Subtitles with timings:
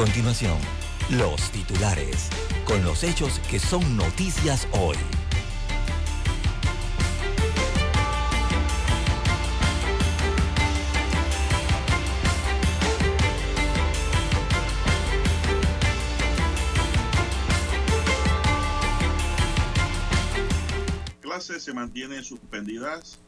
[0.00, 0.56] Continuación,
[1.10, 2.30] los titulares
[2.64, 4.96] con los hechos que son noticias hoy.
[21.20, 23.18] clases se mantienen suspendidas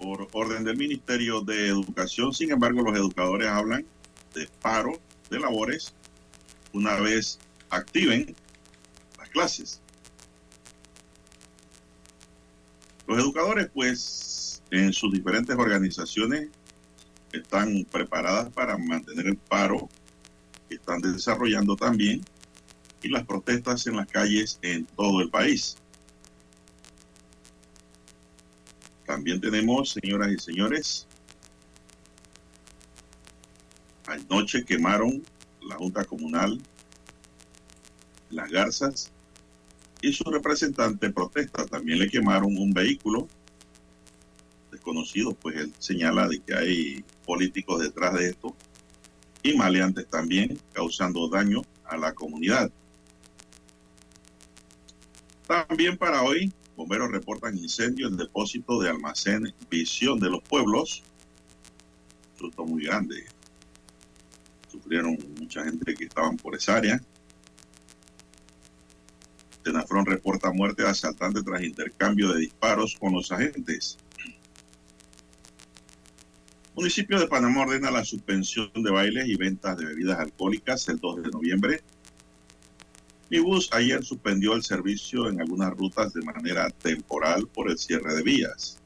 [0.00, 2.34] por orden del Ministerio de Educación.
[2.34, 3.86] Sin embargo, los educadores hablan
[4.34, 4.98] de paro
[5.32, 5.92] de labores
[6.72, 7.38] una vez
[7.70, 8.36] activen
[9.18, 9.80] las clases.
[13.06, 16.48] Los educadores, pues, en sus diferentes organizaciones
[17.32, 19.88] están preparadas para mantener el paro
[20.68, 22.22] que están desarrollando también
[23.02, 25.76] y las protestas en las calles en todo el país.
[29.06, 31.06] También tenemos, señoras y señores,
[34.06, 35.22] anoche quemaron
[35.62, 36.60] la Junta Comunal
[38.30, 39.10] Las Garzas
[40.00, 41.66] y su representante protesta.
[41.66, 43.28] También le quemaron un vehículo
[44.70, 48.56] desconocido, pues él señala de que hay políticos detrás de esto
[49.42, 52.70] y maleantes también causando daño a la comunidad.
[55.46, 61.02] También para hoy, bomberos reportan incendio en depósito de almacén Visión de los Pueblos.
[62.38, 63.26] Susto muy grande.
[65.00, 67.00] Mucha gente que estaban por esa área.
[69.62, 73.96] Tenafrón reporta muerte de asaltante tras intercambio de disparos con los agentes.
[76.74, 81.22] Municipio de Panamá ordena la suspensión de bailes y ventas de bebidas alcohólicas el 2
[81.22, 81.80] de noviembre.
[83.30, 88.14] Mi bus ayer suspendió el servicio en algunas rutas de manera temporal por el cierre
[88.14, 88.81] de vías.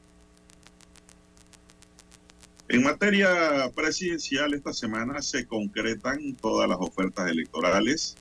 [2.69, 8.17] En materia presidencial, esta semana se concretan todas las ofertas electorales.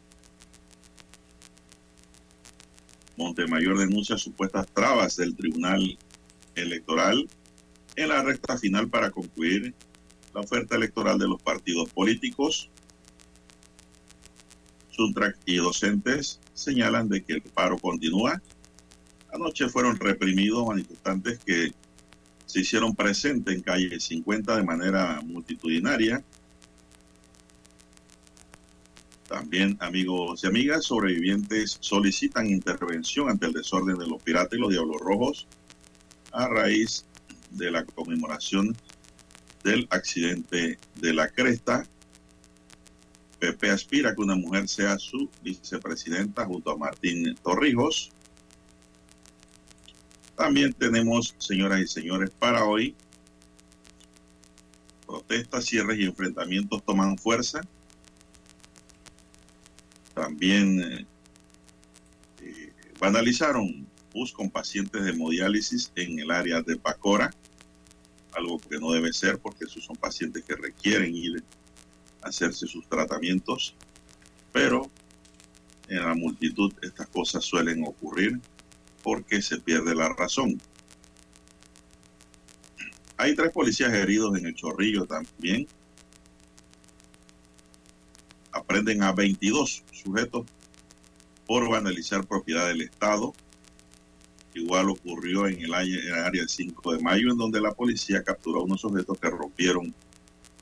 [3.17, 5.99] Montemayor denuncia supuestas trabas del Tribunal
[6.55, 7.29] Electoral
[7.97, 9.75] en la recta final para concluir
[10.33, 12.71] la oferta electoral de los partidos políticos.
[14.91, 18.41] Suntrack y docentes señalan de que el paro continúa.
[19.33, 21.73] Anoche fueron reprimidos manifestantes que
[22.47, 26.25] se hicieron presentes en calle 50 de manera multitudinaria.
[29.29, 34.71] También, amigos y amigas, sobrevivientes solicitan intervención ante el desorden de los piratas y los
[34.71, 35.49] diablos rojos
[36.33, 37.05] a raíz
[37.51, 38.77] de la conmemoración
[39.65, 41.85] del accidente de la Cresta.
[43.41, 48.12] Pepe aspira que una mujer sea su vicepresidenta junto a Martín Torrijos.
[50.37, 52.95] También tenemos, señoras y señores, para hoy,
[55.07, 57.63] protestas, cierres y enfrentamientos toman fuerza.
[60.15, 61.07] También eh,
[62.43, 67.33] eh, vandalizaron bus con pacientes de hemodiálisis en el área de Pacora,
[68.35, 71.43] algo que no debe ser porque esos son pacientes que requieren ir
[72.23, 73.75] a hacerse sus tratamientos,
[74.53, 74.91] pero
[75.89, 78.41] en la multitud estas cosas suelen ocurrir
[79.06, 80.61] porque se pierde la razón.
[83.17, 85.69] Hay tres policías heridos en el Chorrillo también.
[88.50, 90.47] Aprenden a 22 sujetos
[91.47, 93.33] por vandalizar propiedad del Estado.
[94.55, 98.64] Igual ocurrió en el área, del 5 de mayo, en donde la policía capturó a
[98.64, 99.94] unos sujetos que rompieron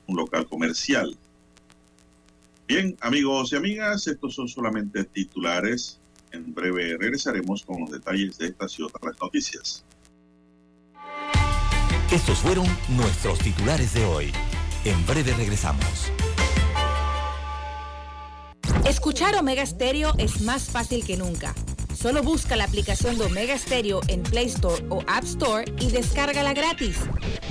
[0.05, 1.17] un local comercial.
[2.67, 5.99] Bien, amigos y amigas, estos son solamente titulares.
[6.35, 9.85] En breve regresaremos con los detalles de estas y otras noticias.
[12.11, 14.33] Estos fueron nuestros titulares de hoy.
[14.83, 16.11] En breve regresamos.
[18.85, 21.55] Escuchar Omega Stereo es más fácil que nunca.
[21.97, 26.53] Solo busca la aplicación de Omega Stereo en Play Store o App Store y descárgala
[26.53, 26.97] gratis.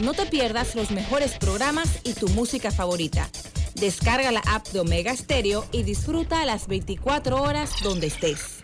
[0.02, 3.30] No te pierdas los mejores programas y tu música favorita.
[3.76, 8.63] Descarga la app de Omega Stereo y disfruta las 24 horas donde estés.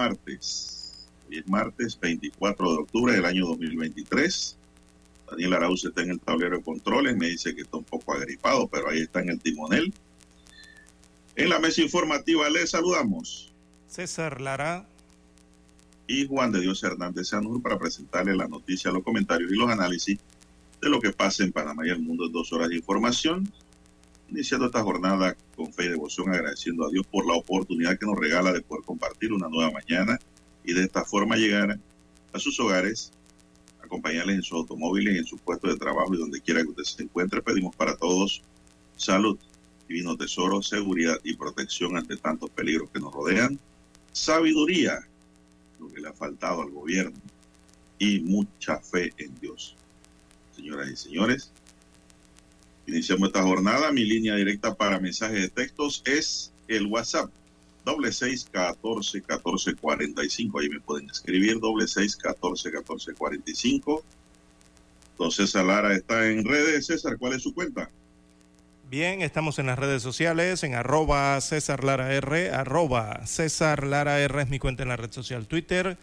[0.00, 1.08] Martes.
[1.28, 4.56] Hoy es martes 24 de octubre del año 2023.
[5.30, 7.14] Daniel Arauz está en el tablero de controles.
[7.18, 9.92] Me dice que está un poco agripado, pero ahí está en el timonel.
[11.36, 13.52] En la mesa informativa les saludamos.
[13.88, 14.86] César Lara,
[16.06, 20.18] Y Juan de Dios Hernández Sanur para presentarle la noticia, los comentarios y los análisis
[20.80, 23.52] de lo que pasa en Panamá y el mundo en dos horas de información.
[24.30, 28.16] Iniciando esta jornada con fe y devoción, agradeciendo a Dios por la oportunidad que nos
[28.16, 30.18] regala de poder compartir una nueva mañana
[30.64, 31.78] y de esta forma llegar
[32.32, 33.12] a sus hogares,
[33.82, 37.02] acompañarles en sus automóviles, en su puesto de trabajo y donde quiera que usted se
[37.02, 37.42] encuentre.
[37.42, 38.42] Pedimos para todos
[38.96, 39.36] salud,
[39.88, 43.58] divino tesoro, seguridad y protección ante tantos peligros que nos rodean,
[44.12, 45.00] sabiduría,
[45.80, 47.18] lo que le ha faltado al gobierno,
[47.98, 49.74] y mucha fe en Dios.
[50.54, 51.52] Señoras y señores,
[52.86, 53.92] Iniciamos esta jornada.
[53.92, 57.30] Mi línea directa para mensajes de textos es el WhatsApp.
[57.84, 60.60] Doble seis catorce catorce cuarenta y cinco.
[60.60, 61.58] Ahí me pueden escribir.
[61.60, 64.04] Doble seis catorce catorce cuarenta y cinco.
[65.18, 66.86] Don César Lara está en redes.
[66.86, 67.90] César, ¿cuál es su cuenta?
[68.90, 74.42] bien, estamos en las redes sociales, en arroba César Lara R, arroba César Lara R
[74.42, 75.96] es mi cuenta en la red social Twitter.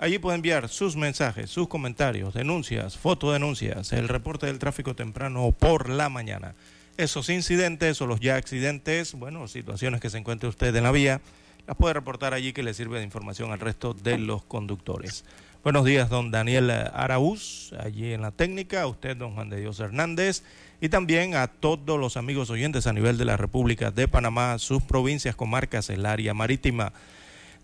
[0.00, 5.88] Allí puede enviar sus mensajes, sus comentarios, denuncias, fotodenuncias, el reporte del tráfico temprano por
[5.88, 6.54] la mañana.
[6.96, 11.20] Esos incidentes o los ya accidentes, bueno, situaciones que se encuentre usted en la vía,
[11.66, 15.24] las puede reportar allí que le sirve de información al resto de los conductores.
[15.64, 19.80] Buenos días, don Daniel Araúz, allí en la técnica, a usted, don Juan de Dios
[19.80, 20.44] Hernández,
[20.80, 24.80] y también a todos los amigos oyentes a nivel de la República de Panamá, sus
[24.80, 26.92] provincias, comarcas, el área marítima.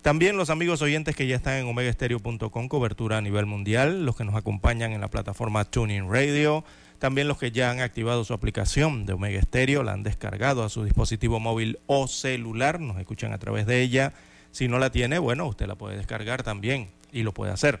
[0.05, 4.23] También los amigos oyentes que ya están en omegaestereo.com, cobertura a nivel mundial, los que
[4.23, 6.63] nos acompañan en la plataforma Tuning Radio,
[6.99, 10.69] también los que ya han activado su aplicación de Omega Stereo, la han descargado a
[10.69, 14.13] su dispositivo móvil o celular, nos escuchan a través de ella.
[14.51, 17.79] Si no la tiene, bueno, usted la puede descargar también y lo puede hacer.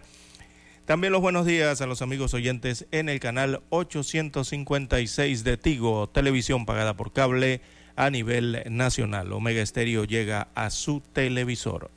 [0.85, 6.65] También los buenos días a los amigos oyentes en el canal 856 de Tigo, televisión
[6.65, 7.61] pagada por cable
[7.95, 9.31] a nivel nacional.
[9.31, 11.91] Omega Stereo llega a su televisor.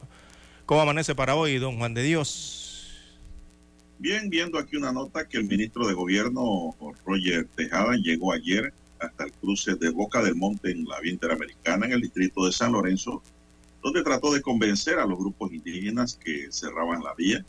[0.69, 2.85] ¿Cómo amanece para hoy, don Juan de Dios?
[3.99, 9.25] Bien, viendo aquí una nota que el ministro de Gobierno, Roger Tejada, llegó ayer hasta
[9.25, 12.73] el cruce de Boca del Monte en la vía interamericana en el distrito de San
[12.73, 13.23] Lorenzo,
[13.83, 17.43] donde trató de convencer a los grupos indígenas que cerraban la vía.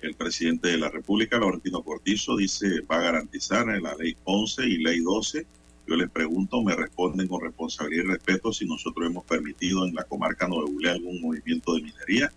[0.00, 4.78] El presidente de la República, Laurentino Cortizo, dice va a garantizar la ley 11 y
[4.78, 5.46] ley 12.
[5.86, 10.04] Yo les pregunto, me responden con responsabilidad y respeto si nosotros hemos permitido en la
[10.04, 12.32] comarca Nuevo algún movimiento de minería.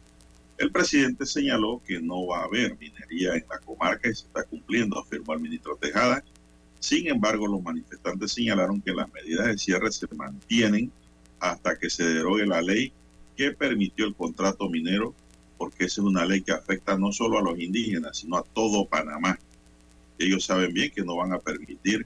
[0.57, 4.43] El presidente señaló que no va a haber minería en la comarca y se está
[4.43, 6.23] cumpliendo, afirmó el ministro Tejada.
[6.79, 10.91] Sin embargo, los manifestantes señalaron que las medidas de cierre se mantienen
[11.39, 12.91] hasta que se derogue la ley
[13.37, 15.13] que permitió el contrato minero,
[15.57, 18.85] porque esa es una ley que afecta no solo a los indígenas, sino a todo
[18.85, 19.39] Panamá.
[20.19, 22.05] Ellos saben bien que no van a permitir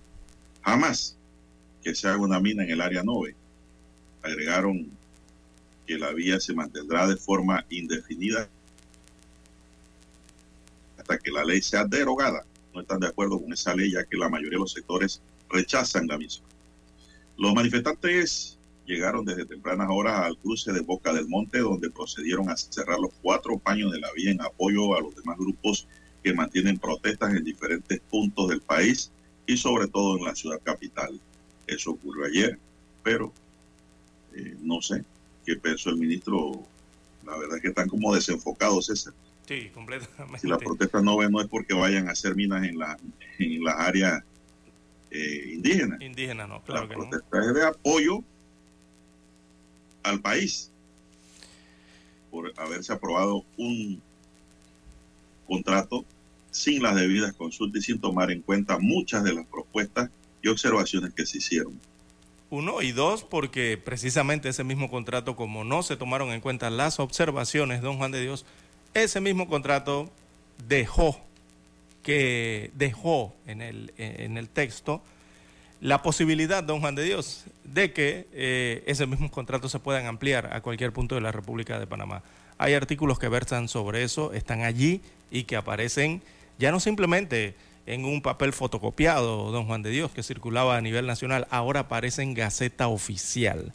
[0.61, 1.17] jamás
[1.81, 3.35] que se haga una mina en el área 9.
[4.23, 4.89] Agregaron
[5.87, 8.47] que la vía se mantendrá de forma indefinida
[10.97, 12.45] hasta que la ley sea derogada.
[12.73, 16.07] No están de acuerdo con esa ley ya que la mayoría de los sectores rechazan
[16.07, 16.45] la misma.
[17.37, 22.57] Los manifestantes llegaron desde tempranas horas al cruce de Boca del Monte, donde procedieron a
[22.57, 25.87] cerrar los cuatro paños de la vía en apoyo a los demás grupos
[26.23, 29.11] que mantienen protestas en diferentes puntos del país
[29.47, 31.19] y sobre todo en la ciudad capital.
[31.71, 32.59] Eso ocurrió ayer,
[33.01, 33.31] pero
[34.35, 35.05] eh, no sé
[35.45, 36.61] qué pensó el ministro.
[37.25, 39.13] La verdad es que están como desenfocados, César.
[39.47, 40.39] Sí, completamente.
[40.39, 42.97] Si las protestas no ven, no es porque vayan a hacer minas en, la,
[43.39, 44.21] en las áreas
[45.11, 46.01] eh, indígenas.
[46.01, 47.09] Indígenas, no, claro la que no.
[47.09, 48.23] protesta es de apoyo
[50.03, 50.71] al país
[52.29, 54.01] por haberse aprobado un
[55.47, 56.03] contrato
[56.49, 60.09] sin las debidas consultas y sin tomar en cuenta muchas de las propuestas
[60.41, 61.79] y observaciones que se hicieron.
[62.49, 66.99] Uno y dos, porque precisamente ese mismo contrato, como no se tomaron en cuenta las
[66.99, 68.45] observaciones, don Juan de Dios,
[68.93, 70.11] ese mismo contrato
[70.67, 71.19] dejó
[72.03, 75.01] que dejó en el, en el texto
[75.81, 80.53] la posibilidad, don Juan de Dios, de que eh, ese mismo contrato se puedan ampliar
[80.53, 82.21] a cualquier punto de la República de Panamá.
[82.59, 86.21] Hay artículos que versan sobre eso, están allí y que aparecen
[86.59, 91.07] ya no simplemente en un papel fotocopiado, don Juan de Dios, que circulaba a nivel
[91.07, 93.73] nacional, ahora aparece en Gaceta Oficial.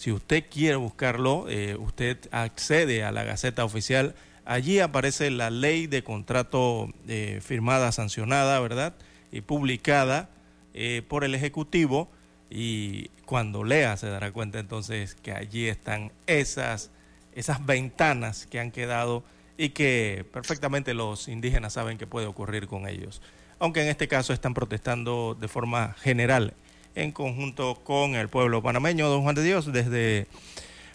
[0.00, 4.14] Si usted quiere buscarlo, eh, usted accede a la Gaceta Oficial.
[4.46, 8.94] Allí aparece la ley de contrato eh, firmada, sancionada, ¿verdad?
[9.30, 10.30] Y publicada
[10.72, 12.10] eh, por el Ejecutivo.
[12.48, 16.90] Y cuando lea se dará cuenta entonces que allí están esas,
[17.34, 19.22] esas ventanas que han quedado
[19.58, 23.20] y que perfectamente los indígenas saben que puede ocurrir con ellos.
[23.60, 26.54] Aunque en este caso están protestando de forma general
[26.94, 30.26] en conjunto con el pueblo panameño, don Juan de Dios, desde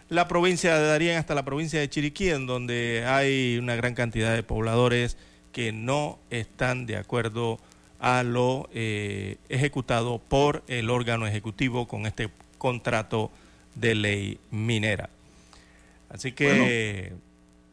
[0.09, 4.33] la provincia de Darién hasta la provincia de Chiriquí, en donde hay una gran cantidad
[4.33, 5.15] de pobladores
[5.51, 7.59] que no están de acuerdo
[7.99, 13.31] a lo eh, ejecutado por el órgano ejecutivo con este contrato
[13.75, 15.09] de ley minera.
[16.09, 17.13] Así que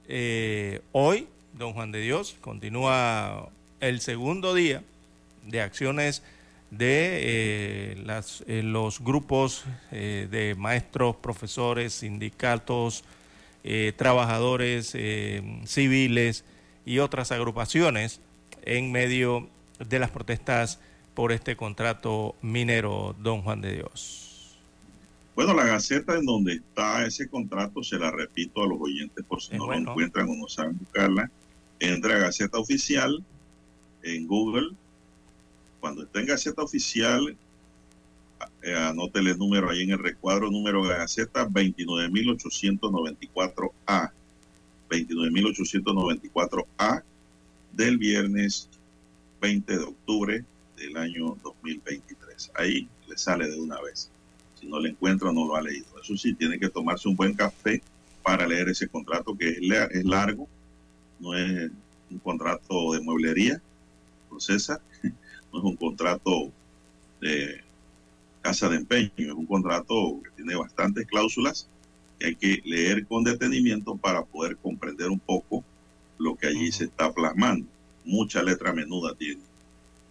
[0.07, 3.49] eh, hoy, don Juan de Dios, continúa
[3.83, 4.83] el segundo día
[5.47, 6.23] de acciones
[6.71, 7.19] de
[7.93, 13.05] eh, las, eh, los grupos eh, de maestros, profesores, sindicatos,
[13.97, 14.97] trabajadores
[15.67, 16.45] civiles
[16.85, 18.21] y otras agrupaciones
[18.65, 19.49] en medio
[19.79, 20.81] de las protestas
[21.15, 24.59] por este contrato minero, don Juan de Dios.
[25.37, 29.41] Bueno, la gaceta en donde está ese contrato, se la repito a los oyentes por
[29.41, 29.85] si Es no bueno.
[29.85, 31.31] la encuentran o no saben buscarla,
[31.79, 33.25] entra a Gaceta Oficial
[34.03, 34.71] en Google.
[35.81, 37.37] Cuando esté en Gaceta Oficial,
[38.63, 44.13] eh, anótele el número ahí en el recuadro, número de Gaceta 29.894A.
[44.91, 47.03] 29.894A
[47.73, 48.69] del viernes
[49.41, 50.45] 20 de octubre
[50.77, 52.53] del año 2023.
[52.55, 54.11] Ahí le sale de una vez.
[54.61, 55.87] Si no le encuentra, no lo ha leído.
[56.03, 57.83] Eso sí, tiene que tomarse un buen café
[58.23, 60.47] para leer ese contrato que es, la- es largo,
[61.19, 61.71] no es
[62.11, 63.61] un contrato de mueblería,
[64.41, 64.81] César,
[65.53, 66.51] no es un contrato
[67.21, 67.61] de
[68.41, 71.69] casa de empeño, es un contrato que tiene bastantes cláusulas
[72.19, 75.65] que hay que leer con detenimiento para poder comprender un poco
[76.19, 77.67] lo que allí se está plasmando.
[78.05, 79.43] Mucha letra menuda tiene,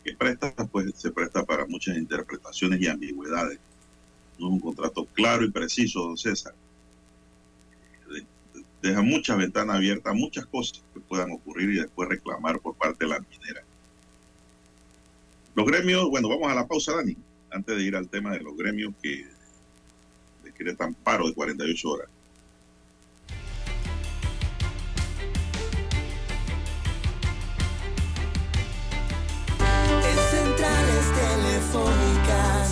[0.04, 3.60] que presta, pues se presta para muchas interpretaciones y ambigüedades.
[4.40, 6.54] No es un contrato claro y preciso, don César.
[8.10, 8.26] De-
[8.82, 13.12] Deja muchas ventanas abiertas, muchas cosas que puedan ocurrir y después reclamar por parte de
[13.12, 13.62] la minera.
[15.54, 17.16] Los gremios, bueno, vamos a la pausa, Dani,
[17.50, 19.26] antes de ir al tema de los gremios que
[20.44, 22.08] decretan paro de 48 horas.
[29.60, 32.72] En centrales telefónicas,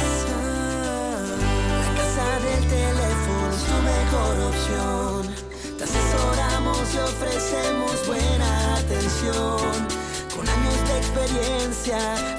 [1.79, 5.77] la casa del teléfono es tu mejor opción.
[5.77, 9.87] Te asesoramos y ofrecemos buena atención.
[10.33, 12.38] Con años de experiencia,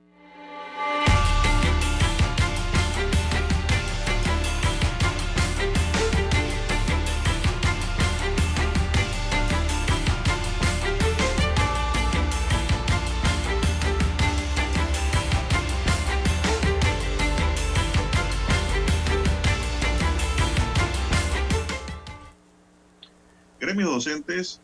[23.71, 24.59] Gremios docentes,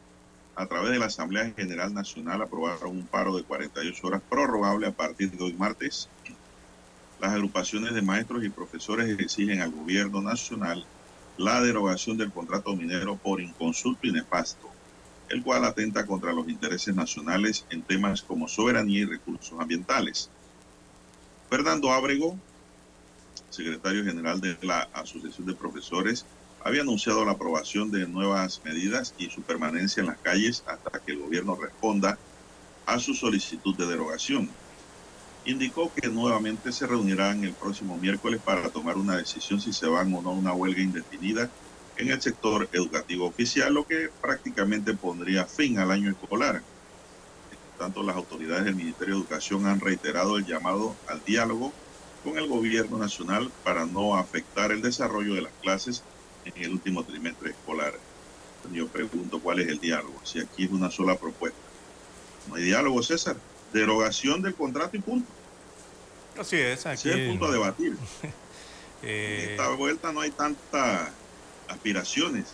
[0.58, 4.92] a través de la Asamblea General Nacional, aprobaron un paro de 48 horas prorrogable a
[4.92, 6.10] partir de hoy martes.
[7.22, 10.86] Las agrupaciones de maestros y profesores exigen al gobierno nacional
[11.38, 14.68] la derogación del contrato minero por inconsulto y nefasto,
[15.30, 20.30] el cual atenta contra los intereses nacionales en temas como soberanía y recursos ambientales.
[21.50, 22.38] Fernando Ábrego,
[23.52, 26.26] secretario general de la Asociación de Profesores,
[26.64, 31.14] había anunciado la aprobación de nuevas medidas y su permanencia en las calles hasta que
[31.14, 32.18] el gobierno responda
[32.86, 34.50] a su solicitud de derogación.
[35.46, 40.14] Indicó que nuevamente se reunirán el próximo miércoles para tomar una decisión si se van
[40.14, 41.50] o no a una huelga indefinida
[41.98, 46.62] en el sector educativo oficial, lo que prácticamente pondría fin al año escolar.
[47.78, 51.72] Tanto las autoridades del Ministerio de Educación han reiterado el llamado al diálogo
[52.24, 56.04] con el gobierno nacional para no afectar el desarrollo de las clases
[56.56, 57.94] en el último trimestre escolar.
[58.72, 61.60] Yo pregunto cuál es el diálogo, si aquí es una sola propuesta.
[62.50, 63.36] No hay diálogo, César.
[63.74, 65.30] Derogación del contrato y punto.
[66.38, 67.10] Así es, aquí.
[67.10, 67.98] Ese es el punto a debatir.
[69.04, 71.10] eh, En esta vuelta no hay tantas
[71.68, 72.46] aspiraciones.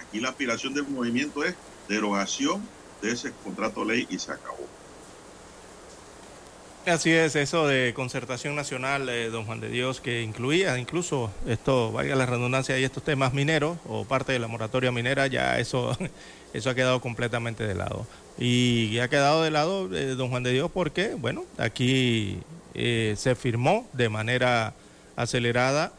[0.00, 1.54] Aquí la aspiración del movimiento es
[1.88, 2.66] derogación
[3.02, 4.66] de ese contrato ley y se acabó.
[6.88, 11.92] Así es, eso de concertación nacional, eh, don Juan de Dios, que incluía incluso esto,
[11.92, 15.94] valga la redundancia, y estos temas mineros o parte de la moratoria minera, ya eso,
[16.54, 18.06] eso ha quedado completamente de lado.
[18.38, 22.38] Y ha quedado de lado, eh, don Juan de Dios, porque, bueno, aquí
[22.72, 24.72] eh, se firmó de manera
[25.14, 25.92] acelerada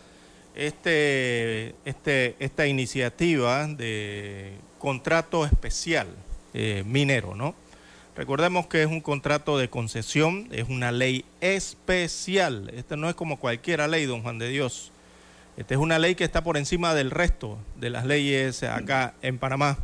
[0.56, 6.08] este, este, esta iniciativa de contrato especial
[6.84, 7.54] minero, ¿no?
[8.20, 12.70] Recordemos que es un contrato de concesión, es una ley especial.
[12.76, 14.92] Esta no es como cualquiera ley, don Juan de Dios.
[15.56, 19.38] Esta es una ley que está por encima del resto de las leyes acá en
[19.38, 19.78] Panamá.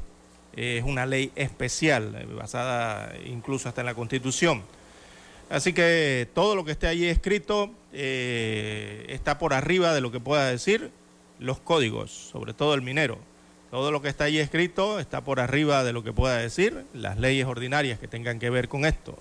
[0.54, 4.64] Es una ley especial, basada incluso hasta en la Constitución.
[5.50, 10.20] Así que todo lo que esté allí escrito eh, está por arriba de lo que
[10.20, 10.92] pueda decir
[11.40, 13.18] los códigos, sobre todo el minero.
[13.76, 17.20] Todo lo que está allí escrito está por arriba de lo que pueda decir las
[17.20, 19.20] leyes ordinarias que tengan que ver con esto.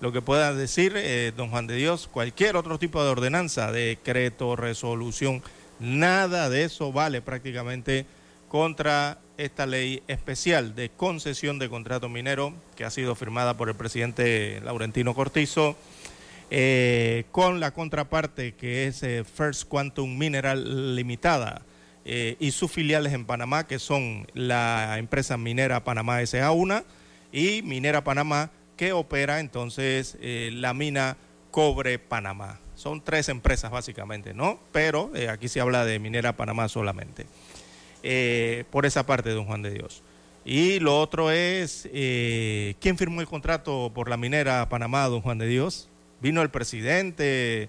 [0.00, 4.56] Lo que pueda decir, eh, don Juan de Dios, cualquier otro tipo de ordenanza, decreto,
[4.56, 5.42] resolución,
[5.80, 8.06] nada de eso vale prácticamente
[8.48, 13.74] contra esta ley especial de concesión de contrato minero que ha sido firmada por el
[13.74, 15.76] presidente Laurentino Cortizo,
[16.50, 21.66] eh, con la contraparte que es eh, First Quantum Mineral Limitada
[22.04, 26.84] eh, y sus filiales en Panamá, que son la empresa minera Panamá SA1
[27.32, 31.18] y Minera Panamá, que opera entonces eh, la mina
[31.50, 32.58] Cobre Panamá.
[32.74, 34.58] Son tres empresas básicamente, ¿no?
[34.72, 37.26] Pero eh, aquí se habla de Minera Panamá solamente.
[38.70, 40.02] Por esa parte, don Juan de Dios.
[40.42, 45.46] Y lo otro es, ¿quién firmó el contrato por la minera Panamá, don Juan de
[45.46, 45.90] Dios?
[46.22, 47.68] Vino el presidente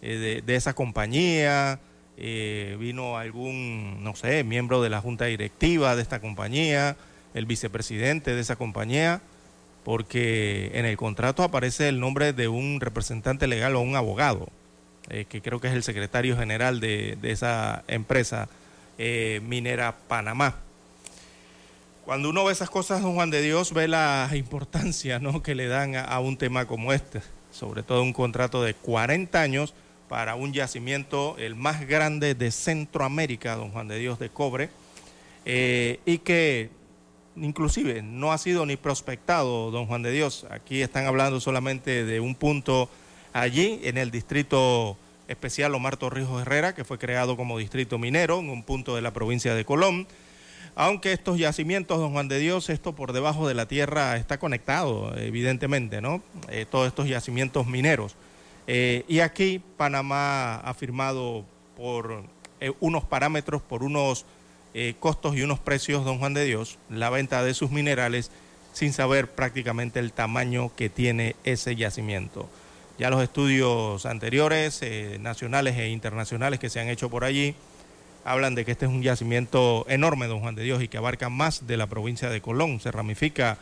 [0.00, 1.80] de, de esa compañía,
[2.24, 6.96] eh, vino algún, no sé, miembro de la junta directiva de esta compañía,
[7.34, 9.20] el vicepresidente de esa compañía,
[9.82, 14.46] porque en el contrato aparece el nombre de un representante legal o un abogado,
[15.10, 18.48] eh, que creo que es el secretario general de, de esa empresa
[18.98, 20.54] eh, minera Panamá.
[22.04, 25.42] Cuando uno ve esas cosas, don Juan de Dios, ve la importancia ¿no?
[25.42, 29.40] que le dan a, a un tema como este, sobre todo un contrato de 40
[29.40, 29.74] años
[30.12, 34.68] para un yacimiento el más grande de Centroamérica, don Juan de Dios, de cobre,
[35.46, 36.68] eh, y que
[37.34, 40.46] inclusive no ha sido ni prospectado, don Juan de Dios.
[40.50, 42.90] Aquí están hablando solamente de un punto
[43.32, 44.98] allí en el distrito
[45.28, 49.14] especial Omar Torrijos Herrera, que fue creado como distrito minero, en un punto de la
[49.14, 50.06] provincia de Colón.
[50.74, 55.16] Aunque estos yacimientos, don Juan de Dios, esto por debajo de la tierra está conectado,
[55.16, 56.22] evidentemente, ¿no?
[56.50, 58.14] Eh, todos estos yacimientos mineros.
[58.66, 61.44] Eh, y aquí Panamá ha firmado
[61.76, 62.24] por
[62.60, 64.24] eh, unos parámetros, por unos
[64.74, 68.30] eh, costos y unos precios, don Juan de Dios, la venta de sus minerales
[68.72, 72.48] sin saber prácticamente el tamaño que tiene ese yacimiento.
[72.98, 74.80] Ya los estudios anteriores,
[75.20, 77.54] nacionales e internacionales que se han hecho por allí,
[78.24, 81.28] hablan de que este es un yacimiento enorme, don Juan de Dios, y que abarca
[81.28, 83.58] más de la provincia de Colón, se ramifica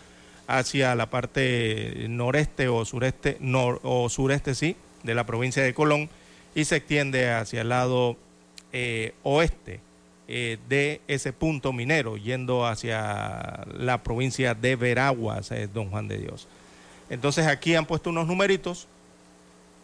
[0.46, 3.38] hacia la parte noreste o sureste,
[3.82, 6.08] o sureste, sí, de la provincia de Colón,
[6.54, 8.16] y se extiende hacia el lado
[8.72, 9.80] eh, oeste
[10.28, 16.18] eh, de ese punto minero, yendo hacia la provincia de Veraguas, eh, don Juan de
[16.18, 16.48] Dios.
[17.08, 18.86] Entonces aquí han puesto unos numeritos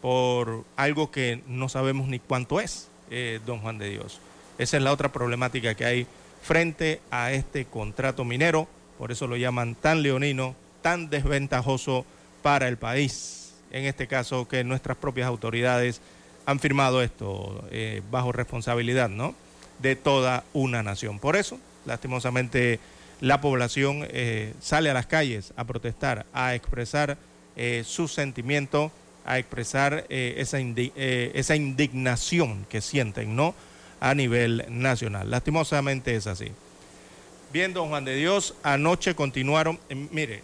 [0.01, 2.87] por algo que no sabemos ni cuánto es,
[3.45, 4.19] don Juan de Dios.
[4.57, 6.07] Esa es la otra problemática que hay
[6.41, 12.05] frente a este contrato minero, por eso lo llaman tan leonino, tan desventajoso
[12.41, 13.36] para el país.
[13.71, 16.01] En este caso que nuestras propias autoridades
[16.45, 17.63] han firmado esto
[18.09, 19.35] bajo responsabilidad, ¿no?
[19.79, 21.19] de toda una nación.
[21.19, 22.79] Por eso, lastimosamente,
[23.21, 27.17] la población eh, sale a las calles a protestar, a expresar
[27.55, 28.91] eh, su sentimiento,
[29.25, 33.53] a expresar eh, esa, esa indignación que sienten, ¿no?
[33.99, 35.29] A nivel nacional.
[35.29, 36.51] Lastimosamente es así.
[37.51, 39.79] Bien, don Juan de Dios, anoche continuaron,
[40.11, 40.43] mire,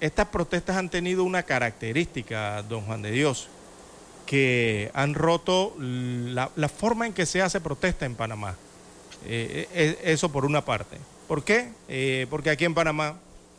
[0.00, 3.48] estas protestas han tenido una característica, don Juan de Dios,
[4.26, 8.56] que han roto la, forma en que se hace protesta en Panamá.
[9.26, 10.98] Eh, eh, eso por una parte.
[11.26, 11.70] ¿Por qué?
[11.88, 13.16] Eh, porque aquí en Panamá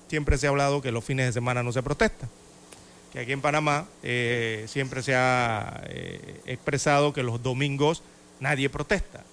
[0.08, 2.28] siempre se ha hablado que los fines de semana no se protesta.
[3.12, 3.88] Que aquí en Panamá
[4.68, 5.82] siempre se ha
[6.46, 8.04] expresado que los domingos
[8.40, 9.24] nadie protesta.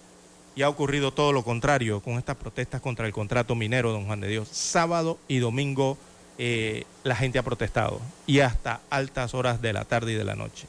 [0.54, 4.20] Y ha ocurrido todo lo contrario con estas protestas contra el contrato minero, don Juan
[4.20, 4.48] de Dios.
[4.50, 5.98] Sábado y domingo
[6.38, 10.66] la gente ha protestado y hasta altas horas de la tarde y de la noche.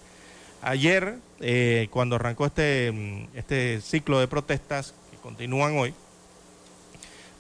[0.62, 5.94] Ayer, eh, cuando arrancó este, mm, este ciclo de protestas que continúan hoy,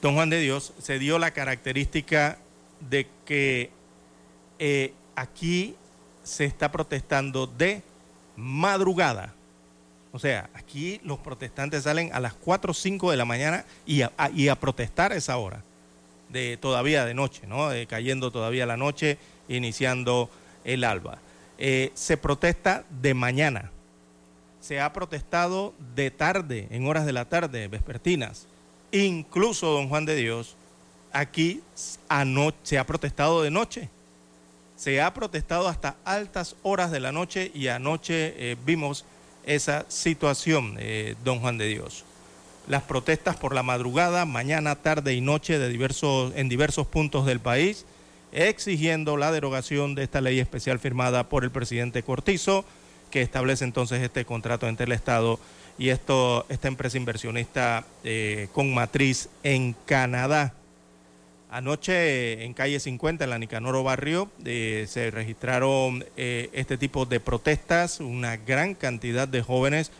[0.01, 2.37] don Juan de Dios se dio la característica
[2.89, 3.71] de que
[4.59, 5.75] eh, aquí
[6.23, 7.81] se está protestando de
[8.35, 9.33] madrugada.
[10.11, 14.03] O sea, aquí los protestantes salen a las 4 o 5 de la mañana y
[14.03, 15.63] a, y a protestar a esa hora,
[16.29, 17.69] de, todavía de noche, ¿no?
[17.87, 20.29] cayendo todavía la noche, iniciando
[20.63, 21.19] el alba.
[21.57, 23.71] Eh, se protesta de mañana,
[24.61, 28.45] se ha protestado de tarde, en horas de la tarde, vespertinas.
[28.91, 30.55] Incluso, don Juan de Dios,
[31.11, 31.61] aquí
[32.63, 33.89] se ha protestado de noche.
[34.75, 39.05] Se ha protestado hasta altas horas de la noche y anoche eh, vimos
[39.43, 42.03] esa situación, eh, don Juan de Dios.
[42.67, 47.39] Las protestas por la madrugada, mañana, tarde y noche de diversos, en diversos puntos del
[47.39, 47.85] país
[48.31, 52.65] exigiendo la derogación de esta ley especial firmada por el presidente Cortizo,
[53.11, 55.39] que establece entonces este contrato entre el Estado
[55.77, 60.53] y esta empresa inversionista eh, con matriz en Canadá.
[61.49, 67.21] Anoche en calle 50, en la Nicanoro Barrio, eh, se registraron eh, este tipo de
[67.21, 68.01] protestas.
[68.01, 69.91] Una gran cantidad de jóvenes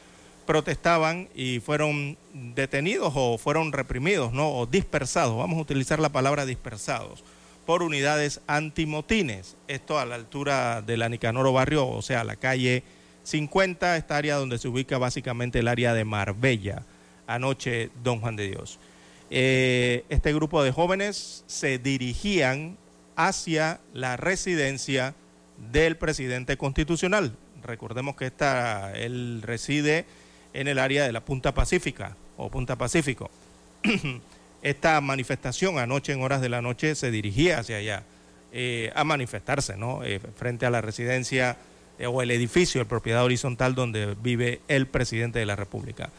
[0.47, 4.49] protestaban y fueron detenidos o fueron reprimidos, ¿no?
[4.49, 5.38] O dispersados.
[5.38, 7.23] Vamos a utilizar la palabra dispersados
[7.67, 9.57] por unidades antimotines.
[9.67, 12.81] Esto a la altura de la Nicanoro Barrio, o sea, la calle
[13.23, 16.83] 50, esta área donde se ubica básicamente el área de Marbella.
[17.27, 18.79] Anoche, don Juan de Dios.
[19.29, 22.77] Eh, este grupo de jóvenes se dirigían
[23.17, 25.13] hacia la residencia
[25.71, 27.36] del presidente constitucional.
[27.63, 30.05] Recordemos que esta, él reside
[30.58, 33.30] en el área de la Punta Pacífica o Punta Pacífico.
[34.63, 38.04] esta manifestación anoche en horas de la noche se dirigía hacia allá
[38.52, 40.04] eh, a manifestarse, ¿no?
[40.04, 41.58] Eh, frente a la residencia
[42.00, 46.10] eh, o el edificio, el propiedad horizontal donde vive el presidente de la República.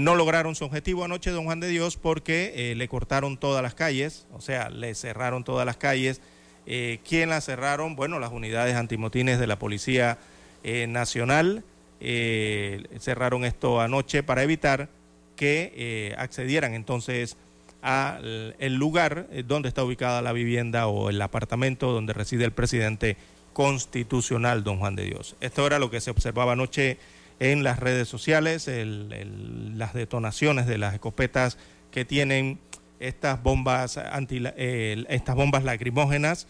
[0.00, 4.26] no lograron su objetivo anoche, don Juan de Dios, porque le cortaron todas las calles,
[4.32, 6.20] o sea, le cerraron todas las calles.
[6.66, 7.94] ¿Quién las cerraron?
[7.94, 10.18] Bueno, las unidades antimotines de la Policía
[10.64, 11.62] Nacional
[12.00, 14.88] cerraron esto anoche para evitar
[15.36, 17.36] que accedieran entonces
[17.82, 23.16] al lugar eh, donde está ubicada la vivienda o el apartamento donde reside el presidente
[23.52, 25.36] constitucional, don Juan de Dios.
[25.40, 26.98] Esto era lo que se observaba anoche
[27.40, 31.56] en las redes sociales, las detonaciones de las escopetas
[31.92, 32.58] que tienen
[32.98, 36.48] estas bombas anti, estas bombas lacrimógenas,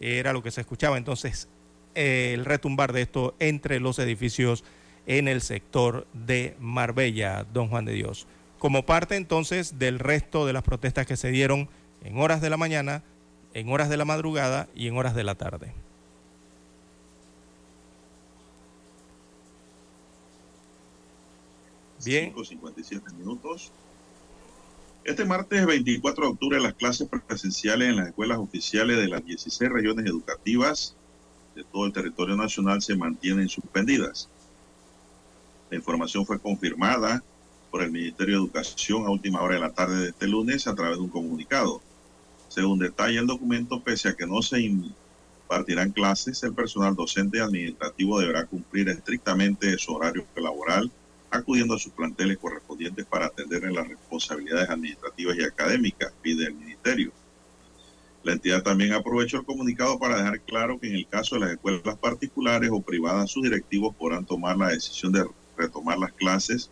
[0.00, 1.48] era lo que se escuchaba entonces
[1.96, 4.62] el retumbar de esto entre los edificios
[5.08, 10.52] en el sector de Marbella, don Juan de Dios como parte entonces del resto de
[10.52, 11.68] las protestas que se dieron
[12.02, 13.02] en horas de la mañana,
[13.54, 15.72] en horas de la madrugada y en horas de la tarde.
[22.04, 22.32] Bien.
[22.32, 23.72] 57 minutos.
[25.04, 29.70] Este martes 24 de octubre las clases presenciales en las escuelas oficiales de las 16
[29.70, 30.94] regiones educativas
[31.54, 34.28] de todo el territorio nacional se mantienen suspendidas.
[35.70, 37.22] La información fue confirmada
[37.70, 40.74] por el Ministerio de Educación a última hora de la tarde de este lunes a
[40.74, 41.82] través de un comunicado.
[42.48, 47.40] Según detalla el documento, pese a que no se impartirán clases, el personal docente y
[47.40, 50.90] administrativo deberá cumplir estrictamente su horario laboral,
[51.30, 56.54] acudiendo a sus planteles correspondientes para atender en las responsabilidades administrativas y académicas, pide el
[56.54, 57.12] Ministerio.
[58.22, 61.50] La entidad también aprovechó el comunicado para dejar claro que en el caso de las
[61.52, 65.20] escuelas particulares o privadas, sus directivos podrán tomar la decisión de
[65.58, 66.70] retomar las clases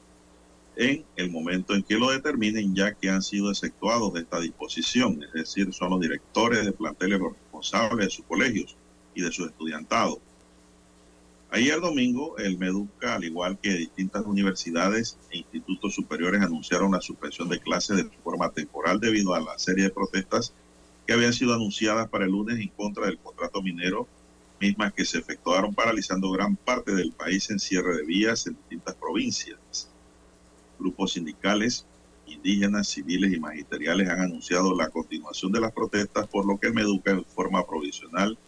[0.77, 5.23] en el momento en que lo determinen, ya que han sido exceptuados de esta disposición,
[5.23, 8.77] es decir, son los directores de planteles los responsables de sus colegios
[9.15, 10.21] y de su estudiantado.
[11.51, 17.49] Ayer domingo, el MEDUCA, al igual que distintas universidades e institutos superiores, anunciaron la suspensión
[17.49, 20.53] de clases de forma temporal debido a la serie de protestas
[21.07, 24.09] que habían sido anunciadas para el lunes en contra del contrato minero,
[24.61, 28.95] mismas que se efectuaron paralizando gran parte del país en cierre de vías en distintas
[28.95, 29.89] provincias.
[30.79, 31.87] Grupos sindicales,
[32.27, 36.75] indígenas, civiles y magisteriales han anunciado la continuación de las protestas, por lo que el
[36.75, 38.39] MEDUCA en forma provisional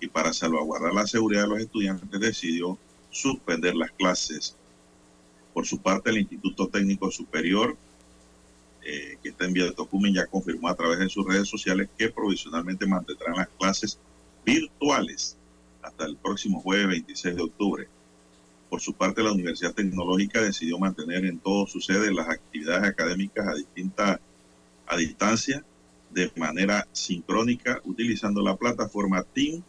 [0.00, 2.78] y para salvaguardar la seguridad de los estudiantes decidió
[3.10, 4.56] suspender las clases.
[5.54, 7.76] Por su parte, el Instituto Técnico Superior,
[8.84, 11.88] eh, que está en Vía de Tocumen, ya confirmó a través de sus redes sociales
[11.96, 13.98] que provisionalmente mantendrán las clases
[14.44, 15.36] virtuales
[15.82, 17.88] hasta el próximo jueves 26 de octubre.
[18.68, 23.46] Por su parte, la Universidad Tecnológica decidió mantener en todo su sede las actividades académicas
[23.46, 24.20] a distinta
[24.86, 25.64] a distancia
[26.10, 29.62] de manera sincrónica utilizando la plataforma Team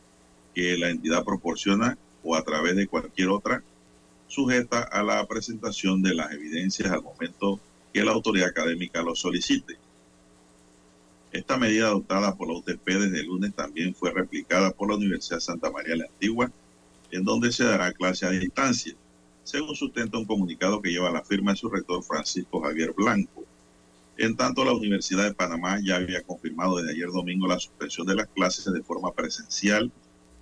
[0.53, 3.63] que la entidad proporciona o a través de cualquier otra
[4.27, 7.59] sujeta a la presentación de las evidencias al momento
[7.93, 9.77] que la autoridad académica lo solicite.
[11.33, 15.39] Esta medida adoptada por la UTP desde el lunes también fue replicada por la Universidad
[15.39, 16.51] Santa María la Antigua,
[17.09, 18.93] en donde se dará clase a distancia,
[19.43, 23.45] según sustenta un comunicado que lleva la firma de su rector Francisco Javier Blanco.
[24.15, 28.13] En tanto, la Universidad de Panamá ya había confirmado desde ayer domingo la suspensión de
[28.13, 29.91] las clases de forma presencial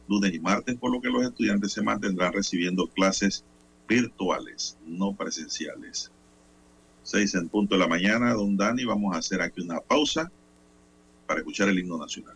[0.10, 3.46] lunes y martes, por lo que los estudiantes se mantendrán recibiendo clases
[3.88, 6.12] virtuales, no presenciales.
[7.04, 10.30] Seis en punto de la mañana, don Dani, vamos a hacer aquí una pausa
[11.32, 12.36] para escuchar el himno nacional.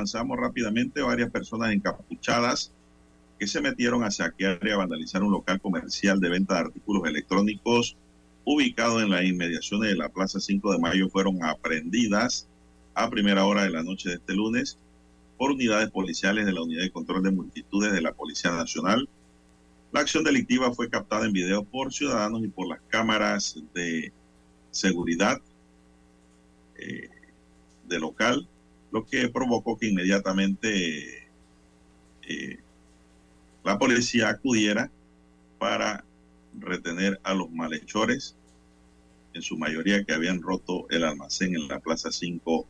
[0.00, 1.02] Avanzamos rápidamente.
[1.02, 2.72] Varias personas encapuchadas
[3.38, 7.06] que se metieron a saquear y a vandalizar un local comercial de venta de artículos
[7.06, 7.96] electrónicos
[8.44, 12.48] ubicado en las inmediaciones de la Plaza 5 de Mayo fueron aprendidas
[12.94, 14.78] a primera hora de la noche de este lunes
[15.36, 19.08] por unidades policiales de la Unidad de Control de Multitudes de la Policía Nacional.
[19.92, 24.12] La acción delictiva fue captada en video por ciudadanos y por las cámaras de
[24.70, 25.40] seguridad
[26.76, 27.10] eh,
[27.86, 28.48] de local,
[28.92, 31.28] lo que provocó que inmediatamente
[32.22, 32.58] eh,
[33.64, 34.90] la policía acudiera
[35.58, 36.04] para
[36.58, 38.34] retener a los malhechores,
[39.32, 42.66] en su mayoría que habían roto el almacén en la Plaza 5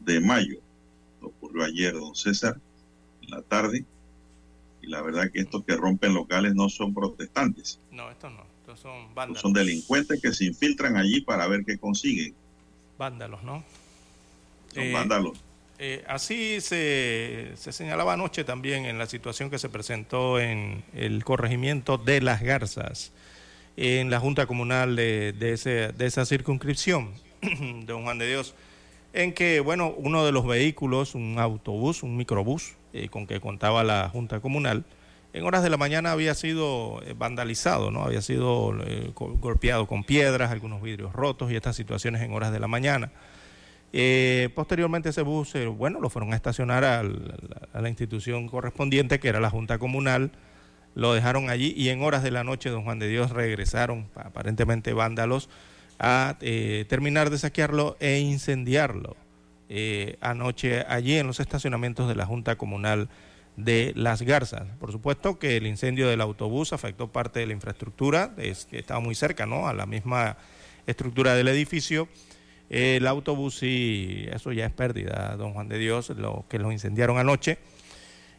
[0.00, 0.60] de Mayo.
[1.20, 2.58] Lo ocurrió ayer, don César,
[3.20, 3.84] en la tarde.
[4.80, 8.44] Y la verdad que estos que rompen locales no son protestantes, No, estos no.
[8.60, 9.40] Estos son estos vándalos.
[9.42, 12.34] son delincuentes que se infiltran allí para ver qué consiguen.
[12.96, 13.62] Vándalos, ¿no?
[14.82, 14.92] Eh.
[15.78, 21.24] Eh, así se, se señalaba anoche también en la situación que se presentó en el
[21.24, 23.12] corregimiento de Las Garzas,
[23.76, 27.10] en la Junta Comunal de, de ese- de esa circunscripción,
[27.86, 28.54] don Juan de Dios,
[29.12, 33.82] en que, bueno, uno de los vehículos, un autobús, un microbús, eh, con que contaba
[33.84, 34.84] la Junta Comunal,
[35.32, 38.04] en horas de la mañana había sido eh, vandalizado, ¿no?
[38.04, 42.52] Había sido eh, go- golpeado con piedras, algunos vidrios rotos y estas situaciones en horas
[42.52, 43.10] de la mañana.
[43.96, 49.28] Eh, posteriormente ese bus, eh, bueno, lo fueron a estacionar a la institución correspondiente, que
[49.28, 50.32] era la Junta Comunal,
[50.96, 54.92] lo dejaron allí y en horas de la noche, don Juan de Dios, regresaron, aparentemente
[54.94, 55.48] vándalos,
[56.00, 59.16] a eh, terminar de saquearlo e incendiarlo.
[60.20, 63.08] anoche allí en los estacionamientos de la Junta Comunal
[63.56, 64.66] de Las Garzas.
[64.80, 68.98] Por supuesto que el incendio del autobús afectó parte de la infraestructura, es, que estaba
[68.98, 69.68] muy cerca ¿no?
[69.68, 70.36] a la misma
[70.84, 72.08] estructura del edificio.
[72.74, 77.18] El autobús sí, eso ya es pérdida, don Juan de Dios, lo que lo incendiaron
[77.18, 77.58] anoche.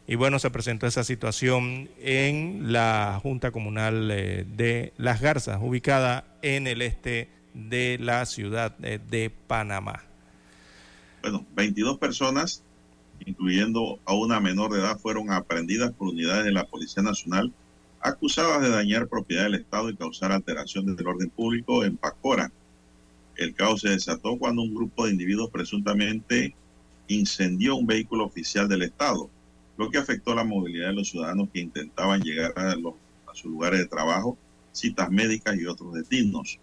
[0.06, 6.36] Y bueno, se presentó esa situación en la Junta Comunal eh, de Las Garzas, ubicada
[6.42, 10.02] en el este de la ciudad de, de Panamá.
[11.22, 12.62] Bueno, 22 personas,
[13.24, 17.54] incluyendo a una menor de edad, fueron aprendidas por unidades de la Policía Nacional
[18.02, 22.52] acusadas de dañar propiedad del Estado y causar alteración del orden público en Pacora.
[23.36, 26.54] El caos se desató cuando un grupo de individuos presuntamente
[27.08, 29.30] incendió un vehículo oficial del Estado,
[29.76, 32.94] lo que afectó la movilidad de los ciudadanos que intentaban llegar a, los,
[33.30, 34.38] a sus lugares de trabajo,
[34.72, 36.58] citas médicas y otros destinos.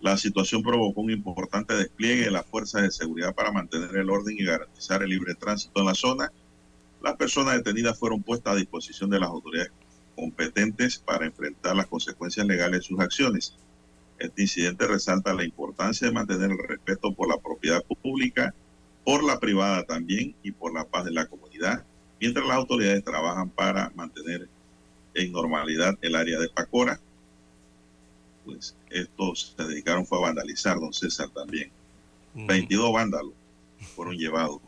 [0.00, 4.36] La situación provocó un importante despliegue de las fuerzas de seguridad para mantener el orden
[4.36, 6.32] y garantizar el libre tránsito en la zona.
[7.02, 9.70] Las personas detenidas fueron puestas a disposición de las autoridades
[10.16, 13.56] competentes para enfrentar las consecuencias legales de sus acciones.
[14.22, 18.54] Este incidente resalta la importancia de mantener el respeto por la propiedad pública,
[19.04, 21.84] por la privada también y por la paz de la comunidad,
[22.20, 24.48] mientras las autoridades trabajan para mantener
[25.14, 27.00] en normalidad el área de Pacora,
[28.44, 31.72] pues estos se dedicaron fue a vandalizar, don César también.
[32.34, 32.46] Mm.
[32.46, 33.34] 22 vándalos
[33.96, 34.60] fueron llevados.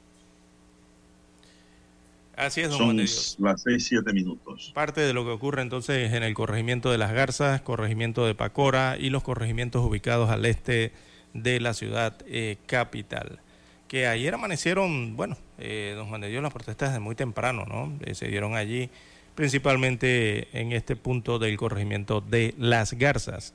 [2.36, 3.36] Así es, don Juan de Dios.
[3.38, 4.72] las 6, 7 minutos.
[4.74, 8.96] Parte de lo que ocurre entonces en el corregimiento de Las Garzas, corregimiento de Pacora
[8.98, 10.92] y los corregimientos ubicados al este
[11.32, 13.40] de la ciudad eh, capital.
[13.88, 17.92] Que ayer amanecieron, bueno, eh, don Juan de Dios, las protestas desde muy temprano, ¿no?
[18.04, 18.90] Eh, se dieron allí,
[19.34, 23.54] principalmente en este punto del corregimiento de Las Garzas.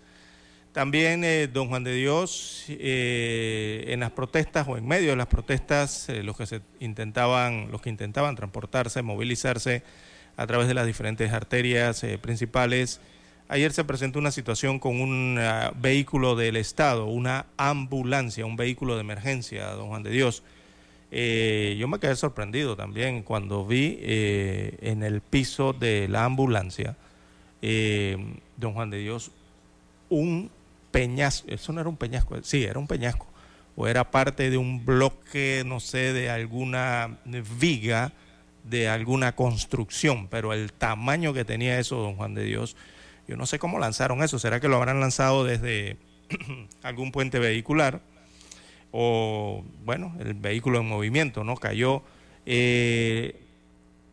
[0.73, 5.25] También, eh, don Juan de Dios, eh, en las protestas o en medio de las
[5.25, 9.81] protestas, eh, los que se intentaban, los que intentaban transportarse, movilizarse
[10.37, 13.01] a través de las diferentes arterias principales,
[13.47, 18.93] ayer se presentó una situación con un ah, vehículo del Estado, una ambulancia, un vehículo
[18.93, 20.43] de emergencia, don Juan de Dios.
[21.11, 26.95] Yo me quedé sorprendido también cuando vi en el piso de la ambulancia,
[27.61, 29.31] don Juan de Dios,
[30.09, 30.51] un
[30.91, 33.27] peñasco, eso no era un peñasco, sí, era un peñasco,
[33.75, 37.19] o era parte de un bloque, no sé, de alguna
[37.59, 38.11] viga,
[38.63, 42.75] de alguna construcción, pero el tamaño que tenía eso, don Juan de Dios,
[43.27, 45.97] yo no sé cómo lanzaron eso, ¿será que lo habrán lanzado desde
[46.83, 48.01] algún puente vehicular?
[48.91, 51.55] O, bueno, el vehículo en movimiento, ¿no?
[51.55, 52.01] Cayó
[52.45, 53.39] eh,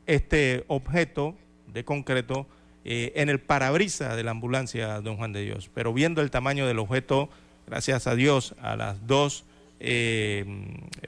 [0.07, 1.35] este objeto
[1.67, 2.47] de concreto
[2.89, 5.69] eh, en el parabrisa de la ambulancia, don Juan de Dios.
[5.75, 7.29] Pero viendo el tamaño del objeto,
[7.67, 9.45] gracias a Dios, a las dos
[9.81, 10.45] eh,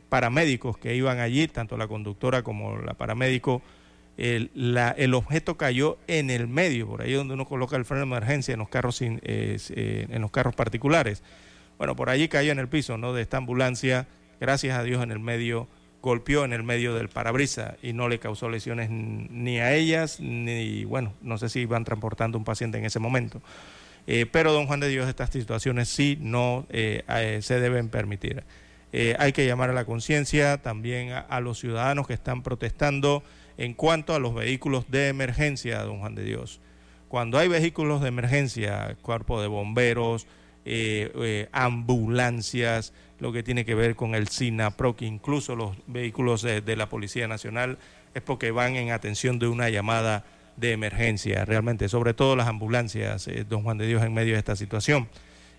[0.09, 3.63] paramédicos que iban allí, tanto la conductora como la paramédico,
[4.17, 4.51] el,
[4.97, 8.55] el, objeto cayó en el medio, por ahí donde uno coloca el freno de emergencia
[8.55, 11.23] en los carros, eh, en los carros particulares.
[11.79, 13.13] Bueno, por allí cayó en el piso ¿no?
[13.13, 14.09] de esta ambulancia,
[14.41, 15.69] gracias a Dios en el medio,
[16.01, 20.85] golpeó en el medio del parabrisa y no le causó lesiones ni a ellas, ni,
[20.85, 23.43] bueno, no sé si iban transportando un paciente en ese momento.
[24.07, 28.45] Eh, pero, don Juan de Dios, estas situaciones sí no eh, eh, se deben permitir.
[29.19, 33.23] hay que llamar a la conciencia también a, los ciudadanos que están protestando
[33.59, 36.61] en cuanto a los vehículos de emergencia, don Juan de Dios.
[37.09, 40.27] Cuando hay vehículos de emergencia, cuerpo de bomberos,
[41.53, 46.77] ambulancias, lo que tiene que ver con el SINAPRO, que incluso los vehículos de, de
[46.77, 47.79] la Policía Nacional
[48.15, 50.25] es porque van en atención de una llamada
[50.59, 54.39] de emergencia, realmente, sobre todo las ambulancias, eh, don Juan de Dios, en medio de
[54.39, 55.09] esta situación.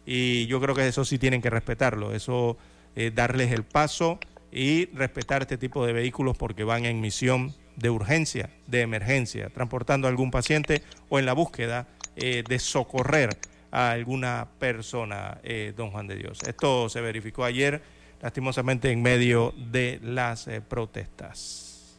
[0.05, 2.57] Y yo creo que eso sí tienen que respetarlo, eso
[2.95, 4.19] eh, darles el paso
[4.51, 10.07] y respetar este tipo de vehículos porque van en misión de urgencia, de emergencia, transportando
[10.07, 13.37] a algún paciente o en la búsqueda eh, de socorrer
[13.71, 15.39] a alguna persona,
[15.75, 16.39] don Juan de Dios.
[16.47, 17.81] Esto se verificó ayer,
[18.21, 21.97] lastimosamente, en medio de las protestas.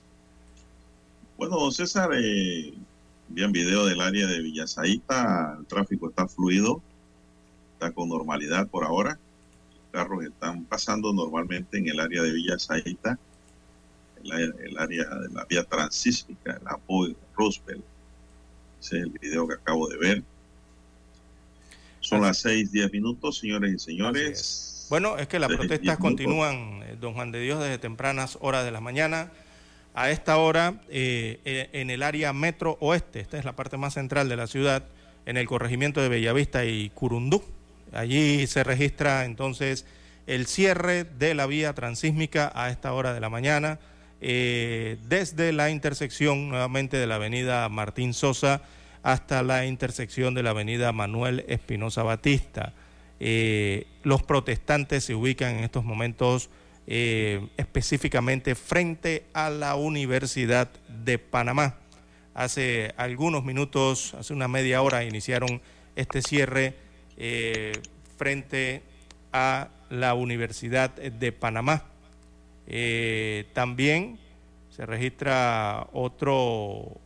[1.36, 2.10] Bueno, don César,
[3.32, 6.82] Bien, video del área de Villasaita, el tráfico está fluido,
[7.74, 9.20] está con normalidad por ahora.
[9.70, 13.20] Los carros están pasando normalmente en el área de Villasaita,
[14.24, 17.84] el, el área de la vía transísmica, el apoyo Roosevelt.
[18.80, 20.24] Ese es el video que acabo de ver.
[22.10, 24.86] Son las seis, diez minutos, señores y señores.
[24.90, 28.72] Bueno, es que las protestas continúan, eh, don Juan de Dios, desde tempranas horas de
[28.72, 29.30] la mañana
[29.94, 33.94] a esta hora eh, eh, en el área metro oeste, esta es la parte más
[33.94, 34.82] central de la ciudad,
[35.24, 37.44] en el corregimiento de Bellavista y Curundú.
[37.92, 39.86] Allí se registra entonces
[40.26, 43.78] el cierre de la vía transísmica a esta hora de la mañana,
[44.20, 48.62] eh, desde la intersección nuevamente de la avenida Martín Sosa
[49.02, 52.72] hasta la intersección de la avenida Manuel Espinosa Batista.
[54.02, 56.50] los protestantes se ubican en estos momentos
[56.92, 61.76] eh, específicamente frente a la Universidad de Panamá.
[62.34, 65.62] Hace algunos minutos, hace una media hora, iniciaron
[65.94, 66.74] este cierre
[67.16, 67.72] eh,
[68.18, 68.82] frente
[69.32, 71.84] a la Universidad de Panamá.
[72.66, 74.18] Eh, también
[74.70, 76.98] se registra otro,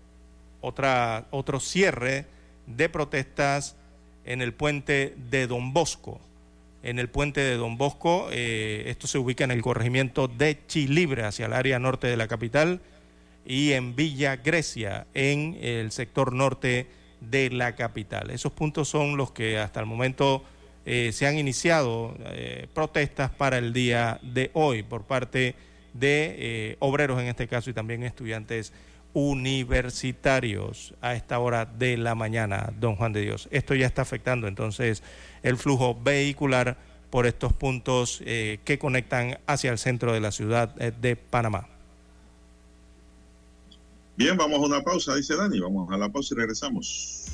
[0.65, 2.27] otra, otro cierre
[2.67, 3.77] de protestas
[4.25, 6.21] en el puente de Don Bosco
[6.85, 8.29] en el puente de Don Bosco.
[8.31, 12.29] Eh, esto se ubica en el corregimiento de Chilibre, hacia el área norte de la
[12.29, 12.81] capital,
[13.45, 16.87] y en Villa Grecia, en el sector norte
[17.21, 18.31] de la capital.
[18.31, 20.45] Esos puntos son los que hasta el momento
[20.85, 25.55] eh, se han iniciado eh, protestas para el día de hoy por parte
[25.95, 28.73] de obreros en este caso y también estudiantes
[29.15, 33.49] universitarios a esta hora de la mañana, don Juan de Dios.
[33.51, 35.03] Esto ya está afectando entonces
[35.43, 36.77] el flujo vehicular
[37.11, 41.69] por estos puntos eh, que conectan hacia el centro de la ciudad eh, de Panamá.
[44.17, 45.59] Bien, vamos a una pausa, dice Dani.
[45.61, 47.25] Vamos a la pausa y regresamos.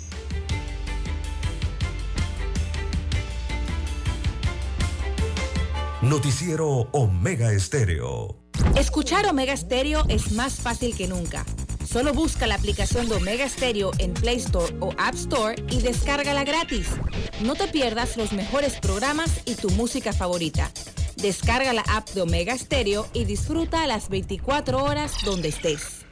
[6.03, 8.37] Noticiero Omega Estéreo.
[8.75, 11.45] Escuchar Omega Estéreo es más fácil que nunca.
[11.91, 16.45] Solo busca la aplicación de Omega Stereo en Play Store o App Store y descárgala
[16.45, 16.87] gratis.
[17.43, 20.71] No te pierdas los mejores programas y tu música favorita.
[21.17, 26.07] Descarga la app de Omega Stereo y disfruta las 24 horas donde estés.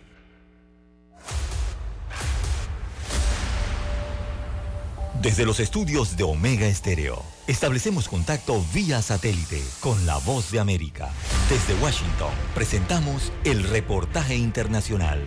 [5.23, 11.11] Desde los estudios de Omega Estéreo, establecemos contacto vía satélite con la voz de América.
[11.49, 15.21] Desde Washington, presentamos el reportaje internacional.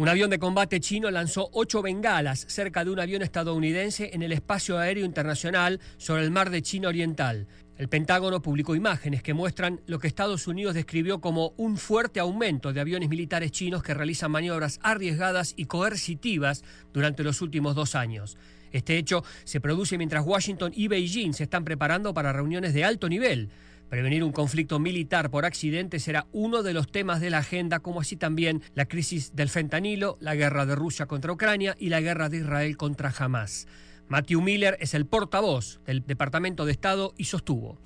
[0.00, 4.32] Un avión de combate chino lanzó ocho bengalas cerca de un avión estadounidense en el
[4.32, 7.46] espacio aéreo internacional sobre el mar de China Oriental.
[7.76, 12.72] El Pentágono publicó imágenes que muestran lo que Estados Unidos describió como un fuerte aumento
[12.72, 18.38] de aviones militares chinos que realizan maniobras arriesgadas y coercitivas durante los últimos dos años.
[18.72, 23.06] Este hecho se produce mientras Washington y Beijing se están preparando para reuniones de alto
[23.06, 23.50] nivel.
[23.90, 28.00] Prevenir un conflicto militar por accidente será uno de los temas de la agenda, como
[28.00, 32.28] así también la crisis del fentanilo, la guerra de Rusia contra Ucrania y la guerra
[32.28, 33.66] de Israel contra Hamas.
[34.06, 37.78] Matthew Miller es el portavoz del Departamento de Estado y sostuvo.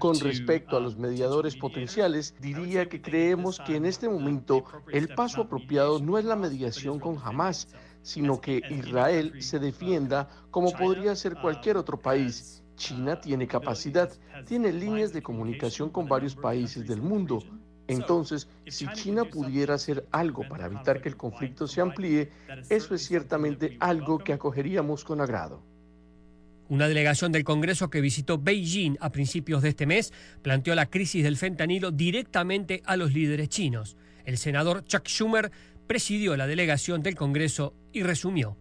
[0.00, 5.42] Con respecto a los mediadores potenciales, diría que creemos que en este momento el paso
[5.42, 7.68] apropiado no es la mediación con Hamas,
[8.02, 12.64] sino que Israel se defienda como podría ser cualquier otro país.
[12.78, 14.10] China tiene capacidad,
[14.46, 17.42] tiene líneas de comunicación con varios países del mundo.
[17.88, 22.30] Entonces, si China pudiera hacer algo para evitar que el conflicto se amplíe,
[22.70, 25.62] eso es ciertamente algo que acogeríamos con agrado.
[26.68, 30.12] Una delegación del Congreso que visitó Beijing a principios de este mes
[30.42, 33.96] planteó la crisis del fentanilo directamente a los líderes chinos.
[34.26, 35.50] El senador Chuck Schumer
[35.86, 38.58] presidió la delegación del Congreso y resumió.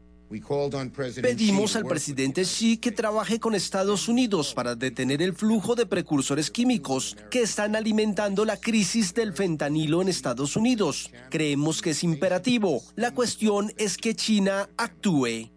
[1.21, 6.51] Pedimos al presidente Xi que trabaje con Estados Unidos para detener el flujo de precursores
[6.51, 11.11] químicos que están alimentando la crisis del fentanilo en Estados Unidos.
[11.29, 12.81] Creemos que es imperativo.
[12.95, 15.49] La cuestión es que China actúe.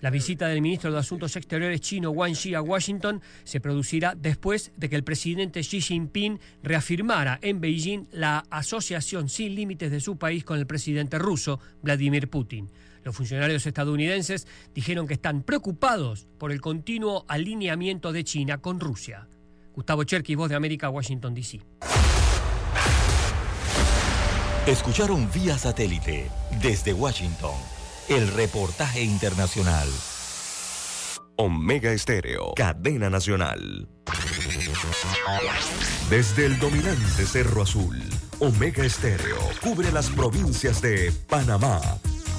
[0.00, 4.72] La visita del ministro de Asuntos Exteriores chino Wang Yi a Washington se producirá después
[4.76, 10.16] de que el presidente Xi Jinping reafirmara en Beijing la asociación sin límites de su
[10.16, 12.68] país con el presidente ruso Vladimir Putin.
[13.04, 19.28] Los funcionarios estadounidenses dijeron que están preocupados por el continuo alineamiento de China con Rusia.
[19.74, 21.60] Gustavo Cherky, Voz de América, Washington, D.C.
[24.66, 26.30] Escucharon vía satélite
[26.60, 27.56] desde Washington
[28.08, 29.88] el reportaje internacional.
[31.36, 33.88] Omega Estéreo, cadena nacional.
[36.10, 37.98] Desde el dominante Cerro Azul,
[38.38, 41.80] Omega Estéreo cubre las provincias de Panamá,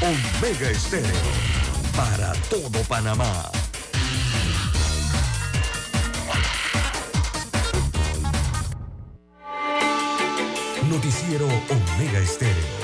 [0.00, 1.10] Omega Estéreo
[1.96, 3.50] para todo Panamá.
[10.88, 12.83] Noticiero Omega Estéreo.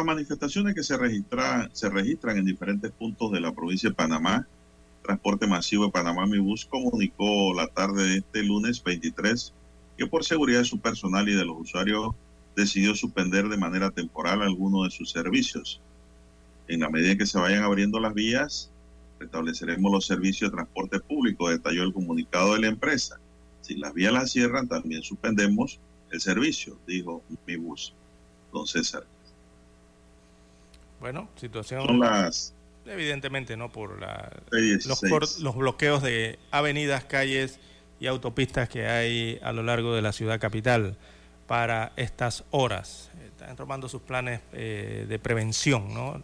[0.00, 4.46] Las manifestaciones que se, registra, se registran en diferentes puntos de la provincia de Panamá,
[5.02, 9.52] Transporte Masivo de Panamá Mibus comunicó la tarde de este lunes 23
[9.98, 12.14] que por seguridad de su personal y de los usuarios
[12.56, 15.82] decidió suspender de manera temporal algunos de sus servicios.
[16.66, 18.70] En la medida en que se vayan abriendo las vías,
[19.18, 23.20] restableceremos los servicios de transporte público, detalló el comunicado de la empresa.
[23.60, 25.78] Si las vías las cierran, también suspendemos
[26.10, 27.92] el servicio, dijo Mibus,
[28.50, 29.04] don César.
[31.00, 31.86] Bueno, situación.
[31.86, 32.54] Son las
[32.86, 33.70] Evidentemente, ¿no?
[33.70, 37.60] Por la, los, cor- los bloqueos de avenidas, calles
[38.00, 40.96] y autopistas que hay a lo largo de la ciudad capital
[41.46, 43.10] para estas horas.
[43.26, 46.22] Están tomando sus planes eh, de prevención, ¿no?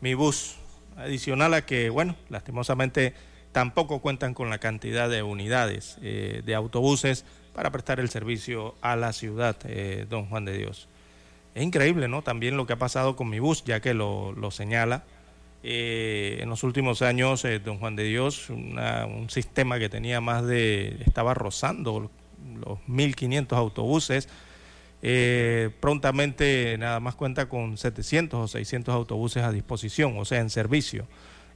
[0.00, 0.56] Mi bus,
[0.96, 3.14] adicional a que, bueno, lastimosamente
[3.52, 8.96] tampoco cuentan con la cantidad de unidades eh, de autobuses para prestar el servicio a
[8.96, 10.88] la ciudad, eh, don Juan de Dios.
[11.54, 12.22] Es increíble, ¿no?
[12.22, 15.04] También lo que ha pasado con mi bus, ya que lo, lo señala.
[15.64, 20.44] Eh, en los últimos años, eh, don Juan de Dios, un sistema que tenía más
[20.44, 22.10] de, estaba rozando
[22.58, 24.28] los 1.500 autobuses,
[25.02, 30.50] eh, prontamente nada más cuenta con 700 o 600 autobuses a disposición, o sea, en
[30.50, 31.06] servicio.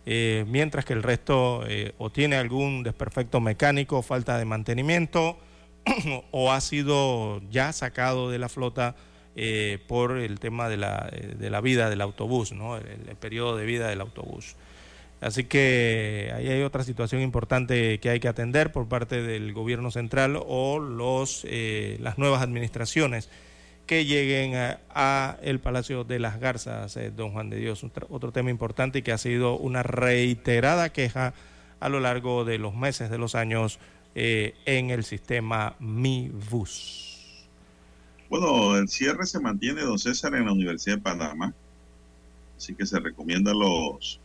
[0.09, 1.65] Mientras que el resto
[1.99, 5.37] o tiene algún desperfecto mecánico, falta de mantenimiento,
[6.31, 8.95] o ha sido ya sacado de la flota
[9.39, 12.79] eh, por el tema de la, eh, de la vida del autobús, ¿no?
[12.79, 14.57] el, periodo de vida del autobús.
[15.21, 19.91] Así que ahí hay otra situación importante que hay que atender por parte del gobierno
[19.91, 23.29] central o los, eh, las nuevas administraciones
[23.87, 27.85] que lleguen a, el Palacio de las Garzas, eh, don Juan de Dios.
[28.09, 31.35] Otro, tema importante y que ha sido una reiterada queja
[31.79, 33.79] a lo largo de los meses, de los años,
[34.15, 37.06] en el sistema Mi Bus.
[38.29, 41.55] Bueno, el cierre se mantiene, don César, en la Universidad de Panamá.
[42.57, 44.19] Así que se recomienda a los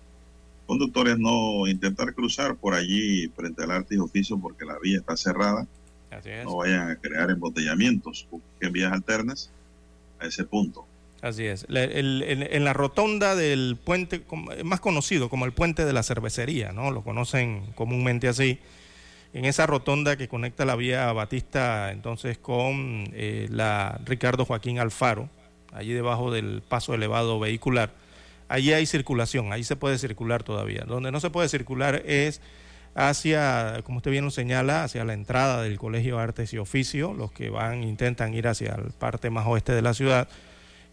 [0.65, 5.17] conductores no intentar cruzar por allí frente al arte y oficio porque la vía está
[5.17, 5.67] cerrada.
[6.09, 6.45] Así es.
[6.45, 9.51] No vayan a crear embotellamientos, busquen vías alternas
[10.19, 10.85] a ese punto.
[11.21, 11.65] Así es.
[11.69, 14.23] El- en, en la rotonda del puente,
[14.63, 16.89] más conocido como el puente de la cervecería, ¿no?
[16.91, 18.57] Lo conocen comúnmente así.
[19.33, 25.29] En esa rotonda que conecta la vía Batista entonces con eh, la Ricardo Joaquín Alfaro,
[25.71, 27.91] allí debajo del paso elevado vehicular,
[28.49, 30.83] allí hay circulación, ahí se puede circular todavía.
[30.85, 32.41] Donde no se puede circular es
[32.93, 37.31] hacia, como usted bien lo señala, hacia la entrada del Colegio Artes y Oficio, los
[37.31, 40.27] que van, intentan ir hacia la parte más oeste de la ciudad,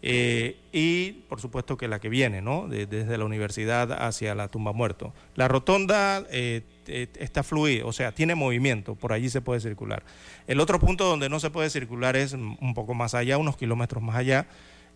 [0.01, 2.69] eh, y por supuesto que la que viene, ¿no?
[2.69, 5.13] De- desde la universidad hacia la tumba muerto.
[5.35, 10.03] La rotonda eh, está fluida, o sea, tiene movimiento, por allí se puede circular.
[10.47, 14.01] El otro punto donde no se puede circular es un poco más allá, unos kilómetros
[14.03, 14.47] más allá,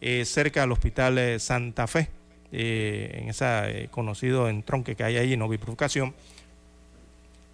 [0.06, 2.10] eh, cerca al hospital eh, Santa Fe,
[2.52, 6.14] eh, en ese conocido entronque que hay ahí, no bifurcación.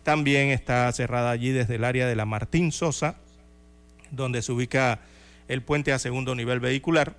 [0.01, 3.17] También está cerrada allí desde el área de la Martín Sosa,
[4.09, 5.01] donde se ubica
[5.47, 7.15] el puente a segundo nivel vehicular.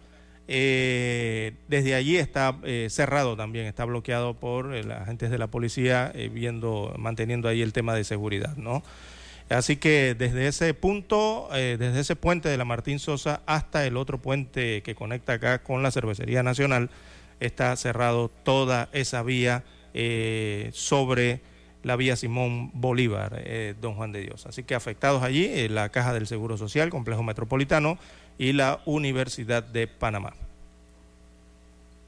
[0.52, 6.10] Eh, desde allí está eh, cerrado también, está bloqueado por eh, agentes de la policía,
[6.12, 8.82] eh, viendo, manteniendo ahí el tema de seguridad, ¿no?
[9.48, 14.18] Así que desde ese punto, desde ese puente de la Martín Sosa hasta el otro
[14.22, 16.88] puente que conecta acá con la Cervecería Nacional,
[17.40, 19.64] está cerrado toda esa vía
[20.72, 21.40] sobre
[21.82, 23.44] la vía Simón Bolívar,
[23.80, 24.46] Don Juan de Dios.
[24.46, 27.98] Así que afectados allí, la Caja del Seguro Social, Complejo Metropolitano
[28.38, 30.32] y la Universidad de Panamá.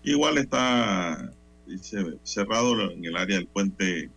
[0.05, 1.33] Igual está
[1.67, 4.11] dice, cerrado en el área del puente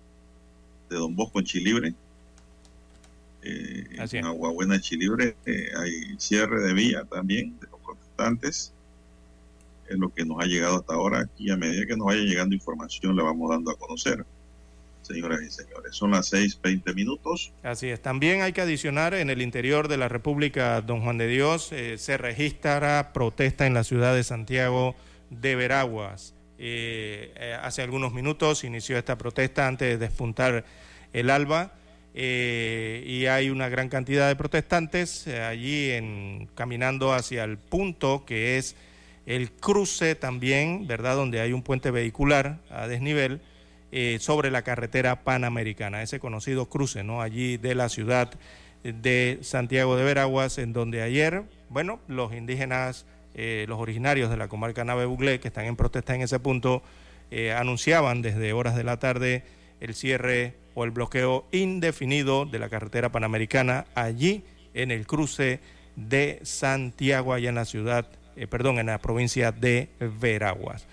[0.89, 1.93] de Don Bosco en Chilibre.
[3.43, 8.73] Eh, Así en Aguabuena, Chilibre, eh, hay cierre de vía también de los protestantes.
[9.87, 12.55] Es lo que nos ha llegado hasta ahora y a medida que nos vaya llegando
[12.55, 14.25] información le vamos dando a conocer,
[15.03, 15.95] señoras y señores.
[15.95, 17.53] Son las 6:20 minutos.
[17.61, 18.01] Así es.
[18.01, 21.99] También hay que adicionar en el interior de la República Don Juan de Dios eh,
[21.99, 24.95] se registra protesta en la ciudad de Santiago
[25.41, 26.33] de Veraguas.
[26.57, 30.63] Eh, eh, hace algunos minutos inició esta protesta antes de despuntar
[31.11, 31.73] el alba
[32.13, 38.57] eh, y hay una gran cantidad de protestantes allí en, caminando hacia el punto que
[38.57, 38.77] es
[39.25, 41.15] el cruce también, ¿verdad?
[41.15, 43.41] Donde hay un puente vehicular a desnivel
[44.19, 47.21] sobre la carretera panamericana, ese conocido cruce, ¿no?
[47.21, 48.29] Allí de la ciudad
[48.83, 53.05] de Santiago de Veraguas, en donde ayer, bueno, los indígenas,
[53.37, 56.81] eh, los originarios de la comarca Nave Buglé, que están en protesta en ese punto,
[57.31, 59.43] eh, anunciaban desde horas de la tarde
[59.81, 65.59] el cierre o el bloqueo indefinido de la carretera panamericana allí en el cruce
[65.97, 68.07] de Santiago, allá en la ciudad,
[68.37, 70.87] eh, perdón, en la provincia de Veraguas.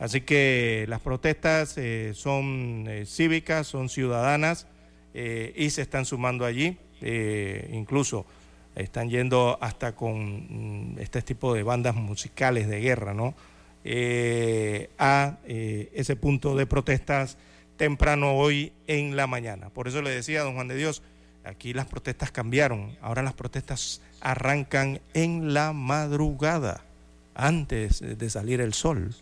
[0.00, 1.76] Así que las protestas
[2.14, 4.66] son cívicas, son ciudadanas
[5.14, 6.76] y se están sumando allí.
[7.70, 8.26] incluso
[8.74, 13.34] están yendo hasta con mm, este tipo de bandas musicales de guerra, ¿no?
[13.84, 17.36] Eh, a eh, ese punto de protestas
[17.76, 19.68] temprano hoy en la mañana.
[19.68, 21.02] Por eso le decía a don Juan de Dios,
[21.44, 22.96] aquí las protestas cambiaron.
[23.02, 26.84] Ahora las protestas arrancan en la madrugada,
[27.34, 29.14] antes de salir el sol.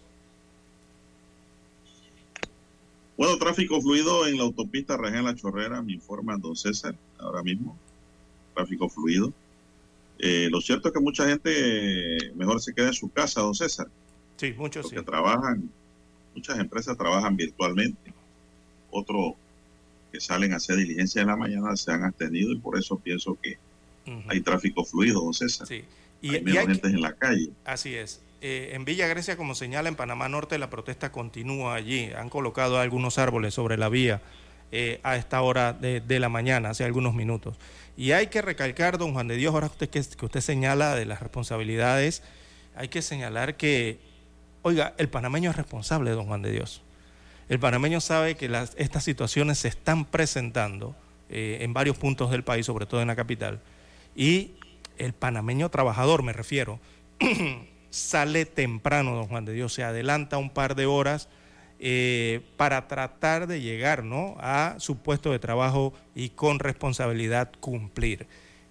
[3.16, 7.76] Bueno, tráfico fluido en la autopista Rangel La Chorrera, me informa don César, ahora mismo.
[8.54, 9.32] Tráfico fluido.
[10.24, 11.50] Eh, lo cierto es que mucha gente
[12.16, 13.88] eh, mejor se queda en su casa, don César,
[14.36, 14.94] Sí, muchos sí.
[14.94, 15.68] porque trabajan,
[16.34, 18.12] muchas empresas trabajan virtualmente.
[18.90, 19.34] Otros
[20.12, 23.36] que salen a hacer diligencia en la mañana se han abstenido y por eso pienso
[23.42, 23.58] que
[24.28, 25.66] hay tráfico fluido, don César.
[25.66, 25.84] Sí.
[26.20, 27.50] Y, hay y que- gente en la calle.
[27.64, 28.20] Así es.
[28.40, 32.10] Eh, en Villa Grecia, como señala en Panamá Norte, la protesta continúa allí.
[32.16, 34.20] Han colocado algunos árboles sobre la vía
[34.72, 37.56] eh, a esta hora de, de la mañana, hace algunos minutos.
[37.96, 41.04] Y hay que recalcar, don Juan de Dios, ahora usted, que, que usted señala de
[41.04, 42.22] las responsabilidades,
[42.74, 43.98] hay que señalar que,
[44.62, 46.82] oiga, el panameño es responsable, don Juan de Dios.
[47.48, 50.96] El panameño sabe que estas situaciones se están presentando
[51.28, 53.60] eh, en varios puntos del país, sobre todo en la capital.
[54.16, 54.52] Y
[54.96, 56.80] el panameño trabajador, me refiero,
[57.90, 61.28] sale temprano, don Juan de Dios, se adelanta un par de horas
[61.84, 64.36] eh, para tratar de llegar ¿no?
[64.38, 68.28] a su puesto de trabajo y con responsabilidad cumplir.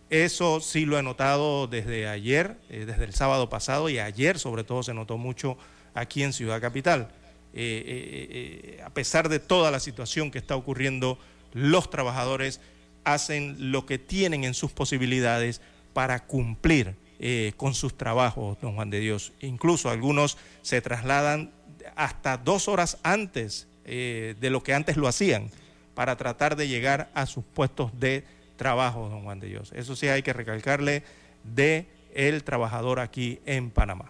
[0.09, 4.63] Eso sí lo he notado desde ayer, eh, desde el sábado pasado y ayer sobre
[4.63, 5.57] todo se notó mucho
[5.93, 7.09] aquí en Ciudad Capital.
[7.53, 11.19] Eh, a pesar de toda la situación que está ocurriendo,
[11.51, 12.61] los trabajadores
[13.03, 15.59] hacen lo que tienen en sus posibilidades
[15.91, 16.95] para cumplir
[17.57, 19.33] con sus trabajos, don Juan de Dios.
[19.41, 21.51] Incluso algunos se trasladan
[21.95, 25.49] hasta dos horas antes eh, de lo que antes lo hacían
[25.95, 28.23] para tratar de llegar a sus puestos de
[28.57, 29.71] trabajo, don Juan de Dios.
[29.75, 31.03] Eso sí hay que recalcarle
[31.43, 34.05] de el trabajador aquí en Panamá.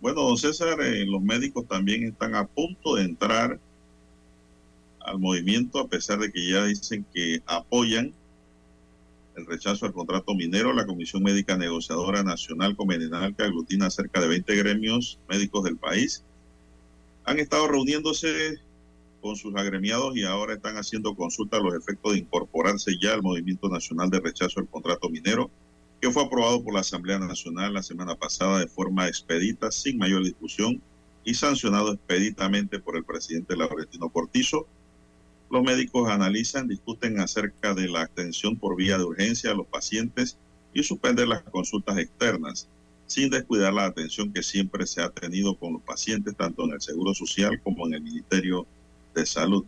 [0.00, 3.58] Bueno, don César, eh, los médicos también están a punto de entrar
[5.00, 8.12] al movimiento, a pesar de que ya dicen que apoyan
[9.36, 10.72] el rechazo al contrato minero.
[10.72, 16.24] La Comisión Médica Negociadora Nacional Convencional, que aglutina cerca de 20 gremios médicos del país,
[17.24, 18.58] han estado reuniéndose
[19.20, 23.22] con sus agremiados y ahora están haciendo consulta a los efectos de incorporarse ya al
[23.22, 25.50] movimiento nacional de rechazo al contrato minero,
[26.00, 30.22] que fue aprobado por la Asamblea Nacional la semana pasada de forma expedita, sin mayor
[30.22, 30.82] discusión,
[31.24, 34.66] y sancionado expeditamente por el presidente Laurentino Cortizo.
[35.54, 40.36] Los médicos analizan, discuten acerca de la atención por vía de urgencia a los pacientes
[40.72, 42.66] y suspender las consultas externas,
[43.06, 46.80] sin descuidar la atención que siempre se ha tenido con los pacientes, tanto en el
[46.80, 48.66] Seguro Social como en el Ministerio
[49.14, 49.64] de Salud.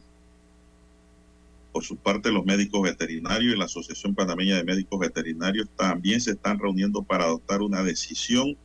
[1.71, 6.33] Por su parte, los médicos veterinarios y la Asociación Panameña de Médicos Veterinarios también se
[6.33, 8.57] están reuniendo para adoptar una decisión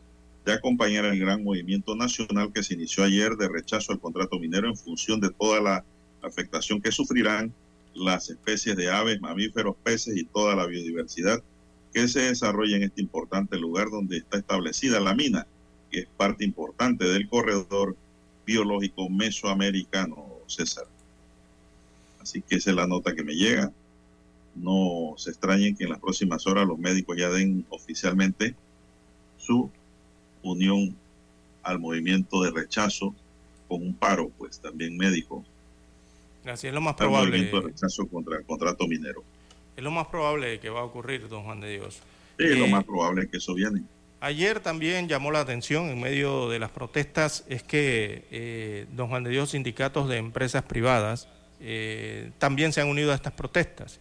[0.43, 4.67] de acompañar el gran movimiento nacional que se inició ayer de rechazo al contrato minero
[4.67, 5.86] en función de toda la
[6.22, 7.53] afectación que sufrirán
[7.93, 11.43] las especies de aves, mamíferos, peces y toda la biodiversidad
[11.93, 15.45] que se desarrolla en este importante lugar donde está establecida la mina,
[15.89, 17.97] que es parte importante del corredor
[18.45, 20.86] biológico mesoamericano, César.
[22.22, 23.72] Así que esa es la nota que me llega.
[24.55, 28.55] No se extrañen que en las próximas horas los médicos ya den oficialmente
[29.38, 29.69] su
[30.43, 30.95] unión
[31.63, 33.15] al movimiento de rechazo
[33.67, 35.43] con un paro, pues también médico.
[36.46, 37.30] Así es lo más probable.
[37.32, 39.24] movimiento de rechazo contra el contrato minero.
[39.76, 42.02] Es lo más probable que va a ocurrir, don Juan de Dios.
[42.38, 43.82] Sí, lo Eh, más probable es que eso viene.
[44.20, 49.24] Ayer también llamó la atención en medio de las protestas es que, eh, don Juan
[49.24, 51.28] de Dios, sindicatos de empresas privadas
[51.64, 54.00] eh, también se han unido a estas protestas.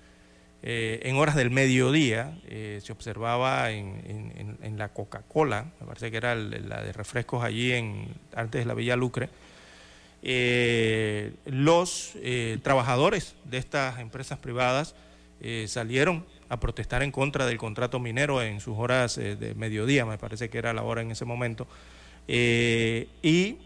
[0.62, 5.86] Eh, en horas del mediodía eh, se observaba en, en- en- en la Coca-Cola, me
[5.86, 9.28] parece que era el- la de refrescos allí en, antes de la Villa Lucre,
[10.22, 14.94] eh, los eh, trabajadores de estas empresas privadas
[15.40, 20.18] eh, salieron a protestar en contra del contrato minero en sus horas de mediodía, me
[20.18, 21.68] parece que era la hora en ese momento,
[22.26, 23.56] y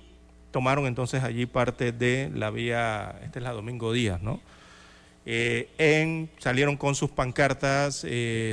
[0.51, 4.39] tomaron entonces allí parte de la vía, esta es la Domingo Díaz, ¿no?
[5.25, 8.07] En, salieron con sus pancartas,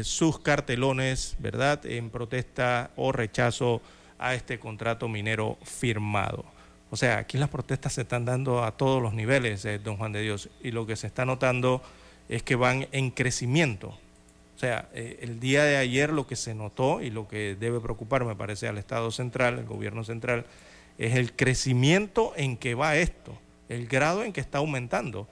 [0.03, 3.81] sus cartelones, ¿verdad?, en protesta o rechazo
[4.17, 6.45] a este contrato minero firmado.
[6.91, 10.11] O sea, aquí las protestas se están dando a todos los niveles, eh, don Juan
[10.11, 11.81] de Dios, y lo que se está notando
[12.27, 13.87] es que van en crecimiento.
[14.55, 17.79] O sea, eh, el día de ayer lo que se notó y lo que debe
[17.79, 20.45] preocupar, me parece, al Estado central, el gobierno central,
[20.97, 23.39] es el crecimiento en que va esto,
[23.69, 25.29] el grado en que está aumentando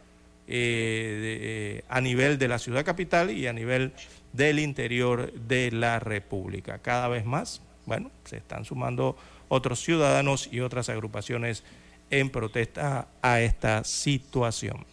[0.47, 3.91] eh, a nivel de la ciudad capital y a nivel
[4.31, 6.79] del interior de la República.
[6.79, 9.17] Cada vez más, bueno, se están sumando
[9.49, 11.63] otros ciudadanos y otras agrupaciones
[12.09, 14.85] en protesta a esta situación.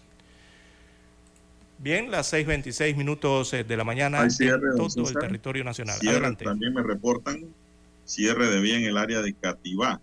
[1.78, 5.98] Bien, las 6.26 minutos eh, de la mañana en todo el territorio nacional.
[5.98, 6.44] Cierre, Adelante.
[6.44, 7.44] también me reportan
[8.04, 10.00] cierre de vía en el área de Cativá.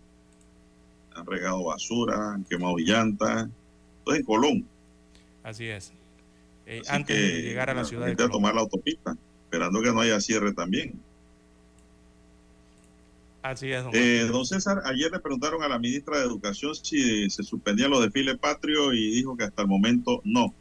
[1.15, 3.47] Han regado basura, han quemado llantas.
[4.03, 4.67] Todo en Colón.
[5.43, 5.93] Así es.
[6.65, 8.31] Eh, Así antes que de llegar a la ciudad de Colón.
[8.31, 10.93] tomar la autopista, esperando que no haya cierre también.
[13.43, 17.29] Así es, don Eh, don César, ayer le preguntaron a la ministra de Educación si
[17.29, 20.53] se suspendían los desfiles patrios y dijo que hasta el momento no.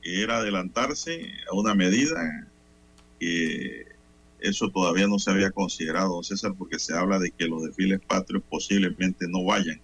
[0.00, 2.48] Que era adelantarse a una medida
[3.18, 3.86] que
[4.38, 8.00] eso todavía no se había considerado, don César, porque se habla de que los desfiles
[8.06, 9.80] patrios posiblemente no vayan.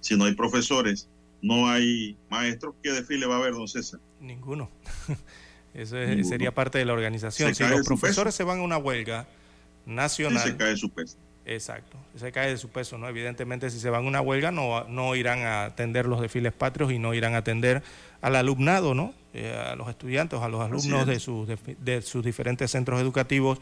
[0.00, 1.08] Si no hay profesores,
[1.40, 3.98] no hay maestros, ¿qué desfile va a haber, don César?
[4.20, 4.70] Ninguno.
[5.74, 6.28] Eso es- Ninguno.
[6.28, 7.54] sería parte de la organización.
[7.54, 9.26] Se Si los profesores se van a una huelga
[9.86, 11.16] Nacional, se cae su peso.
[11.44, 13.08] exacto, se cae de su peso, ¿no?
[13.08, 16.92] Evidentemente, si se van a una huelga, no, no irán a atender los desfiles patrios
[16.92, 17.82] y no irán a atender
[18.20, 19.14] al alumnado, ¿no?
[19.34, 23.58] Eh, a los estudiantes, a los alumnos de sus, de sus diferentes centros educativos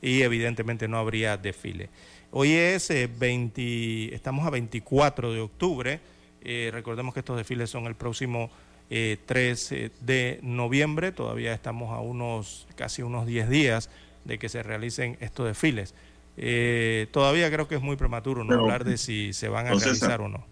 [0.00, 1.88] y evidentemente no habría desfile.
[2.32, 6.00] Hoy es eh, 20, estamos a 24 de octubre.
[6.42, 8.50] Eh, recordemos que estos desfiles son el próximo
[8.90, 11.12] eh, 3 eh, de noviembre.
[11.12, 13.90] Todavía estamos a unos casi unos 10 días
[14.24, 15.94] de que se realicen estos desfiles.
[16.36, 19.74] Eh, todavía creo que es muy prematuro no Pero, hablar de si se van a
[19.74, 20.46] César, realizar o no.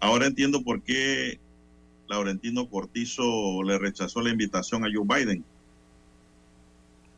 [0.00, 1.38] Ahora entiendo por qué
[2.08, 5.44] Laurentino Cortizo le rechazó la invitación a Joe Biden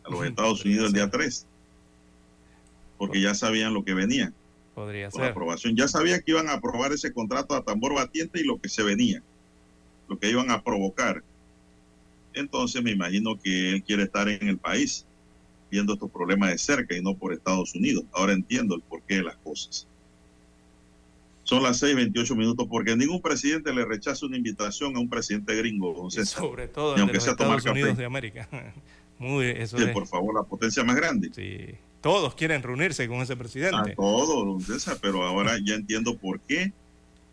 [0.05, 1.11] a los Estados Unidos el día ser.
[1.11, 1.47] 3,
[2.99, 4.33] porque ya sabían lo que venía.
[4.75, 5.25] Podría ser.
[5.25, 5.75] aprobación.
[5.75, 8.83] Ya sabía que iban a aprobar ese contrato a tambor batiente y lo que se
[8.83, 9.23] venía,
[10.07, 11.25] lo que iban a provocar.
[12.35, 15.05] Entonces me imagino que él quiere estar en el país
[15.77, 18.05] viendo estos problemas de cerca y no por Estados Unidos.
[18.12, 19.87] Ahora entiendo el porqué de las cosas.
[21.45, 25.93] Son las 6:28 minutos porque ningún presidente le rechaza una invitación a un presidente gringo,
[25.93, 26.41] don César.
[26.43, 28.01] Sobre todo de aunque los sea tomar Estados Unidos café.
[28.01, 28.49] de América.
[29.18, 31.31] Muy, eso Sí, es- por favor, la potencia más grande.
[31.35, 31.74] sí.
[32.03, 33.95] Todos quieren reunirse con ese A presidente.
[33.97, 36.72] todo, don César, pero ahora ya entiendo por qué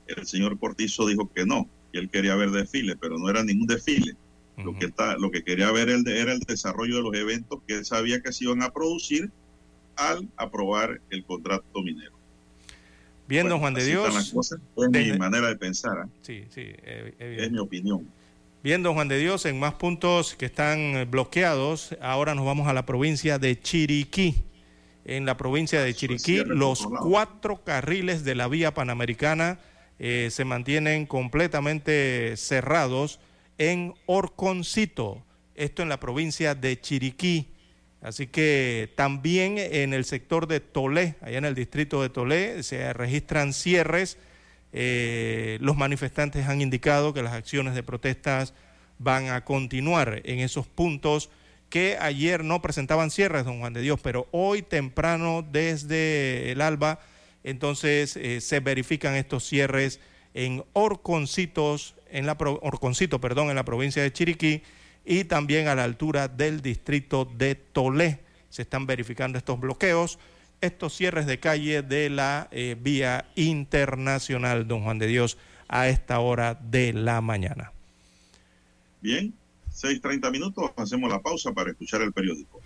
[0.07, 3.67] el señor Cortizo dijo que no, que él quería ver desfile, pero no era ningún
[3.67, 4.15] desfile.
[4.57, 7.75] Lo que está, lo que quería ver de- era el desarrollo de los eventos que
[7.79, 9.31] él sabía que se iban a producir
[9.95, 12.13] al aprobar el contrato minero.
[13.27, 14.31] Bien, don Juan de Dios.
[14.31, 14.59] cosas.
[14.77, 16.07] Es Desde- mi manera de pensar, ¿ah?
[16.21, 17.49] Sí, sí, eh, es evidente.
[17.51, 18.07] mi opinión.
[18.63, 22.67] Bien, don Juan de Dios, en más puntos que están eh, bloqueados, ahora nos vamos
[22.67, 24.35] a la provincia de Chiriquí.
[25.05, 29.59] En la provincia de es Chiriquí, los cuatro carriles de la vía panamericana
[29.99, 33.19] eh, se mantienen completamente cerrados
[33.57, 35.23] en Orconcito,
[35.55, 37.49] esto en la provincia de Chiriquí.
[38.01, 42.91] Así que también en el sector de Tolé, allá en el distrito de Tolé, se
[42.91, 44.17] registran cierres.
[44.73, 48.53] Eh, los manifestantes han indicado que las acciones de protestas
[48.99, 51.29] van a continuar en esos puntos
[51.69, 56.99] que ayer no presentaban cierres, don Juan de Dios, pero hoy temprano desde el alba,
[57.43, 59.99] entonces eh, se verifican estos cierres
[60.35, 64.61] en Orconcitos, en la Orconcito, perdón, en la provincia de Chiriquí
[65.03, 68.19] y también a la altura del distrito de Tolé.
[68.49, 70.19] Se están verificando estos bloqueos,
[70.61, 75.37] estos cierres de calle de la eh, vía internacional, don Juan de Dios,
[75.67, 77.71] a esta hora de la mañana.
[79.01, 79.33] Bien,
[79.73, 82.61] 6:30 minutos, hacemos la pausa para escuchar el periódico.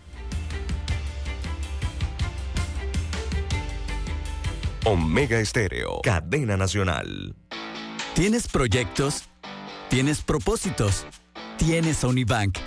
[4.84, 7.34] Omega Estéreo, cadena nacional.
[8.14, 9.30] ¿Tienes proyectos?
[9.90, 11.06] ¿Tienes propósitos?
[11.58, 12.58] Tienes a Unibank.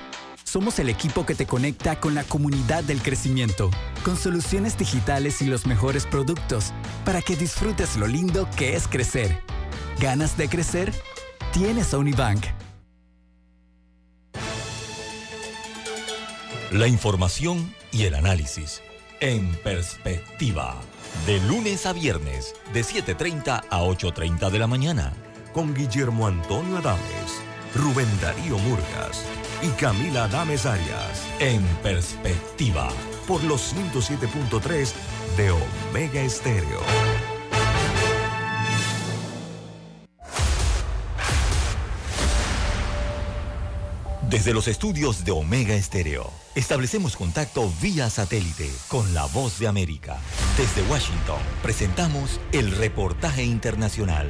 [0.42, 3.70] Somos el equipo que te conecta con la comunidad del crecimiento,
[4.04, 6.72] con soluciones digitales y los mejores productos,
[7.04, 9.38] para que disfrutes lo lindo que es crecer.
[10.00, 10.92] ¿Ganas de crecer?
[11.52, 12.42] Tienes a Unibank.
[16.72, 18.80] La información y el análisis
[19.20, 20.80] en perspectiva.
[21.26, 25.12] De lunes a viernes, de 7.30 a 8.30 de la mañana.
[25.52, 27.42] Con Guillermo Antonio Adames,
[27.74, 29.24] Rubén Darío Murgas
[29.62, 31.26] y Camila Adames Arias.
[31.40, 32.88] En perspectiva.
[33.26, 34.92] Por los 107.3
[35.36, 36.80] de Omega Estéreo.
[44.30, 50.18] Desde los estudios de Omega Estéreo, establecemos contacto vía satélite con la voz de América.
[50.56, 54.28] Desde Washington, presentamos el reportaje internacional.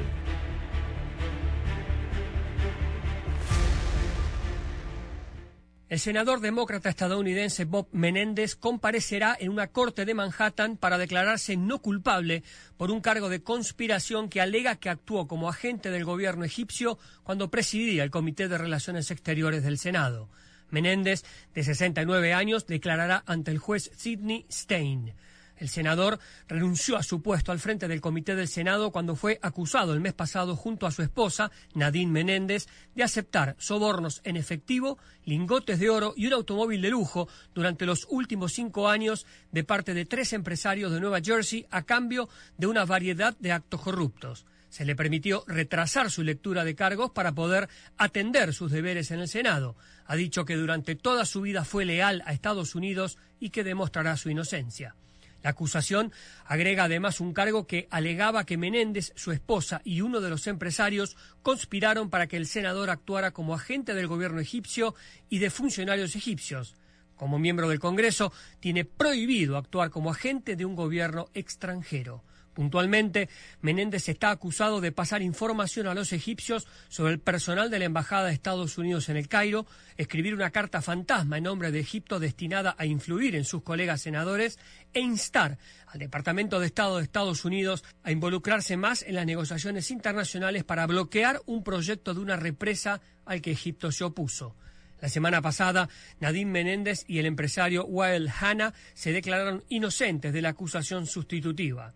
[5.91, 11.83] El senador demócrata estadounidense Bob Menéndez comparecerá en una corte de Manhattan para declararse no
[11.83, 12.45] culpable
[12.77, 17.51] por un cargo de conspiración que alega que actuó como agente del gobierno egipcio cuando
[17.51, 20.29] presidía el Comité de Relaciones Exteriores del Senado.
[20.71, 21.25] Menéndez,
[21.55, 25.15] de 69 años, declarará ante el juez Sidney Stein.
[25.61, 29.93] El senador renunció a su puesto al frente del Comité del Senado cuando fue acusado
[29.93, 34.97] el mes pasado junto a su esposa, Nadine Menéndez, de aceptar sobornos en efectivo,
[35.27, 39.93] lingotes de oro y un automóvil de lujo durante los últimos cinco años de parte
[39.93, 44.47] de tres empresarios de Nueva Jersey a cambio de una variedad de actos corruptos.
[44.71, 49.29] Se le permitió retrasar su lectura de cargos para poder atender sus deberes en el
[49.29, 49.77] Senado.
[50.07, 54.17] Ha dicho que durante toda su vida fue leal a Estados Unidos y que demostrará
[54.17, 54.95] su inocencia.
[55.43, 56.13] La acusación
[56.45, 61.17] agrega además un cargo que alegaba que Menéndez, su esposa y uno de los empresarios
[61.43, 64.95] conspiraron para que el senador actuara como agente del gobierno egipcio
[65.29, 66.75] y de funcionarios egipcios.
[67.17, 72.23] Como miembro del Congreso, tiene prohibido actuar como agente de un gobierno extranjero.
[72.55, 73.29] Puntualmente,
[73.61, 78.27] Menéndez está acusado de pasar información a los egipcios sobre el personal de la Embajada
[78.27, 82.75] de Estados Unidos en el Cairo, escribir una carta fantasma en nombre de Egipto destinada
[82.77, 84.59] a influir en sus colegas senadores
[84.93, 89.91] e instar al Departamento de Estado de Estados Unidos a involucrarse más en las negociaciones
[89.91, 94.57] internacionales para bloquear un proyecto de una represa al que Egipto se opuso.
[95.01, 95.89] La semana pasada,
[96.19, 101.95] Nadine Menéndez y el empresario Wael Hanna se declararon inocentes de la acusación sustitutiva.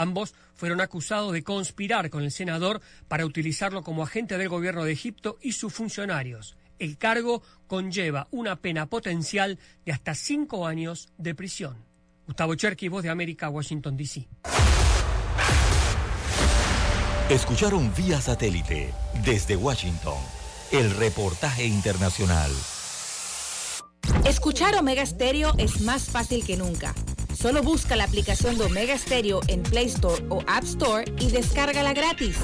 [0.00, 4.92] Ambos fueron acusados de conspirar con el senador para utilizarlo como agente del gobierno de
[4.92, 6.56] Egipto y sus funcionarios.
[6.78, 11.84] El cargo conlleva una pena potencial de hasta cinco años de prisión.
[12.26, 14.26] Gustavo Cherky, Voz de América, Washington, D.C.
[17.28, 20.16] Escucharon vía satélite desde Washington
[20.72, 22.50] el reportaje internacional.
[24.24, 26.94] Escuchar Omega Stereo es más fácil que nunca.
[27.40, 31.94] Solo busca la aplicación de Omega Stereo en Play Store o App Store y descárgala
[31.94, 32.36] gratis.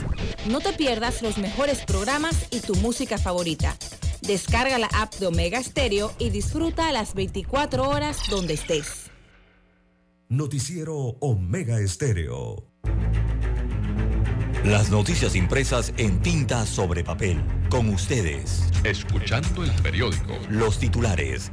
[0.49, 3.77] No te pierdas los mejores programas y tu música favorita.
[4.23, 9.11] Descarga la app de Omega Stereo y disfruta las 24 horas donde estés.
[10.31, 12.65] Noticiero Omega Estéreo.
[14.65, 17.45] Las noticias impresas en tinta sobre papel.
[17.69, 18.63] Con ustedes.
[18.83, 20.39] Escuchando el periódico.
[20.49, 21.53] Los titulares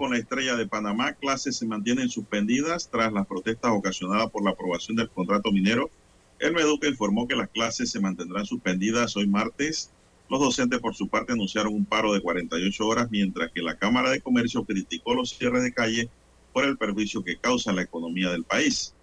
[0.00, 1.12] Con la estrella de Panamá.
[1.12, 5.90] Clases se mantienen suspendidas tras las protestas ocasionadas por la aprobación del contrato minero.
[6.38, 9.90] El Meduca informó que las clases se mantendrán suspendidas hoy martes.
[10.30, 14.08] Los docentes, por su parte, anunciaron un paro de 48 horas, mientras que la Cámara
[14.08, 16.08] de Comercio criticó los cierres de calle
[16.54, 18.94] por el perjuicio que causa la economía del país.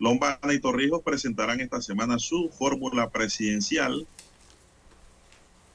[0.00, 4.04] Lombana y Torrijos presentarán esta semana su fórmula presidencial.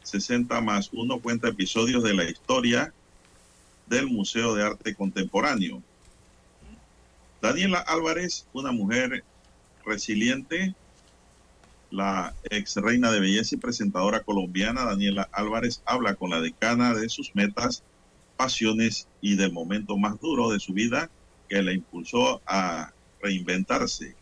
[0.04, 2.94] 60 más 1 cuenta episodios de la historia
[3.92, 5.84] del Museo de Arte Contemporáneo.
[7.42, 9.24] Daniela Álvarez, una mujer
[9.86, 10.74] resiliente,
[11.92, 17.10] la ex reina de belleza y presentadora colombiana Daniela Álvarez habla con la decana de
[17.10, 17.84] sus metas,
[18.38, 21.10] pasiones y del momento más duro de su vida
[21.50, 24.16] que la impulsó a reinventarse.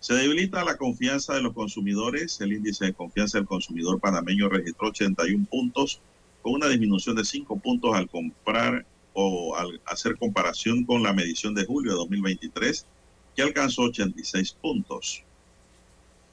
[0.00, 2.40] Se debilita la confianza de los consumidores.
[2.40, 6.00] El índice de confianza del consumidor panameño registró 81 puntos
[6.46, 11.56] con una disminución de 5 puntos al comprar o al hacer comparación con la medición
[11.56, 12.86] de julio de 2023,
[13.34, 15.24] que alcanzó 86 puntos.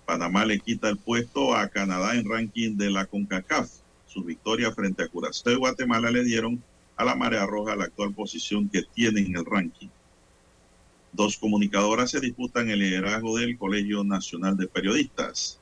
[0.05, 3.71] Panamá le quita el puesto a Canadá en ranking de la CONCACAF.
[4.05, 6.63] Su victoria frente a Curazao y Guatemala le dieron
[6.95, 9.89] a la Marea Roja la actual posición que tiene en el ranking.
[11.11, 15.59] Dos comunicadoras se disputan el liderazgo del Colegio Nacional de Periodistas.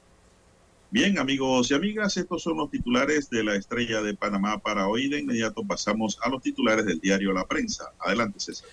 [0.94, 5.08] Bien, amigos y amigas, estos son los titulares de la estrella de Panamá para hoy.
[5.08, 7.94] De inmediato pasamos a los titulares del diario La Prensa.
[7.98, 8.68] Adelante, César.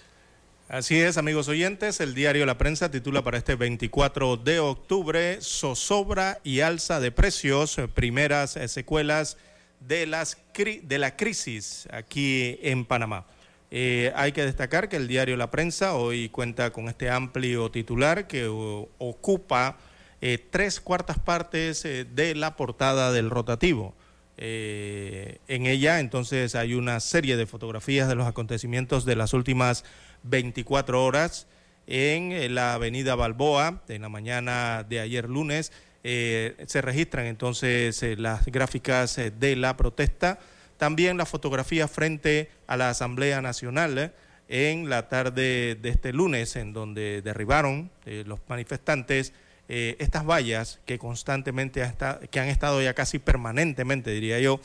[0.69, 6.41] Así es, amigos oyentes, el diario La Prensa titula para este 24 de octubre zozobra
[6.43, 9.37] y alza de precios, primeras secuelas
[9.79, 13.27] de, las de la crisis aquí en Panamá.
[13.71, 18.27] Eh, hay que destacar que el diario La Prensa hoy cuenta con este amplio titular
[18.27, 19.79] que ocupa
[20.21, 23.95] eh, tres cuartas partes eh, de la portada del rotativo.
[24.37, 29.85] Eh, en ella entonces hay una serie de fotografías de los acontecimientos de las últimas
[30.25, 31.47] 24 horas
[31.87, 35.73] en la avenida Balboa, en la mañana de ayer lunes.
[36.03, 40.39] se registran entonces las gráficas de la protesta,
[40.77, 44.13] también la fotografía frente a la Asamblea Nacional
[44.49, 49.33] en la tarde de este lunes, en donde derribaron los manifestantes
[49.69, 51.83] eh, estas vallas que constantemente
[52.31, 54.61] que han estado ya casi permanentemente, diría yo,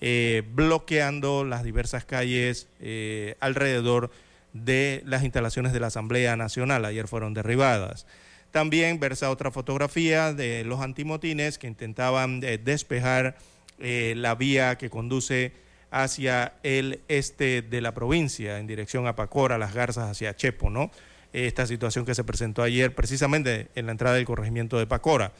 [0.00, 4.10] eh, bloqueando las diversas calles eh, alrededor
[4.54, 6.86] de las instalaciones de la Asamblea Nacional.
[6.86, 8.06] Ayer fueron derribadas.
[8.50, 13.36] También versa otra fotografía de los antimotines que intentaban despejar
[13.78, 15.52] la vía que conduce
[15.90, 20.90] hacia el este de la provincia, en dirección a Pacora, Las Garzas, hacia Chepo, ¿no?
[21.32, 25.32] Esta situación que se presentó ayer precisamente en la entrada del corregimiento de Pacora.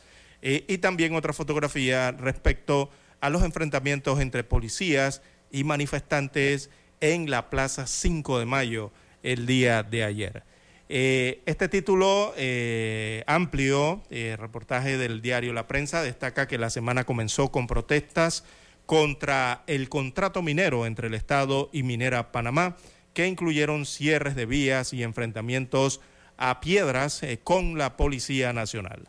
[0.42, 6.70] Eh, y también otra fotografía respecto a los enfrentamientos entre policías y manifestantes
[7.00, 10.44] en la Plaza 5 de Mayo el día de ayer.
[10.90, 17.50] Eh, este título eh, amplio, reportaje del diario La Prensa, destaca que la semana comenzó
[17.50, 18.44] con protestas
[18.86, 22.76] contra el contrato minero entre el Estado y Minera Panamá
[23.18, 26.00] que incluyeron cierres de vías y enfrentamientos
[26.36, 29.08] a piedras eh, con la Policía Nacional.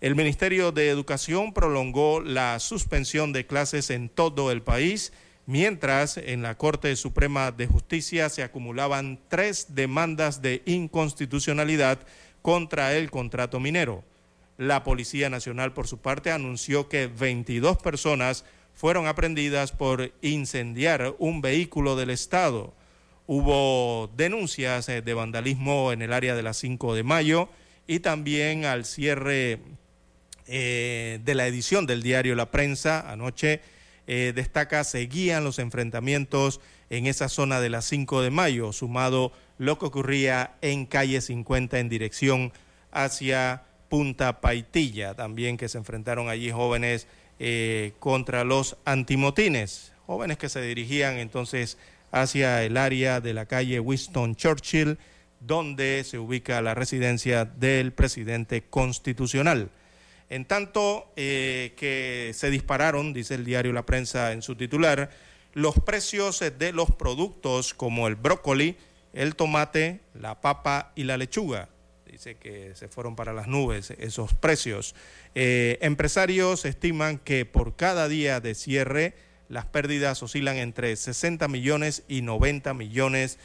[0.00, 5.12] El Ministerio de Educación prolongó la suspensión de clases en todo el país,
[5.44, 11.98] mientras en la Corte Suprema de Justicia se acumulaban tres demandas de inconstitucionalidad
[12.40, 14.04] contra el contrato minero.
[14.56, 21.42] La Policía Nacional, por su parte, anunció que 22 personas fueron aprendidas por incendiar un
[21.42, 22.79] vehículo del Estado.
[23.32, 27.48] Hubo denuncias eh, de vandalismo en el área de la 5 de mayo
[27.86, 29.60] y también al cierre
[30.48, 33.08] eh, de la edición del diario La Prensa.
[33.08, 33.60] Anoche
[34.08, 36.60] eh, destaca, seguían los enfrentamientos
[36.90, 41.78] en esa zona de las 5 de mayo, sumado lo que ocurría en calle 50
[41.78, 42.52] en dirección
[42.90, 47.06] hacia Punta Paitilla, también que se enfrentaron allí jóvenes
[48.00, 51.78] contra los antimotines, jóvenes que se dirigían entonces
[52.10, 54.98] hacia el área de la calle Winston Churchill,
[55.40, 59.70] donde se ubica la residencia del presidente constitucional.
[60.28, 65.10] En tanto eh, que se dispararon, dice el diario La Prensa en su titular,
[65.54, 68.76] los precios de los productos como el brócoli,
[69.12, 71.68] el tomate, la papa y la lechuga.
[72.06, 74.94] Dice que se fueron para las nubes esos precios.
[75.34, 79.14] Eh, empresarios estiman que por cada día de cierre
[79.50, 83.38] las pérdidas oscilan entre 60 millones y 90 millones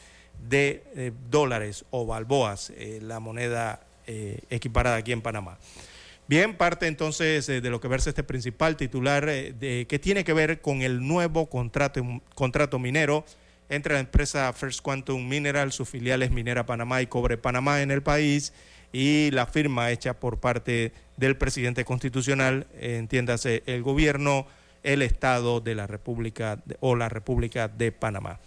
[0.47, 5.58] de eh, dólares o balboas, la moneda equiparada aquí en Panamá.
[6.28, 10.24] Bien, parte entonces eh, de lo que verse este principal titular eh, de, que tiene
[10.24, 12.01] que ver con el nuevo contrato,
[12.34, 13.24] contrato minero
[13.70, 18.01] entre la empresa First Quantum Mineral, sus filiales Minera Panamá y Cobre Panamá en el
[18.01, 18.53] país
[18.91, 24.47] y la firma hecha por parte del presidente constitucional, entiéndase el gobierno,
[24.86, 28.39] el Estado de la República o la República de Panamá.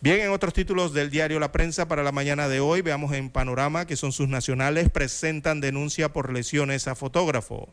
[0.00, 3.30] Bien, en otros títulos del diario La Prensa para la mañana de hoy, veamos en
[3.30, 7.68] Panorama que son sus nacionales, presentan denuncia por lesiones a fotógrafo.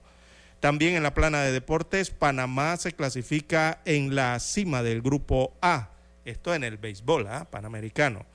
[0.59, 5.89] También en la plana de deportes, Panamá se clasifica en la cima del grupo A,
[6.25, 7.47] esto en el béisbol ¿ah?
[7.51, 8.25] panamericano.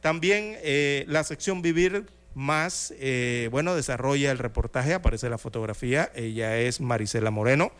[0.00, 6.56] También eh, la sección Vivir más, eh, bueno, desarrolla el reportaje, aparece la fotografía, ella
[6.58, 7.70] es Marisela Moreno,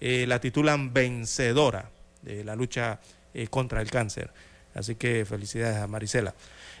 [0.00, 1.90] eh, la titulan Vencedora
[2.22, 3.00] de la lucha
[3.50, 4.30] contra el cáncer.
[4.74, 6.34] Así que felicidades a Marisela.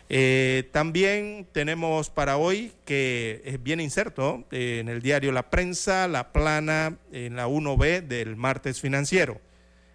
[0.08, 6.32] Eh, también tenemos para hoy que bien inserto eh, en el diario La Prensa, la
[6.32, 9.40] plana en la 1B del martes financiero.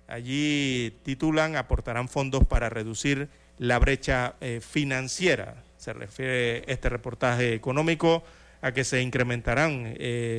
[0.07, 5.63] Allí titulan aportarán fondos para reducir la brecha eh, financiera.
[5.78, 8.24] Se refiere este reportaje económico
[8.61, 9.95] a que se incrementarán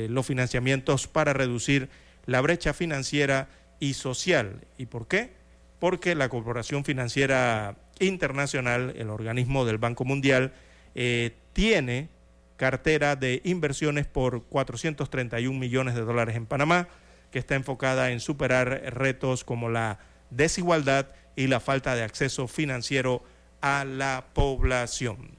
[0.07, 1.89] los financiamientos para reducir
[2.25, 3.49] la brecha financiera
[3.79, 4.61] y social.
[4.77, 5.43] ¿Y por qué?
[5.83, 10.53] porque la Corporación Financiera Internacional, el organismo del Banco Mundial,
[10.95, 12.07] eh, tiene
[12.55, 16.87] cartera de inversiones por 431 millones de dólares en Panamá,
[17.31, 19.99] que está enfocada en superar retos como la
[20.29, 23.21] desigualdad y la falta de acceso financiero
[23.59, 25.31] a la población.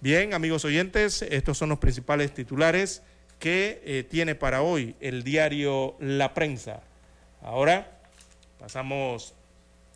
[0.00, 3.04] Bien, amigos oyentes, estos son los principales titulares
[3.38, 6.80] que eh, tiene para hoy el diario La Prensa.
[7.42, 7.98] Ahora
[8.58, 9.34] pasamos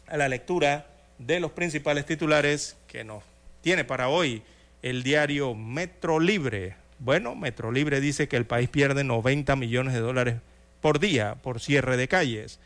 [0.07, 0.87] a la lectura
[1.19, 3.25] de los principales titulares que nos
[3.61, 4.43] tiene para hoy
[4.83, 6.77] el diario Metro Libre.
[6.99, 10.37] Bueno, Metro Libre dice que el país pierde 90 millones de dólares
[10.81, 12.61] por día por cierre de calles.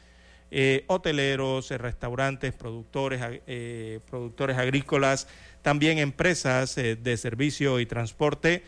[0.51, 3.41] Eh, hoteleros, eh, restaurantes, productores,
[4.11, 5.29] productores agrícolas,
[5.63, 8.63] también empresas de servicio y transporte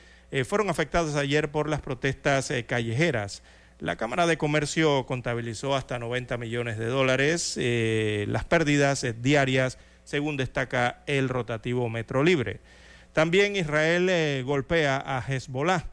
[0.47, 3.43] fueron afectados ayer por las protestas callejeras.
[3.81, 9.79] La Cámara de Comercio contabilizó hasta 90 millones de dólares eh, las pérdidas eh, diarias,
[10.05, 12.61] según destaca el rotativo Metro Libre.
[13.13, 15.87] También Israel eh, golpea a Hezbollah.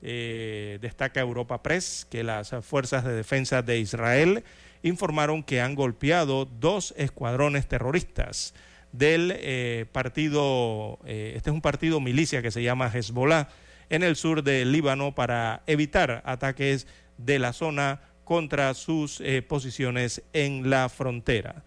[0.00, 4.42] destaca Europa Press que las fuerzas de defensa de Israel
[4.82, 8.54] informaron que han golpeado dos escuadrones terroristas
[8.96, 13.48] del partido, este es un partido milicia que se llama Hezbollah,
[13.90, 16.86] en el sur del Líbano para evitar ataques
[17.18, 21.62] de la zona contra sus eh, posiciones en la frontera.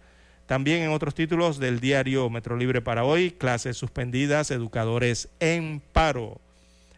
[0.46, 6.40] También en otros títulos del diario Metro Libre para hoy, clases suspendidas, educadores en paro.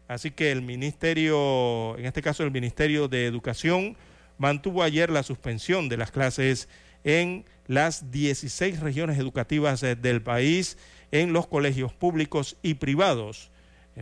[0.08, 3.96] Así que el Ministerio, en este caso el Ministerio de Educación,
[4.38, 6.68] mantuvo ayer la suspensión de las clases
[7.04, 10.76] en las 16 regiones educativas eh, del país,
[11.12, 13.50] en los colegios públicos y privados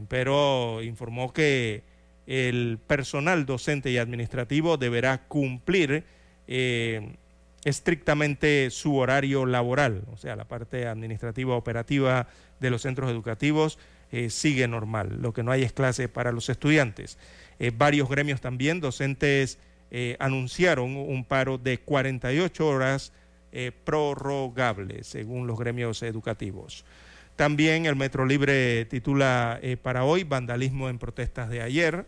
[0.07, 1.83] pero informó que
[2.27, 6.05] el personal docente y administrativo deberá cumplir
[6.47, 7.17] eh,
[7.65, 12.29] estrictamente su horario laboral, o sea, la parte administrativa operativa
[12.61, 13.79] de los centros educativos
[14.13, 17.19] eh, sigue normal, lo que no hay es clase para los estudiantes.
[17.75, 19.59] Varios gremios también, docentes,
[20.19, 23.13] anunciaron un paro de 48 horas
[23.85, 26.85] prorrogable, según los gremios educativos.
[27.39, 32.05] También el Metro Libre titula eh, para hoy Vandalismo en protestas de ayer.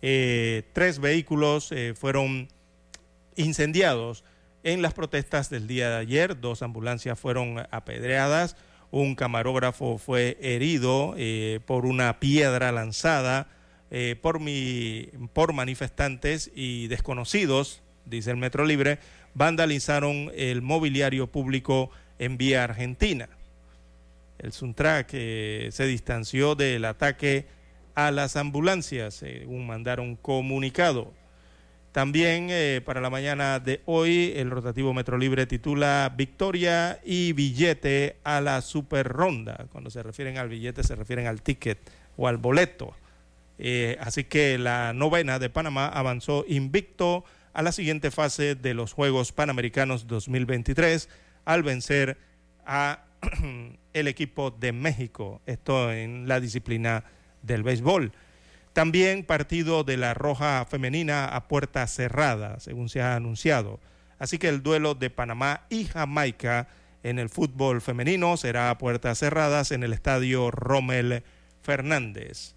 [0.00, 2.48] Eh, tres vehículos eh, fueron
[3.34, 4.24] incendiados
[4.62, 6.40] en las protestas del día de ayer.
[6.40, 8.56] Dos ambulancias fueron apedreadas.
[8.90, 11.14] Un camarógrafo fue herido
[11.66, 13.46] por una piedra lanzada
[13.90, 18.98] eh, por, mi, por manifestantes y desconocidos, dice el Metro Libre,
[19.34, 23.28] vandalizaron el mobiliario público en vía Argentina.
[24.38, 27.46] El Suntrack eh, se distanció del ataque
[27.94, 31.12] a las ambulancias, según mandaron comunicado.
[31.92, 38.16] También eh, para la mañana de hoy, el rotativo Metro Libre titula Victoria y billete
[38.22, 39.66] a la super ronda.
[39.72, 41.78] Cuando se refieren al billete, se refieren al ticket
[42.18, 42.94] o al boleto.
[43.58, 48.92] Eh, así que la novena de Panamá avanzó invicto a la siguiente fase de los
[48.92, 51.08] Juegos Panamericanos 2023
[51.46, 52.18] al vencer
[52.66, 53.04] a
[53.92, 57.04] el equipo de México, esto en la disciplina
[57.42, 58.12] del béisbol.
[58.74, 63.80] También partido de la Roja Femenina a puerta cerrada, según se ha anunciado.
[64.18, 66.68] Así que el duelo de Panamá y Jamaica
[67.02, 71.22] en el fútbol femenino será a puertas cerradas en el estadio Rommel
[71.62, 72.55] Fernández.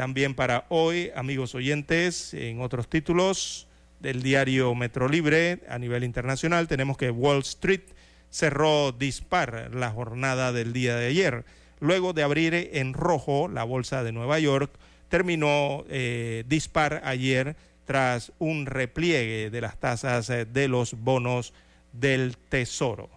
[0.00, 3.66] También para hoy, amigos oyentes, en otros títulos
[3.98, 7.82] del diario Metro Libre a nivel internacional, tenemos que Wall Street
[8.30, 11.44] cerró dispar la jornada del día de ayer.
[11.80, 14.72] Luego de abrir en rojo la bolsa de Nueva York,
[15.10, 17.54] terminó eh, dispar ayer
[17.84, 21.52] tras un repliegue de las tasas de los bonos
[21.92, 23.10] del Tesoro.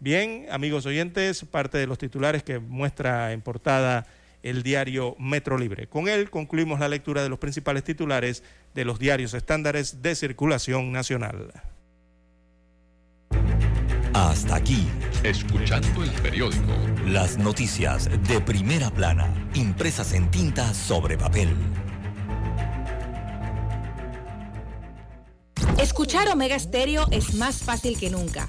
[0.00, 4.08] Bien, amigos oyentes, parte de los titulares que muestra en portada
[4.46, 5.88] el diario Metro Libre.
[5.88, 8.42] Con él concluimos la lectura de los principales titulares
[8.74, 11.52] de los diarios estándares de circulación nacional.
[14.14, 14.88] Hasta aquí.
[15.22, 16.72] Escuchando el periódico.
[17.06, 21.50] Las noticias de primera plana, impresas en tinta sobre papel.
[25.78, 28.48] Escuchar Omega Stereo es más fácil que nunca.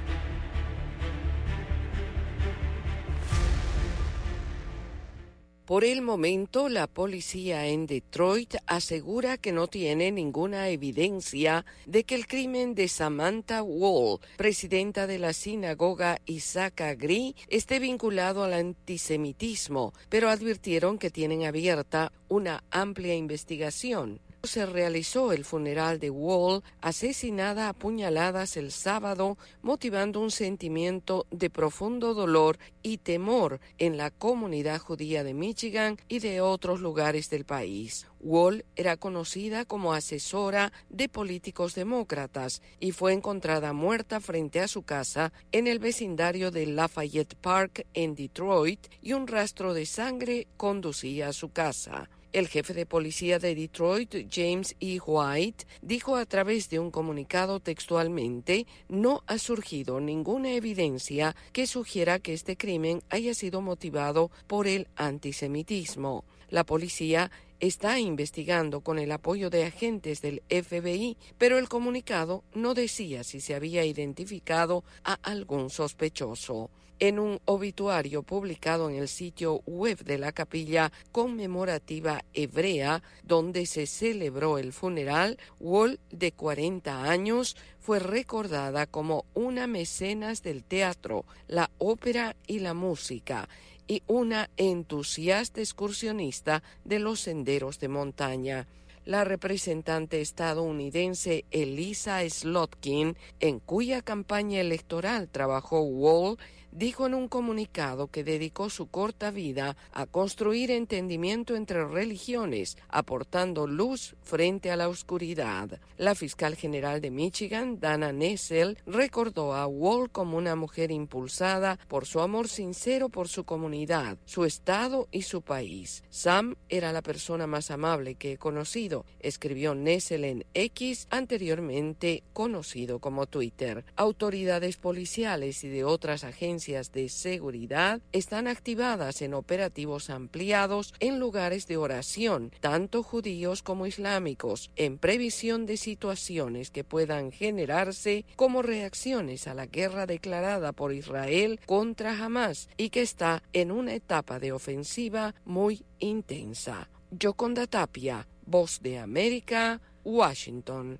[5.71, 12.15] Por el momento, la policía en Detroit asegura que no tiene ninguna evidencia de que
[12.15, 19.93] el crimen de Samantha Wall, presidenta de la sinagoga Isaac Agri, esté vinculado al antisemitismo,
[20.09, 27.69] pero advirtieron que tienen abierta una amplia investigación se realizó el funeral de Wall, asesinada
[27.69, 34.79] a puñaladas el sábado, motivando un sentimiento de profundo dolor y temor en la comunidad
[34.79, 38.07] judía de Michigan y de otros lugares del país.
[38.19, 44.83] Wall era conocida como asesora de políticos demócratas y fue encontrada muerta frente a su
[44.83, 51.29] casa en el vecindario de Lafayette Park en Detroit y un rastro de sangre conducía
[51.29, 52.09] a su casa.
[52.33, 54.99] El jefe de policía de Detroit, James E.
[55.05, 62.19] White, dijo a través de un comunicado textualmente, no ha surgido ninguna evidencia que sugiera
[62.19, 66.23] que este crimen haya sido motivado por el antisemitismo.
[66.49, 72.73] La policía está investigando con el apoyo de agentes del FBI, pero el comunicado no
[72.73, 76.69] decía si se había identificado a algún sospechoso
[77.01, 83.87] en un obituario publicado en el sitio web de la capilla conmemorativa hebrea donde se
[83.87, 91.71] celebró el funeral, Wall, de 40 años, fue recordada como una mecenas del teatro, la
[91.79, 93.49] ópera y la música
[93.87, 98.67] y una entusiasta excursionista de los senderos de montaña.
[99.05, 106.37] La representante estadounidense Elisa Slotkin, en cuya campaña electoral trabajó Wall,
[106.71, 113.67] dijo en un comunicado que dedicó su corta vida a construir entendimiento entre religiones, aportando
[113.67, 115.79] luz frente a la oscuridad.
[115.97, 122.05] La fiscal general de Michigan, Dana Nessel, recordó a Wall como una mujer impulsada por
[122.05, 126.03] su amor sincero por su comunidad, su estado y su país.
[126.09, 132.99] Sam era la persona más amable que he conocido escribió Nessel en X, anteriormente conocido
[132.99, 133.83] como Twitter.
[133.95, 141.65] Autoridades policiales y de otras agencias de seguridad están activadas en operativos ampliados en lugares
[141.65, 149.47] de oración, tanto judíos como islámicos, en previsión de situaciones que puedan generarse como reacciones
[149.47, 154.51] a la guerra declarada por Israel contra Hamas y que está en una etapa de
[154.51, 156.89] ofensiva muy intensa.
[157.09, 160.99] Yoconda Tapia, Voz de América, Washington.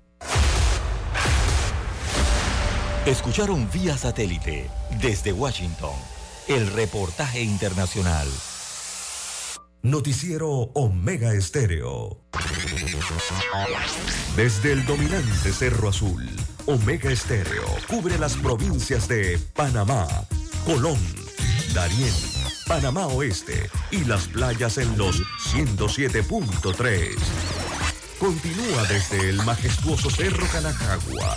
[3.06, 4.70] Escucharon vía satélite
[5.00, 5.90] desde Washington
[6.46, 8.28] el reportaje internacional.
[9.82, 12.20] Noticiero Omega Estéreo.
[14.36, 16.30] Desde el dominante Cerro Azul,
[16.66, 20.06] Omega Estéreo cubre las provincias de Panamá,
[20.64, 21.00] Colón,
[21.74, 22.14] Darién,
[22.68, 25.20] Panamá Oeste y las playas en los
[25.52, 27.16] 107.3.
[28.20, 31.36] Continúa desde el majestuoso Cerro Canajagua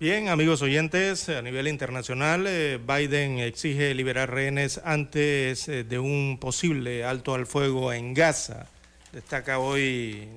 [0.03, 6.39] Bien, amigos oyentes, a nivel internacional, eh, Biden exige liberar rehenes antes eh, de un
[6.41, 8.67] posible alto al fuego en Gaza.
[9.13, 10.27] Destaca hoy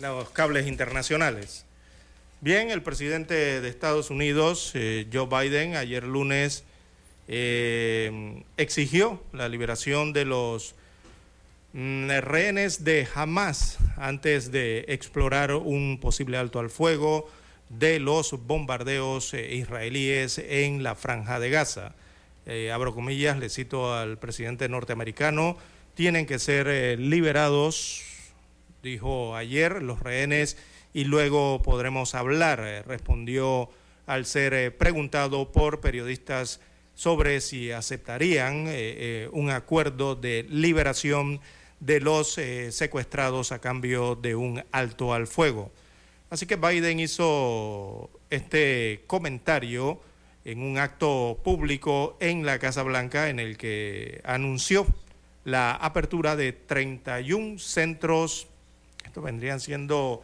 [0.00, 1.66] los cables internacionales.
[2.40, 6.64] Bien, el presidente de Estados Unidos, eh, Joe Biden, ayer lunes
[7.28, 10.74] exigió la liberación de los
[11.72, 17.28] rehenes de Hamas antes de explorar un posible alto al fuego
[17.68, 21.94] de los bombardeos eh, israelíes en la franja de Gaza.
[22.46, 25.56] Eh, abro comillas, le cito al presidente norteamericano,
[25.94, 28.02] tienen que ser eh, liberados,
[28.82, 30.56] dijo ayer, los rehenes
[30.92, 33.70] y luego podremos hablar, respondió
[34.06, 36.60] al ser preguntado por periodistas
[36.94, 38.68] sobre si aceptarían
[39.30, 41.40] un acuerdo de liberación
[41.80, 45.72] de los eh, secuestrados a cambio de un alto al fuego.
[46.28, 50.00] Así que Biden hizo este comentario
[50.44, 54.86] en un acto público en la Casa Blanca en el que anunció
[55.44, 58.46] la apertura de 31 centros,
[59.04, 60.22] estos vendrían siendo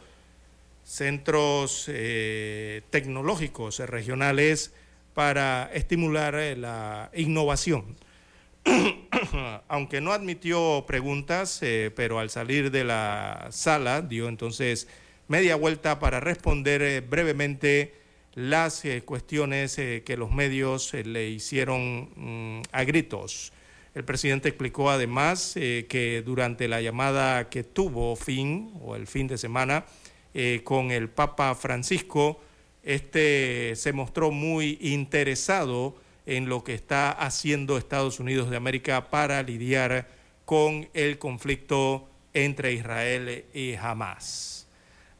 [0.83, 4.73] centros eh, tecnológicos regionales
[5.13, 7.97] para estimular eh, la innovación
[9.67, 14.87] aunque no admitió preguntas, eh, pero al salir de la sala dio entonces
[15.27, 17.95] media vuelta para responder eh, brevemente
[18.35, 23.51] las eh, cuestiones que los medios le hicieron mm, a gritos.
[23.95, 29.39] El presidente explicó además que durante la llamada que tuvo fin o el fin de
[29.39, 29.85] semana
[30.63, 32.39] con el Papa Francisco,
[32.83, 35.95] este se mostró muy interesado
[36.27, 40.07] en lo que está haciendo Estados Unidos de América para lidiar
[40.43, 44.67] con el conflicto entre Israel y Hamas.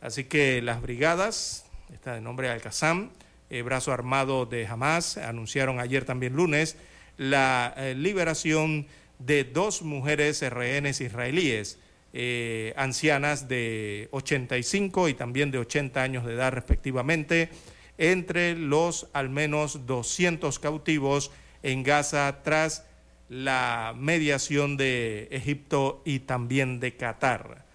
[0.02, 3.10] Así que las brigadas, está de nombre Al-Qassam,
[3.50, 6.76] el brazo armado de Hamas, anunciaron ayer también lunes
[7.16, 8.86] la eh, liberación
[9.18, 11.80] de dos mujeres rehenes israelíes,
[12.12, 17.50] eh, ancianas de 85 y también de 80 años de edad respectivamente,
[17.98, 21.32] entre los al menos 200 cautivos
[21.64, 22.86] en Gaza tras
[23.30, 27.66] la mediación de Egipto y también de Qatar.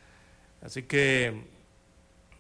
[0.63, 1.43] Así que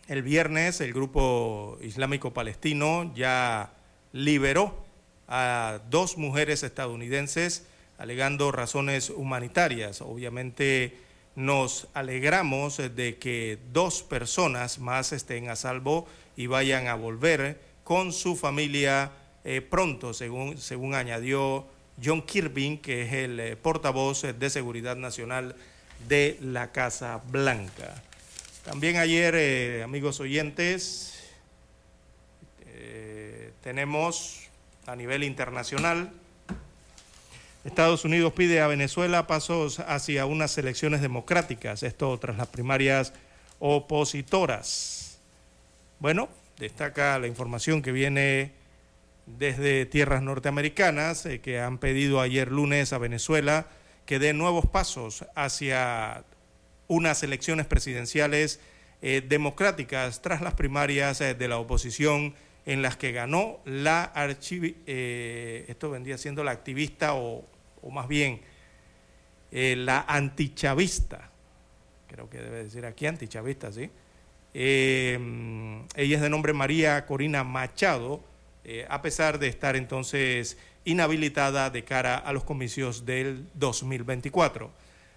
[0.08, 3.72] el viernes el grupo islámico palestino ya
[4.12, 4.84] liberó
[5.28, 7.66] a dos mujeres estadounidenses
[7.98, 10.00] alegando razones humanitarias.
[10.00, 10.96] Obviamente
[11.34, 16.06] nos alegramos de que dos personas más estén a salvo
[16.36, 19.12] y vayan a volver con su familia
[19.44, 21.66] eh, pronto, según, según añadió
[22.02, 25.56] John Kirby, que es el eh, portavoz de Seguridad Nacional
[26.08, 28.02] de la Casa Blanca.
[28.64, 31.08] También ayer, eh, amigos oyentes,
[33.62, 34.48] tenemos
[34.86, 36.12] a nivel internacional,
[37.64, 43.12] Estados Unidos pide a Venezuela pasos hacia unas elecciones democráticas, esto tras las primarias
[43.60, 45.18] opositoras.
[46.00, 46.28] Bueno,
[46.62, 48.52] Destaca la información que viene
[49.26, 53.66] desde tierras norteamericanas, eh, que han pedido ayer lunes a Venezuela
[54.06, 56.22] que dé nuevos pasos hacia
[56.86, 58.60] unas elecciones presidenciales
[59.00, 62.32] eh, democráticas tras las primarias eh, de la oposición
[62.64, 67.44] en las que ganó la archiv esto vendría siendo la activista o,
[67.82, 68.40] o más bien
[69.50, 71.28] la antichavista,
[72.06, 73.90] creo que debe decir aquí antichavista, ¿sí?
[74.54, 75.18] Eh,
[75.96, 78.22] ella es de nombre María Corina Machado,
[78.64, 84.70] eh, a pesar de estar entonces inhabilitada de cara a los comicios del 2024.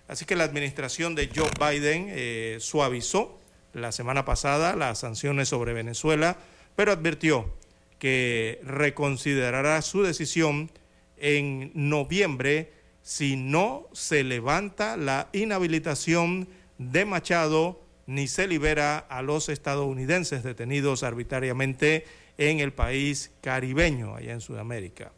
[0.07, 3.39] Así que la administración de Joe Biden eh, suavizó
[3.73, 6.37] la semana pasada las sanciones sobre Venezuela,
[6.75, 7.53] pero advirtió
[7.99, 10.69] que reconsiderará su decisión
[11.17, 12.71] en noviembre
[13.01, 16.47] si no se levanta la inhabilitación
[16.77, 22.05] de Machado ni se libera a los estadounidenses detenidos arbitrariamente
[22.37, 25.11] en el país caribeño, allá en Sudamérica.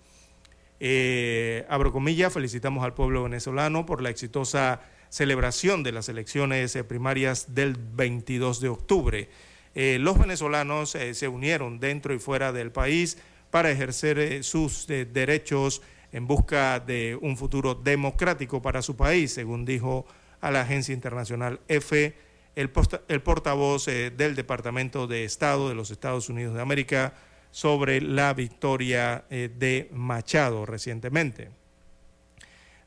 [0.79, 6.83] Eh, abro comillas, felicitamos al pueblo venezolano por la exitosa celebración de las elecciones eh,
[6.83, 9.29] primarias del 22 de octubre.
[9.73, 13.17] Eh, los venezolanos se unieron dentro y fuera del país
[13.51, 15.81] para ejercer sus derechos
[16.11, 20.05] en busca de un futuro democrático para su país, según dijo
[20.41, 22.15] a la agencia internacional EFE
[22.57, 27.13] el, portavoz eh, del Departamento de Estado de los Estados Unidos de América
[27.51, 31.51] sobre la victoria eh, de Machado recientemente.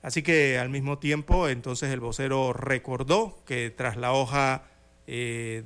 [0.03, 4.65] Así que al mismo tiempo, entonces el vocero recordó que tras la hoja
[5.07, 5.63] eh,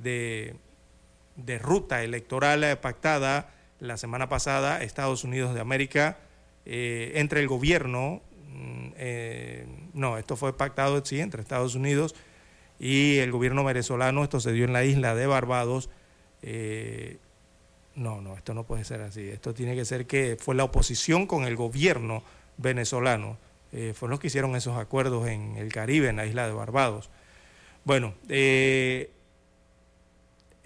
[1.35, 6.19] de ruta electoral pactada la semana pasada Estados Unidos de América
[6.65, 8.89] entre el gobierno, mm,
[9.93, 12.15] no, esto fue pactado sí entre Estados Unidos
[12.79, 15.89] y el gobierno venezolano, esto se dio en la isla de Barbados.
[17.95, 19.29] no, no, esto no puede ser así.
[19.29, 22.23] Esto tiene que ser que fue la oposición con el gobierno
[22.57, 23.37] venezolano.
[23.71, 27.09] fueron los que hicieron esos acuerdos en el Caribe, en la isla de Barbados.
[27.83, 28.13] Bueno,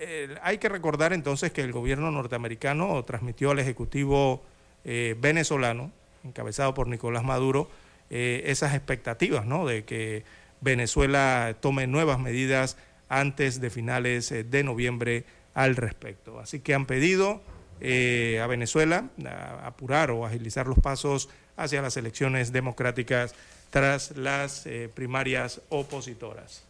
[0.02, 4.42] eh, hay que recordar entonces que el gobierno norteamericano transmitió al Ejecutivo
[4.86, 5.92] eh, venezolano,
[6.24, 7.70] encabezado por Nicolás Maduro,
[8.10, 9.66] eh, esas expectativas ¿no?
[9.66, 10.24] de que
[10.62, 12.78] Venezuela tome nuevas medidas
[13.08, 16.40] antes de finales eh, de noviembre al respecto.
[16.40, 17.42] Así que han pedido
[17.82, 19.06] a Venezuela
[19.64, 23.34] apurar o agilizar los pasos hacia las elecciones democráticas
[23.70, 26.70] tras las primarias opositoras.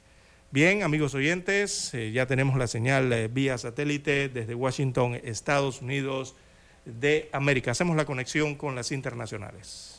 [0.52, 6.36] Bien, amigos oyentes, eh, ya tenemos la señal eh, vía satélite desde Washington, Estados Unidos
[6.86, 7.70] de América.
[7.70, 9.99] Hacemos la conexión con las internacionales.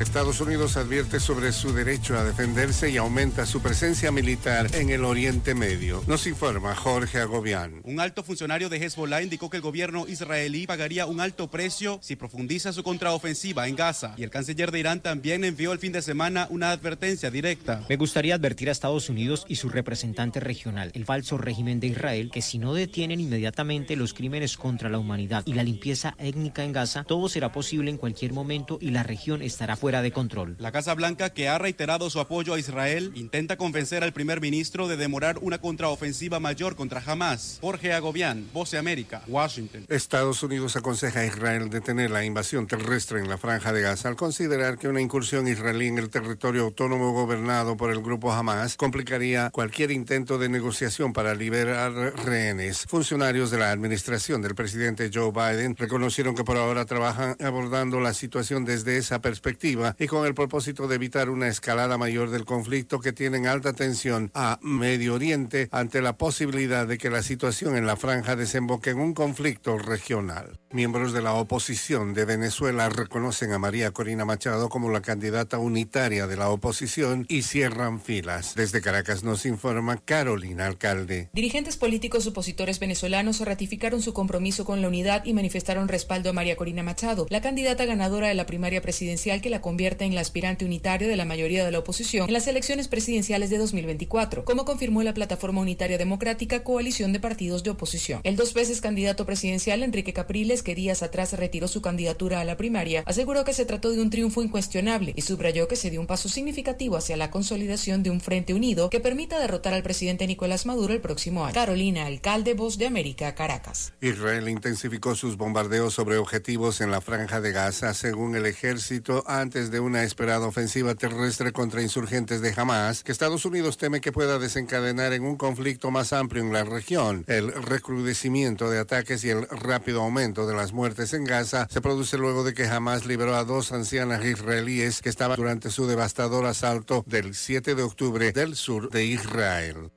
[0.00, 5.04] Estados Unidos advierte sobre su derecho a defenderse y aumenta su presencia militar en el
[5.04, 6.04] Oriente Medio.
[6.06, 7.80] Nos informa Jorge Agobián.
[7.82, 12.14] Un alto funcionario de Hezbollah indicó que el gobierno israelí pagaría un alto precio si
[12.14, 14.14] profundiza su contraofensiva en Gaza.
[14.16, 17.84] Y el canciller de Irán también envió el fin de semana una advertencia directa.
[17.88, 22.30] Me gustaría advertir a Estados Unidos y su representante regional, el falso régimen de Israel,
[22.32, 26.72] que si no detienen inmediatamente los crímenes contra la humanidad y la limpieza étnica en
[26.72, 30.54] Gaza, todo será posible en cualquier momento y la región estará fuera de control.
[30.58, 34.86] La Casa Blanca, que ha reiterado su apoyo a Israel, intenta convencer al primer ministro
[34.86, 37.58] de demorar una contraofensiva mayor contra Hamas.
[37.62, 39.86] Jorge Agobián, Voce América, Washington.
[39.88, 44.16] Estados Unidos aconseja a Israel detener la invasión terrestre en la franja de Gaza al
[44.16, 49.48] considerar que una incursión israelí en el territorio autónomo gobernado por el grupo Hamas complicaría
[49.50, 51.92] cualquier intento de negociación para liberar
[52.26, 52.84] rehenes.
[52.86, 58.12] Funcionarios de la administración del presidente Joe Biden reconocieron que por ahora trabajan abordando la
[58.12, 63.00] situación desde esa perspectiva y con el propósito de evitar una escalada mayor del conflicto
[63.00, 67.86] que tienen alta tensión a Medio Oriente ante la posibilidad de que la situación en
[67.86, 70.58] la franja desemboque en un conflicto regional.
[70.70, 76.26] Miembros de la oposición de Venezuela reconocen a María Corina Machado como la candidata unitaria
[76.26, 78.54] de la oposición y cierran filas.
[78.54, 81.30] Desde Caracas nos informa Carolina Alcalde.
[81.32, 86.56] Dirigentes políticos opositores venezolanos ratificaron su compromiso con la unidad y manifestaron respaldo a María
[86.56, 90.64] Corina Machado, la candidata ganadora de la primaria presidencial que la convierte en la aspirante
[90.64, 95.02] unitaria de la mayoría de la oposición en las elecciones presidenciales de 2024, como confirmó
[95.02, 98.22] la Plataforma Unitaria Democrática Coalición de Partidos de Oposición.
[98.24, 102.56] El dos veces candidato presidencial Enrique Capriles, que días atrás retiró su candidatura a la
[102.56, 106.06] primaria, aseguró que se trató de un triunfo incuestionable y subrayó que se dio un
[106.06, 110.64] paso significativo hacia la consolidación de un frente unido que permita derrotar al presidente Nicolás
[110.64, 111.52] Maduro el próximo año.
[111.52, 113.92] Carolina, alcalde Voz de América, Caracas.
[114.00, 119.57] Israel intensificó sus bombardeos sobre objetivos en la franja de Gaza, según el ejército, antes
[119.58, 124.38] de una esperada ofensiva terrestre contra insurgentes de Hamas, que Estados Unidos teme que pueda
[124.38, 127.24] desencadenar en un conflicto más amplio en la región.
[127.26, 132.16] El recrudecimiento de ataques y el rápido aumento de las muertes en Gaza se produce
[132.16, 137.04] luego de que Hamas liberó a dos ancianas israelíes que estaban durante su devastador asalto
[137.06, 139.90] del 7 de octubre del sur de Israel.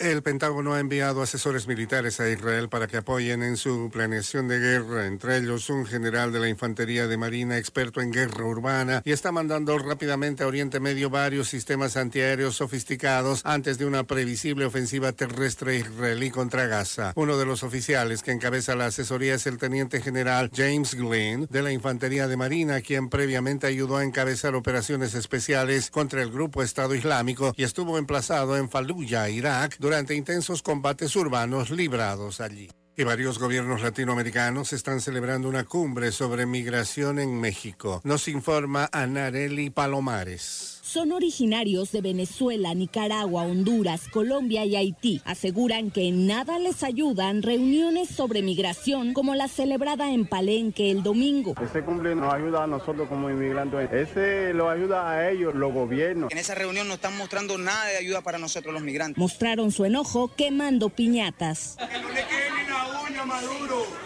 [0.00, 4.60] El Pentágono ha enviado asesores militares a Israel para que apoyen en su planeación de
[4.60, 9.10] guerra, entre ellos un general de la Infantería de Marina experto en guerra urbana, y
[9.10, 15.10] está mandando rápidamente a Oriente Medio varios sistemas antiaéreos sofisticados antes de una previsible ofensiva
[15.10, 17.12] terrestre israelí contra Gaza.
[17.16, 21.62] Uno de los oficiales que encabeza la asesoría es el teniente general James Glynn de
[21.62, 26.94] la Infantería de Marina, quien previamente ayudó a encabezar operaciones especiales contra el grupo Estado
[26.94, 32.68] Islámico y estuvo emplazado en Fallujah, Irak, durante intensos combates urbanos librados allí.
[32.98, 38.00] Y varios gobiernos latinoamericanos están celebrando una cumbre sobre migración en México.
[38.02, 45.20] Nos informa Anareli Palomares son originarios de Venezuela, Nicaragua, Honduras, Colombia y Haití.
[45.26, 51.02] Aseguran que en nada les ayudan reuniones sobre migración como la celebrada en Palenque el
[51.02, 51.54] domingo.
[51.62, 53.92] Ese cumple nos ayuda a nosotros como inmigrantes.
[53.92, 56.32] Ese lo ayuda a ellos, los gobiernos.
[56.32, 59.18] En esa reunión no están mostrando nada de ayuda para nosotros los migrantes.
[59.18, 61.76] Mostraron su enojo quemando piñatas.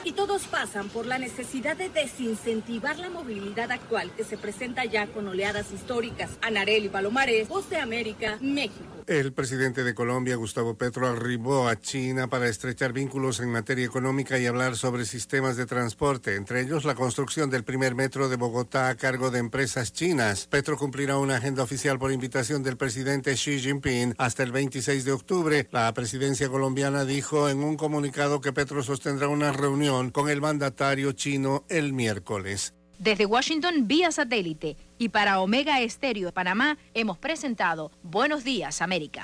[0.05, 5.07] Y todos pasan por la necesidad de desincentivar la movilidad actual que se presenta ya
[5.07, 6.31] con oleadas históricas.
[6.41, 9.03] Anareli Palomares, Voz de América, México.
[9.07, 14.39] El presidente de Colombia, Gustavo Petro, arribó a China para estrechar vínculos en materia económica
[14.39, 18.89] y hablar sobre sistemas de transporte, entre ellos la construcción del primer metro de Bogotá
[18.89, 20.47] a cargo de empresas chinas.
[20.47, 25.13] Petro cumplirá una agenda oficial por invitación del presidente Xi Jinping hasta el 26 de
[25.13, 25.69] octubre.
[25.73, 31.13] La presidencia colombiana dijo en un comunicado que Petro sostendrá una reunión con el mandatario
[31.13, 32.73] chino el miércoles.
[32.99, 39.23] Desde Washington vía satélite y para Omega Estéreo de Panamá hemos presentado Buenos Días América.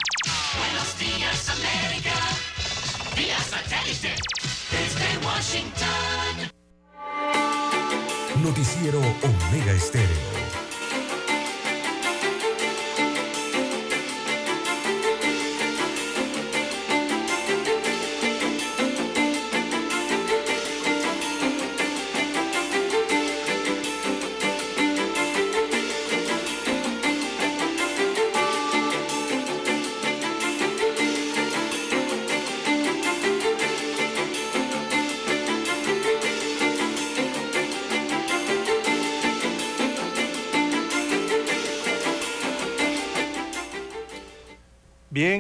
[0.58, 2.14] Buenos Días América,
[3.16, 4.16] vía satélite
[4.72, 6.50] desde Washington.
[8.42, 10.47] Noticiero Omega Estéreo.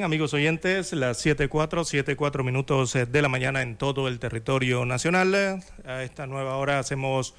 [0.02, 5.62] Amigos oyentes, las 7.4, 7.4 minutos eh, de la mañana en todo el territorio nacional.
[5.84, 7.34] A esta nueva hora hacemos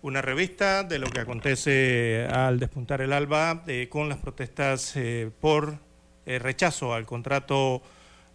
[0.00, 5.30] una revista de lo que acontece al despuntar el alba eh, con las protestas eh,
[5.40, 5.78] por
[6.26, 7.82] rechazo al contrato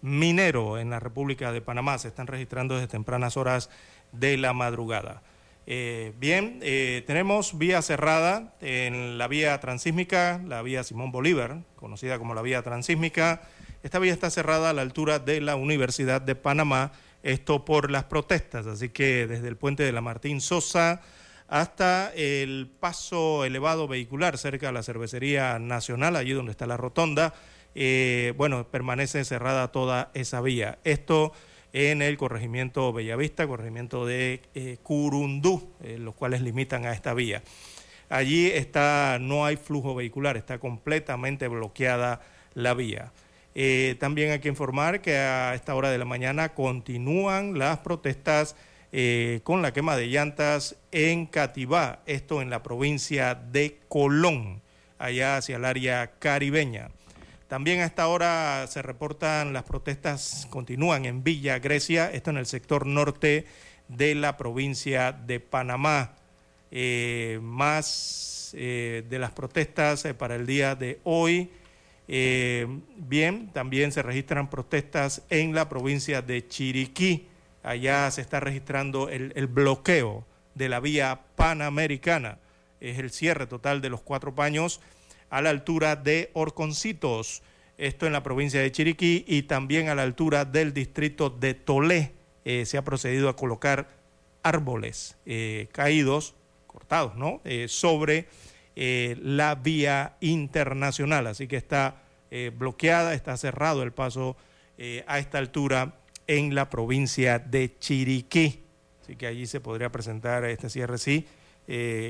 [0.01, 1.97] minero en la República de Panamá.
[1.97, 3.69] Se están registrando desde tempranas horas
[4.11, 5.21] de la madrugada.
[5.65, 6.59] Bien,
[7.05, 12.63] tenemos vía cerrada en la vía transísmica, la vía Simón Bolívar, conocida como la vía
[12.63, 13.41] transísmica.
[13.81, 16.91] Esta vía está cerrada a la altura de la Universidad de Panamá,
[17.23, 21.01] esto por las protestas, así que desde el puente de la Martín Sosa
[21.47, 27.33] hasta el paso elevado vehicular cerca de la cervecería nacional, allí donde está la rotonda,
[27.73, 30.79] eh, bueno, permanece cerrada toda esa vía.
[30.83, 31.31] Esto
[31.71, 37.43] en el corregimiento Bellavista, corregimiento de eh, Curundú, eh, los cuales limitan a esta vía.
[38.09, 42.21] Allí está, no hay flujo vehicular, está completamente bloqueada
[42.53, 43.13] la vía.
[43.55, 48.55] Eh, también hay que informar que a esta hora de la mañana continúan las protestas
[49.43, 54.63] con la quema de llantas en Cativá, esto en la provincia de Colón,
[54.97, 56.89] allá hacia el área caribeña.
[57.47, 62.47] También a esta hora se reportan las protestas, continúan en Villa Grecia, esto en el
[62.47, 63.45] sector norte
[63.89, 66.15] de la provincia de Panamá.
[66.71, 71.49] Eh, más eh, de las protestas eh, para el día de hoy.
[72.97, 77.27] Bien, también se registran protestas en la provincia de Chiriquí.
[77.61, 80.25] Allá se está registrando el, bloqueo
[80.55, 82.39] de la vía panamericana.
[82.81, 84.81] Es el cierre total de los cuatro paños
[85.29, 87.43] a la altura de Orconcitos,
[87.77, 92.13] esto en la provincia de Chiriquí, y también a la altura del distrito de Tolé.
[92.43, 93.87] Eh, se ha procedido a colocar
[94.41, 96.33] árboles eh, caídos,
[96.65, 97.41] cortados, ¿no?
[98.81, 101.27] Eh, la vía internacional.
[101.27, 102.03] Así que está
[102.53, 104.37] bloqueada, está cerrado el paso
[105.07, 105.95] a esta altura
[106.27, 108.61] en la provincia de Chiriquí.
[109.01, 111.25] Así que allí se podría presentar este cierre, sí,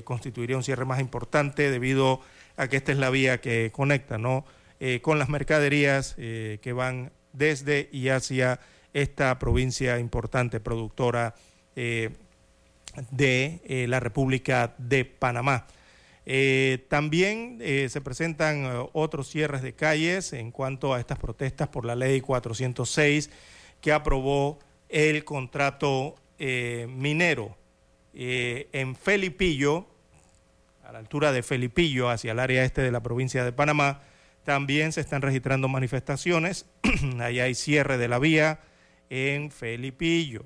[0.03, 2.19] constituiría un cierre más importante debido
[2.57, 4.43] a que esta es la vía que conecta ¿no?
[4.81, 8.61] Eh, con las mercaderías eh, que van desde y hacia
[8.93, 11.35] esta provincia importante productora
[11.75, 12.11] eh,
[13.11, 15.67] de la República de Panamá.
[16.89, 22.22] También se presentan otros cierres de calles en cuanto a estas protestas por la ley
[22.22, 23.31] 406
[23.81, 27.57] que aprobó el contrato minero.
[28.14, 29.88] en Felipillo,
[30.84, 34.01] a la altura de Felipillo, hacia el área este de la provincia de Panamá,
[34.43, 36.65] también se están registrando manifestaciones.
[37.19, 38.60] Ahí hay cierre de la vía
[39.11, 40.43] en Felipillo.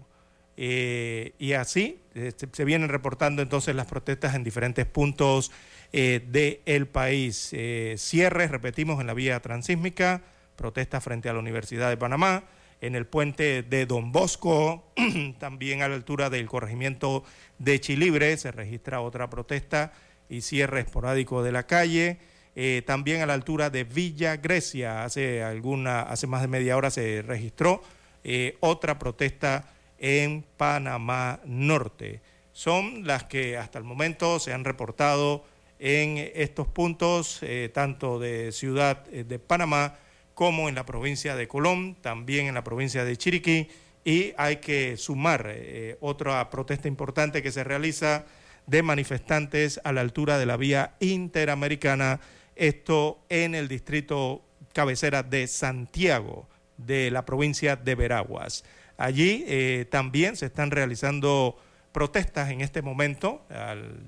[0.57, 5.51] Eh, y así este, se vienen reportando entonces las protestas en diferentes puntos
[5.93, 6.21] eh,
[6.65, 7.49] del país.
[7.53, 10.21] Eh, cierres, repetimos, en la vía transísmica,
[10.55, 12.43] protestas frente a la Universidad de Panamá,
[12.81, 14.91] en el puente de Don Bosco,
[15.39, 17.23] también a la altura del corregimiento
[17.57, 19.93] de Chilibre se registra otra protesta
[20.27, 22.17] y cierre esporádico de la calle.
[22.55, 26.91] Eh, también a la altura de Villa Grecia, hace, alguna, hace más de media hora
[26.91, 27.81] se registró
[28.23, 32.21] eh, otra protesta en Panamá Norte.
[32.51, 35.45] Son las que hasta el momento se han reportado
[35.85, 39.99] en estos puntos, eh, tanto de Ciudad de Panamá
[40.33, 43.67] como en la provincia de Colón, también en la provincia de Chiriquí,
[44.05, 48.23] y hay que sumar eh, otra protesta importante que se realiza
[48.65, 52.21] de manifestantes a la altura de la vía interamericana,
[52.55, 54.41] esto en el distrito
[54.73, 56.47] cabecera de Santiago,
[56.77, 58.63] de la provincia de Veraguas.
[58.95, 61.57] Allí eh, también se están realizando
[61.91, 63.45] protestas en este momento,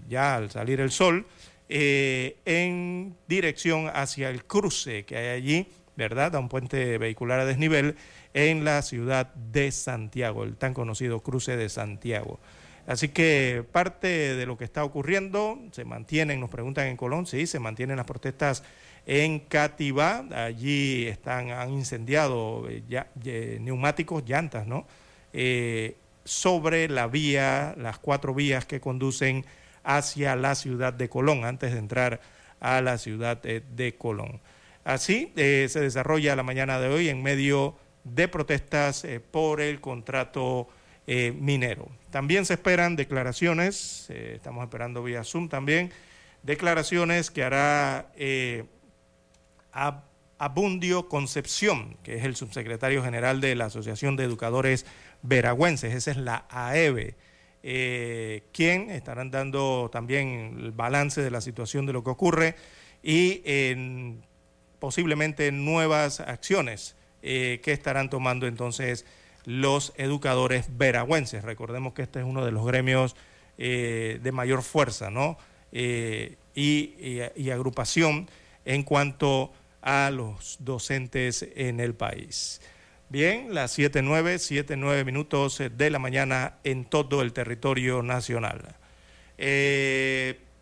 [0.07, 1.27] ya al salir el sol,
[1.69, 7.45] eh, en dirección hacia el cruce que hay allí ¿verdad?, a un puente vehicular a
[7.45, 7.95] desnivel
[8.33, 12.39] en la ciudad de Santiago, el tan conocido cruce de Santiago.
[12.87, 17.47] Así que parte de lo que está ocurriendo se mantienen, nos preguntan en Colón, sí,
[17.47, 18.63] se mantienen las protestas
[19.07, 23.07] en Cativá, allí están, han incendiado eh, ya,
[23.59, 24.85] neumáticos, llantas, ¿no?
[25.33, 29.45] Eh, sobre la vía, las cuatro vías que conducen
[29.85, 32.19] hacia la ciudad de Colón, antes de entrar
[32.59, 34.41] a la ciudad de Colón.
[34.83, 39.81] Así eh, se desarrolla la mañana de hoy en medio de protestas eh, por el
[39.81, 40.67] contrato
[41.07, 41.87] eh, minero.
[42.11, 45.91] También se esperan declaraciones, estamos esperando vía Zoom también,
[46.43, 48.11] declaraciones que hará
[50.37, 54.85] Abundio Concepción, que es el subsecretario general de la Asociación de Educadores
[55.23, 57.15] Veragüenses, esa es la AEBE.
[58.51, 62.55] Quien estarán dando también el balance de la situación de lo que ocurre
[63.01, 64.23] y en
[64.79, 69.03] posiblemente nuevas acciones eh, que estarán tomando entonces
[69.45, 71.43] los educadores veragüenses.
[71.43, 73.15] Recordemos que este es uno de los gremios
[73.57, 75.39] eh, de mayor fuerza ¿no?
[75.71, 78.29] Eh, y, agrupación
[78.63, 79.51] en cuanto
[79.81, 82.61] a los docentes en el país.
[83.09, 88.75] Bien, las 7.9, 7.9 minutos de la mañana en todo el territorio nacional.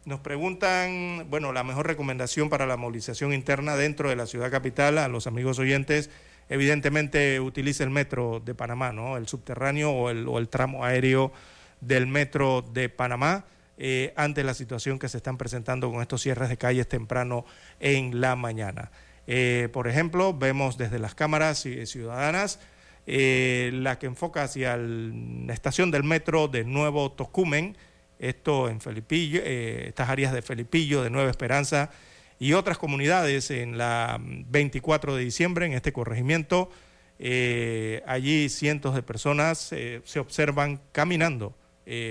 [0.05, 4.97] Nos preguntan, bueno, la mejor recomendación para la movilización interna dentro de la ciudad capital,
[4.97, 6.09] a los amigos oyentes,
[6.49, 9.15] evidentemente utilice el metro de Panamá, ¿no?
[9.15, 11.31] El subterráneo o el, tramo aéreo
[11.79, 13.45] del metro de Panamá.
[13.77, 17.45] Eh, ante la situación que se están presentando con estos cierres de calles temprano
[17.79, 18.91] en la mañana.
[19.27, 22.59] Eh, por ejemplo, vemos desde las cámaras ciudadanas
[23.05, 27.75] eh, la que enfoca hacia la estación del metro de Nuevo Tocumen,
[28.19, 31.89] esto en Felipillo, eh, estas áreas de Felipillo, de Nueva Esperanza
[32.39, 36.69] y otras comunidades en la 24 de diciembre, en este corregimiento.
[37.19, 41.55] Eh, allí cientos de personas eh, se observan caminando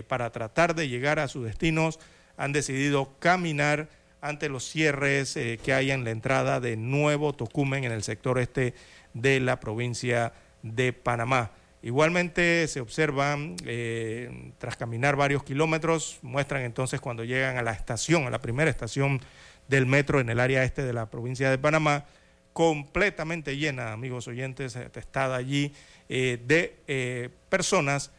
[0.06, 1.98] para tratar de llegar a sus destinos.
[2.36, 3.88] Han decidido caminar
[4.22, 8.72] ante los cierres que hay en la entrada de Nuevo Tocumen en el sector este
[9.12, 10.32] de la provincia
[10.62, 11.50] de Panamá.
[11.82, 18.24] Igualmente se observan, eh, tras caminar varios kilómetros, muestran entonces cuando llegan a la estación,
[18.24, 19.20] a la primera estación
[19.66, 22.04] del metro en el área este de la provincia de Panamá,
[22.52, 25.72] completamente llena, amigos oyentes, atestada allí
[26.08, 28.12] eh, de eh, personas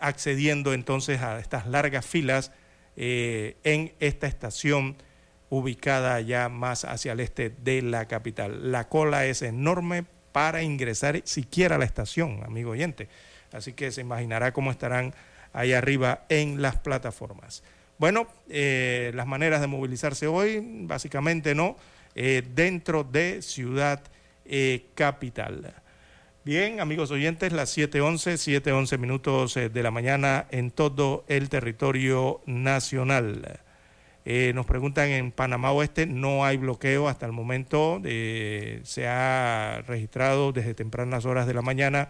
[0.00, 2.50] accediendo entonces a estas largas filas
[2.96, 4.96] en esta estación
[5.50, 8.72] ubicada ya más hacia el este de la capital.
[8.72, 13.08] La cola es enorme para ingresar siquiera a la estación, amigo oyente.
[13.52, 15.14] Así que se imaginará cómo estarán
[15.52, 17.62] ahí arriba en las plataformas.
[17.98, 21.76] Bueno, eh, las maneras de movilizarse hoy, básicamente no,
[22.14, 24.02] eh, dentro de Ciudad
[24.44, 25.74] eh, Capital.
[26.44, 33.60] Bien, amigos oyentes, las 7.11, 7.11 minutos de la mañana en todo el territorio nacional.
[34.28, 38.00] Eh, nos preguntan en Panamá Oeste, no hay bloqueo hasta el momento.
[38.04, 42.08] Eh, se ha registrado desde tempranas horas de la mañana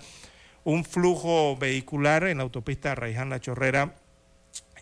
[0.64, 3.96] un flujo vehicular en la autopista Raiján La Chorrera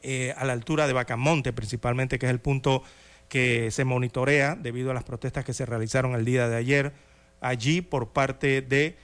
[0.05, 2.85] eh, a la altura de Bacamonte, principalmente, que es el punto
[3.29, 6.93] que se monitorea debido a las protestas que se realizaron el día de ayer
[7.41, 8.97] allí por parte de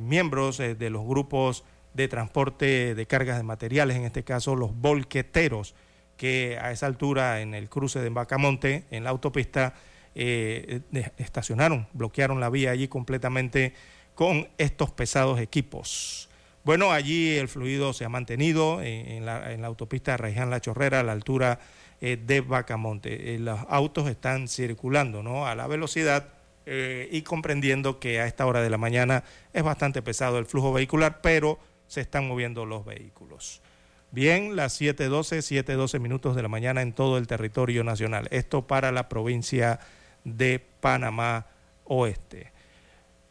[0.00, 5.74] miembros de los grupos de transporte de cargas de materiales, en este caso los volqueteros
[6.16, 9.74] que a esa altura en el cruce de Bacamonte, en la autopista,
[10.14, 10.80] eh,
[11.18, 13.74] estacionaron, bloquearon la vía allí completamente
[14.14, 16.28] con estos pesados equipos.
[16.66, 21.12] Bueno, allí el fluido se ha mantenido en, la, autopista Regián La Chorrera a la
[21.12, 21.60] altura
[22.00, 23.36] eh, de Bacamonte.
[23.36, 25.46] Eh, los autos están circulando ¿no?
[25.46, 26.26] a la velocidad
[26.66, 29.22] eh, y comprendiendo que a esta hora de la mañana
[29.52, 33.62] es bastante pesado el flujo vehicular, pero se están moviendo los vehículos.
[34.10, 38.28] Bien, las 7.12, 7.12 minutos de la mañana en todo el territorio nacional.
[38.30, 39.80] Esto para la provincia
[40.24, 41.46] de Panamá
[41.84, 42.52] Oeste.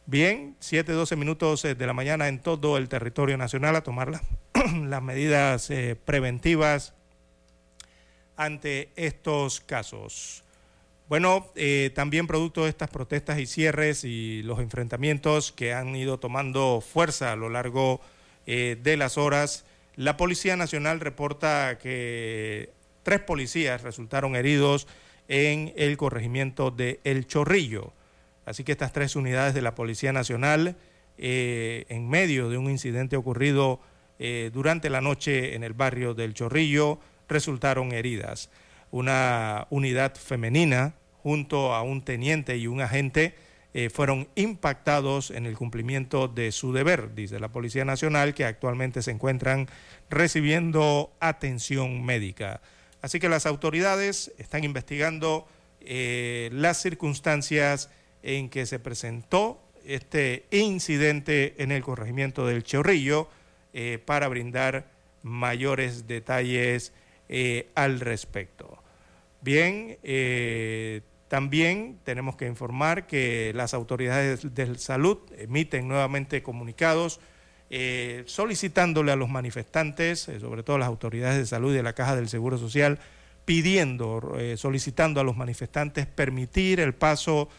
[0.07, 4.21] Bien, 7.12 minutos eh, de la mañana en todo el territorio nacional a tomar
[4.83, 6.93] las medidas eh, preventivas
[8.35, 10.43] ante estos casos.
[11.09, 16.19] Bueno, eh, también producto de estas protestas y cierres y los enfrentamientos que han ido
[16.19, 18.01] tomando fuerza a lo largo
[18.45, 19.65] de las horas,
[19.95, 22.69] la Policía Nacional reporta que
[23.03, 24.87] tres policías resultaron heridos
[25.27, 27.93] en el corregimiento de El Chorrillo.
[28.45, 30.75] Así que estas tres unidades de la Policía Nacional,
[31.17, 33.79] eh, en medio de un incidente ocurrido
[34.53, 38.49] durante la noche en el barrio del Chorrillo, resultaron heridas
[38.91, 43.35] una unidad femenina junto a un teniente y un agente
[43.77, 49.01] eh, fueron impactados en el cumplimiento de su deber, dice la Policía Nacional, que actualmente
[49.01, 49.67] se encuentran
[50.09, 52.61] recibiendo atención médica.
[53.01, 55.45] Así que las autoridades están investigando
[55.81, 57.89] eh, las circunstancias
[58.23, 63.27] en que se presentó este incidente en el corregimiento del Chorrillo
[63.73, 64.85] eh, para brindar
[65.21, 66.93] mayores detalles
[67.75, 68.81] al respecto.
[69.41, 69.97] Bien,
[71.35, 77.19] también tenemos que informar que las autoridades de salud emiten nuevamente comunicados
[77.69, 81.91] eh, solicitándole a los manifestantes, eh, sobre todo las autoridades de salud y de la
[81.91, 82.99] Caja del Seguro Social,
[83.43, 87.49] pidiendo, solicitando a los manifestantes permitir el paso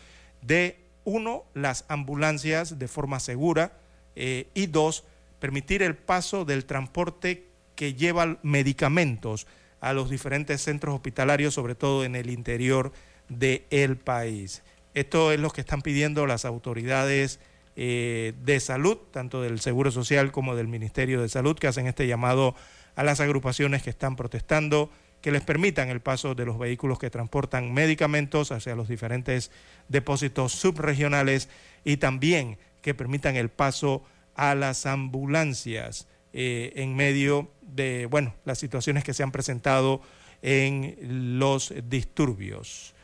[0.41, 3.73] de, uno, las ambulancias de forma segura
[4.17, 5.05] y dos,
[5.39, 7.45] permitir el paso del transporte
[7.75, 9.47] que lleva medicamentos
[9.81, 12.93] a los diferentes centros hospitalarios, sobre todo en el interior
[13.29, 14.63] del país.
[14.95, 17.41] Esto es lo que están pidiendo las autoridades
[17.77, 22.07] eh, de salud, tanto del Seguro Social como del Ministerio de Salud, que hacen este
[22.07, 22.55] llamado
[22.95, 24.91] a las agrupaciones que están protestando,
[25.21, 29.51] que les permitan el paso de los vehículos que transportan medicamentos hacia los diferentes
[29.89, 31.51] depósitos subregionales
[31.85, 34.03] y también que permitan el paso
[34.35, 36.09] a las ambulancias.
[36.33, 40.03] Eh, en medio de bueno, las situaciones que se han presentado
[40.43, 42.95] en los disturbios.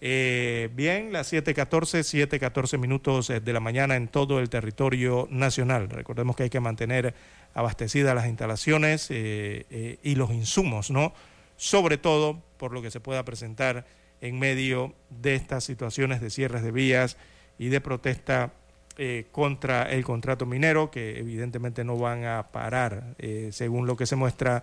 [0.00, 5.88] Eh, bien, las 7.14, 7.14 minutos de la mañana en todo el territorio nacional.
[5.88, 7.14] Recordemos que hay que mantener
[7.54, 11.14] abastecidas las instalaciones eh, y los insumos, ¿no?
[11.56, 13.86] Sobre todo por lo que se pueda presentar
[14.20, 17.16] en medio de estas situaciones de cierres de vías
[17.58, 18.52] y de protesta
[18.98, 24.06] eh, contra el contrato minero, que evidentemente no van a parar, eh, según lo que
[24.06, 24.62] se muestra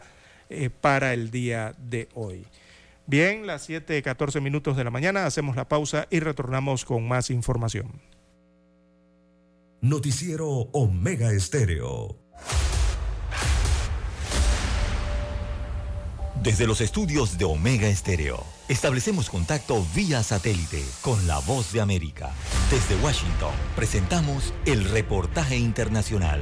[0.49, 2.45] eh, para el día de hoy.
[3.05, 8.01] Bien, las 7:14 minutos de la mañana, hacemos la pausa y retornamos con más información.
[9.81, 12.15] Noticiero Omega Estéreo.
[16.41, 22.31] Desde los estudios de Omega Estéreo, establecemos contacto vía satélite con la voz de América.
[22.69, 26.41] Desde Washington, presentamos el reportaje internacional.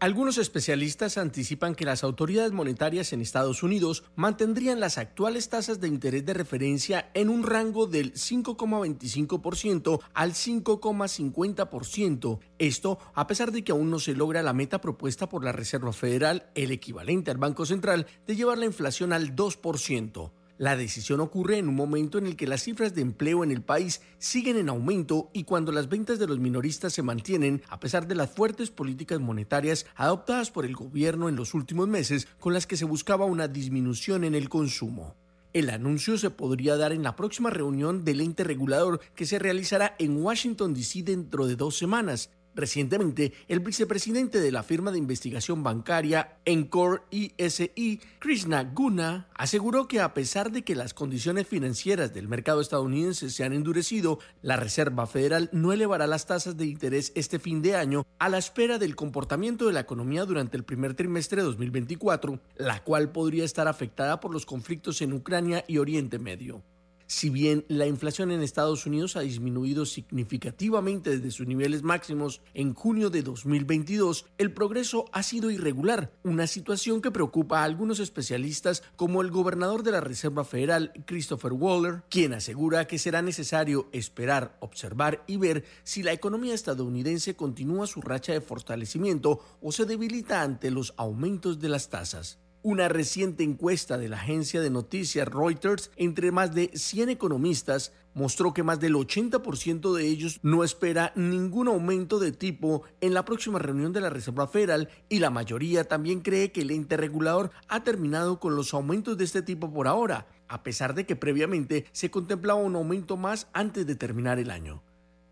[0.00, 5.88] Algunos especialistas anticipan que las autoridades monetarias en Estados Unidos mantendrían las actuales tasas de
[5.88, 12.38] interés de referencia en un rango del 5,25% al 5,50%.
[12.58, 15.92] Esto a pesar de que aún no se logra la meta propuesta por la Reserva
[15.92, 20.32] Federal, el equivalente al Banco Central, de llevar la inflación al 2%.
[20.60, 23.62] La decisión ocurre en un momento en el que las cifras de empleo en el
[23.62, 28.06] país siguen en aumento y cuando las ventas de los minoristas se mantienen a pesar
[28.06, 32.66] de las fuertes políticas monetarias adoptadas por el gobierno en los últimos meses con las
[32.66, 35.16] que se buscaba una disminución en el consumo.
[35.54, 39.96] El anuncio se podría dar en la próxima reunión del ente regulador que se realizará
[39.98, 41.04] en Washington, D.C.
[41.04, 48.00] dentro de dos semanas, Recientemente, el vicepresidente de la firma de investigación bancaria Encore ISI,
[48.18, 53.44] Krishna Guna, aseguró que a pesar de que las condiciones financieras del mercado estadounidense se
[53.44, 58.04] han endurecido, la Reserva Federal no elevará las tasas de interés este fin de año
[58.18, 62.82] a la espera del comportamiento de la economía durante el primer trimestre de 2024, la
[62.82, 66.62] cual podría estar afectada por los conflictos en Ucrania y Oriente Medio.
[67.12, 72.72] Si bien la inflación en Estados Unidos ha disminuido significativamente desde sus niveles máximos en
[72.72, 78.84] junio de 2022, el progreso ha sido irregular, una situación que preocupa a algunos especialistas
[78.94, 84.56] como el gobernador de la Reserva Federal, Christopher Waller, quien asegura que será necesario esperar,
[84.60, 90.42] observar y ver si la economía estadounidense continúa su racha de fortalecimiento o se debilita
[90.42, 92.38] ante los aumentos de las tasas.
[92.62, 98.52] Una reciente encuesta de la agencia de noticias Reuters entre más de 100 economistas mostró
[98.52, 103.58] que más del 80% de ellos no espera ningún aumento de tipo en la próxima
[103.58, 107.82] reunión de la Reserva Federal y la mayoría también cree que el ente regulador ha
[107.82, 112.10] terminado con los aumentos de este tipo por ahora, a pesar de que previamente se
[112.10, 114.82] contemplaba un aumento más antes de terminar el año.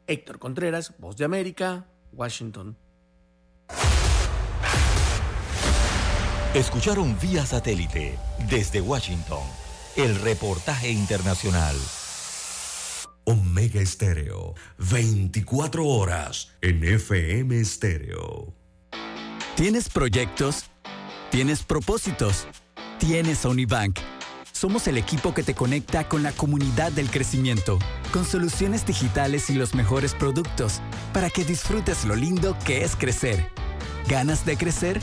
[0.06, 2.78] Héctor Contreras, Voz de América, Washington.
[6.54, 8.18] Escucharon vía satélite
[8.48, 9.42] desde Washington
[9.96, 11.76] el reportaje internacional.
[13.24, 18.54] Omega Estéreo, 24 horas en FM Estéreo.
[19.56, 20.64] ¿Tienes proyectos?
[21.30, 22.46] ¿Tienes propósitos?
[22.98, 23.98] ¿Tienes Unibank?
[24.50, 27.78] Somos el equipo que te conecta con la comunidad del crecimiento,
[28.10, 30.80] con soluciones digitales y los mejores productos,
[31.12, 33.50] para que disfrutes lo lindo que es crecer.
[34.08, 35.02] ¿Ganas de crecer?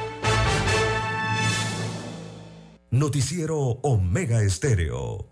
[2.93, 5.25] Noticiero Omega Estéreo.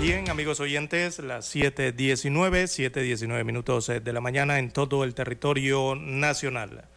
[0.00, 5.94] Bien, amigos oyentes, las 7.19, 7.19 minutos eh, de la mañana en todo el territorio
[5.94, 6.88] nacional.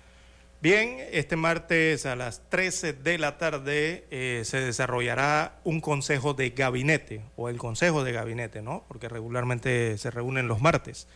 [0.66, 6.50] Bien, este martes a las 13 de la tarde eh, se desarrollará un consejo de
[6.50, 8.84] gabinete, o el consejo de gabinete, ¿no?
[8.88, 11.08] Porque regularmente se reúnen los martes.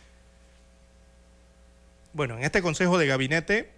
[2.12, 3.72] Bueno, en este consejo de gabinete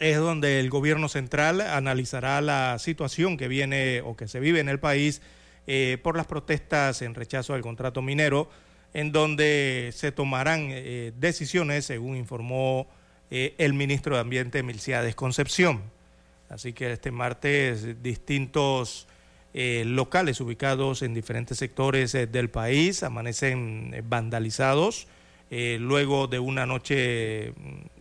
[0.00, 4.68] es donde el gobierno central analizará la situación que viene o que se vive en
[4.68, 5.22] el país
[5.68, 8.50] eh, por las protestas en rechazo al contrato minero,
[8.92, 12.88] en donde se tomarán eh, decisiones, según informó
[13.30, 15.82] eh, el ministro de Ambiente, Milciades Concepción.
[16.48, 19.06] Así que este martes distintos
[19.52, 25.08] locales ubicados en diferentes sectores del país amanecen vandalizados
[25.50, 27.98] luego de una noche mm,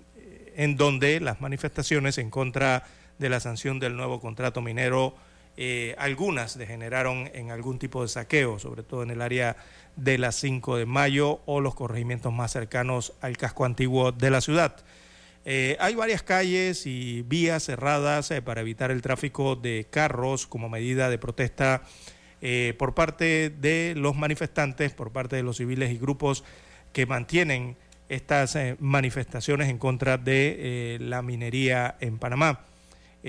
[0.56, 2.84] en donde las manifestaciones en contra
[3.18, 5.16] de la sanción del nuevo contrato minero
[5.60, 9.58] eh, algunas degeneraron en algún tipo de saqueo, sobre todo en el área
[9.96, 14.42] de las 5 de mayo o los corregimientos más cercanos al casco antiguo de la
[14.42, 14.76] ciudad.
[15.50, 20.68] Eh, hay varias calles y vías cerradas eh, para evitar el tráfico de carros como
[20.68, 21.84] medida de protesta
[22.78, 26.44] por parte de los manifestantes, por parte de los civiles y grupos
[26.94, 27.78] que mantienen
[28.10, 32.68] estas manifestaciones en contra de la minería en Panamá.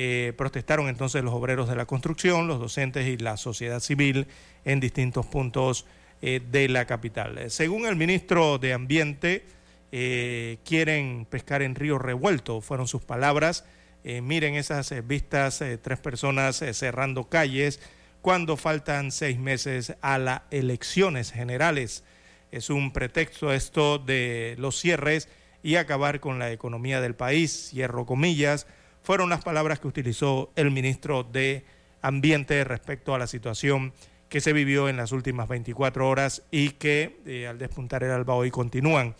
[0.00, 4.28] Eh, protestaron entonces los obreros de la construcción, los docentes y la sociedad civil
[4.64, 5.86] en distintos puntos
[6.22, 7.50] eh, de la capital.
[7.50, 9.44] Según el ministro de Ambiente,
[9.92, 13.64] eh, quieren pescar en río revuelto, fueron sus palabras.
[14.04, 17.80] miren esas vistas, tres personas cerrando calles
[18.22, 22.04] cuando faltan seis meses a las elecciones generales.
[22.50, 25.28] Es un pretexto esto de los cierres
[25.62, 28.66] y acabar con la economía del país, cierro comillas,
[29.02, 31.64] fueron las palabras que utilizó el ministro de
[32.00, 33.92] Ambiente respecto a la situación
[34.28, 38.34] que se vivió en las últimas 24 horas y que eh, al despuntar el alba
[38.34, 39.16] hoy continúan.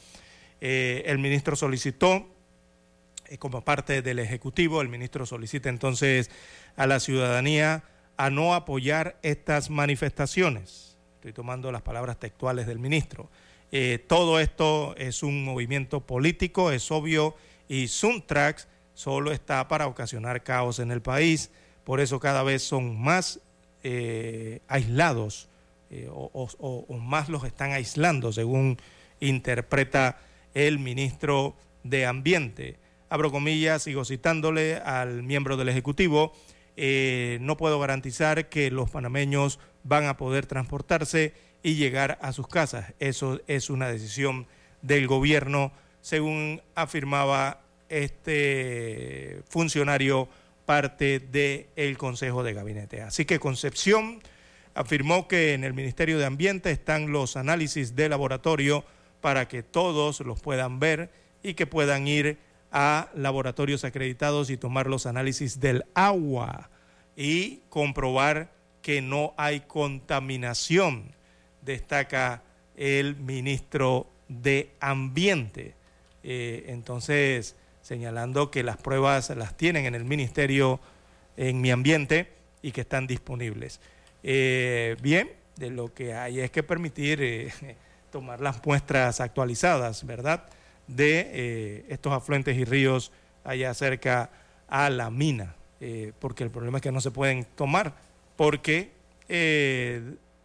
[0.61, 2.27] Eh, el ministro solicitó,
[3.27, 6.31] eh, como parte del Ejecutivo, el ministro solicita entonces
[6.77, 7.85] a la ciudadanía
[8.17, 10.97] a no apoyar estas manifestaciones.
[11.17, 13.31] Estoy tomando las palabras textuales del ministro.
[14.07, 17.37] todo esto es un movimiento político, es obvio,
[17.69, 21.51] y Suntrax solo está para ocasionar caos en el país.
[21.85, 23.41] Por eso cada vez son más
[23.85, 25.49] eh, aislados
[25.91, 28.77] eh, o, más los están aislando, según
[29.21, 30.19] interpreta
[30.59, 31.55] el ministro
[31.85, 32.79] de Ambiente.
[33.11, 36.33] Abro comillas, sigo citándole al miembro del Ejecutivo.
[36.77, 41.33] Eh, no puedo garantizar que los panameños van a poder transportarse
[41.63, 42.93] y llegar a sus casas.
[42.99, 44.49] Eso es una decisión
[44.83, 45.71] del gobierno,
[46.01, 50.29] según afirmaba este funcionario
[50.67, 53.03] parte del Consejo de Gabinete.
[53.03, 54.21] Así que Concepción
[54.75, 58.85] afirmó que en el Ministerio de Ambiente están los análisis de laboratorio
[59.21, 61.11] para que todos los puedan ver
[61.43, 62.39] y que puedan ir
[62.71, 66.71] a laboratorios acreditados y tomar los análisis del agua.
[67.21, 71.17] y comprobar que no hay contaminación,
[71.63, 72.45] destaca
[72.77, 75.75] el ministro de Ambiente.
[76.23, 80.79] Eh, entonces, señalando que las pruebas las tienen en el ministerio,
[81.37, 82.29] en mi ambiente,
[82.63, 83.81] y que están disponibles.
[84.23, 87.51] Eh, bien, de lo que hay es que permitir eh,
[88.11, 90.45] tomar las muestras actualizadas, ¿verdad?
[90.87, 93.13] De estos afluentes y ríos
[93.45, 94.31] allá cerca
[94.69, 95.55] a la mina,
[96.19, 97.95] porque el problema es que no se pueden tomar,
[98.37, 98.91] porque,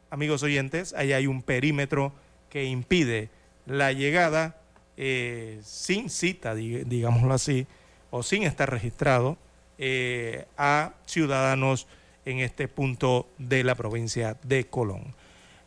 [0.09, 2.13] amigos oyentes, ahí hay un perímetro
[2.49, 3.29] que impide
[3.65, 4.57] la llegada
[4.95, 7.65] eh, sin cita, digámoslo así,
[8.11, 9.37] o sin estar registrado
[9.79, 11.87] eh, a ciudadanos
[12.25, 15.15] en este punto de la provincia de Colón.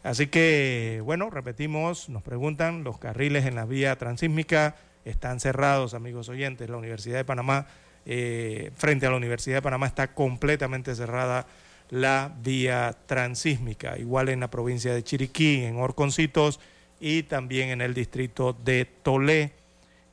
[0.07, 6.29] Así que, bueno, repetimos, nos preguntan, los carriles en la vía transísmica están cerrados, amigos
[6.29, 6.71] oyentes.
[6.71, 7.67] La Universidad de Panamá,
[8.05, 11.49] eh, frente a la Universidad de Panamá, está completamente cerrada
[11.91, 13.99] la vía transísmica.
[13.99, 16.61] Igual en la provincia de Chiriquí, en Orconcitos,
[17.01, 19.55] y también en el distrito de Tolé,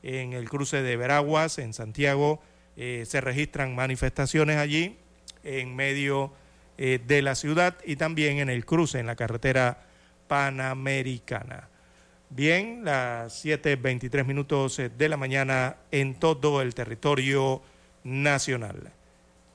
[0.02, 2.42] en el cruce de Veraguas, en Santiago,
[2.76, 4.98] eh, se registran manifestaciones allí
[5.44, 6.32] en medio
[6.78, 9.84] eh, de la ciudad y también en el cruce en la carretera
[10.28, 11.68] panamericana.
[12.30, 17.62] Bien, las 7.23 minutos eh, de la mañana en todo el territorio
[18.02, 18.92] nacional.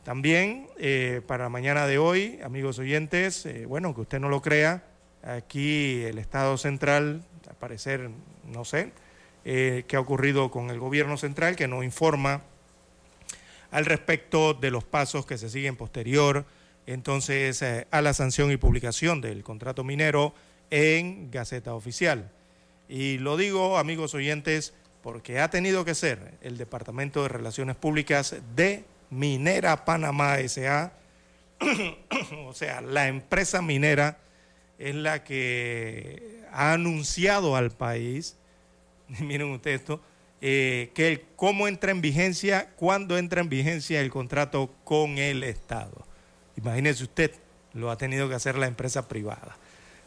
[0.03, 0.67] También
[1.27, 4.81] para la mañana de hoy, amigos oyentes, bueno, que usted no lo crea,
[5.23, 8.09] Aquí el Estado central, al parecer,
[8.47, 8.93] no sé,
[9.43, 12.41] eh, qué ha ocurrido con el gobierno central, que no informa
[13.71, 16.45] al respecto de los pasos que se siguen posterior
[16.91, 20.33] entonces eh, a la sanción y publicación del contrato minero
[20.71, 22.31] en Gaceta Oficial.
[22.87, 28.35] Y lo digo, amigos oyentes, porque ha tenido que ser el Departamento de Relaciones Públicas
[28.55, 30.93] de Minera Panamá SA,
[32.47, 34.17] o sea, la empresa minera
[34.77, 38.37] es la que ha anunciado al país,
[39.19, 40.01] miren ustedes esto,
[40.41, 46.08] eh, que cómo entra en vigencia, cuándo entra en vigencia el contrato con el Estado.
[46.61, 47.31] Imagínese usted,
[47.73, 49.57] lo ha tenido que hacer la empresa privada.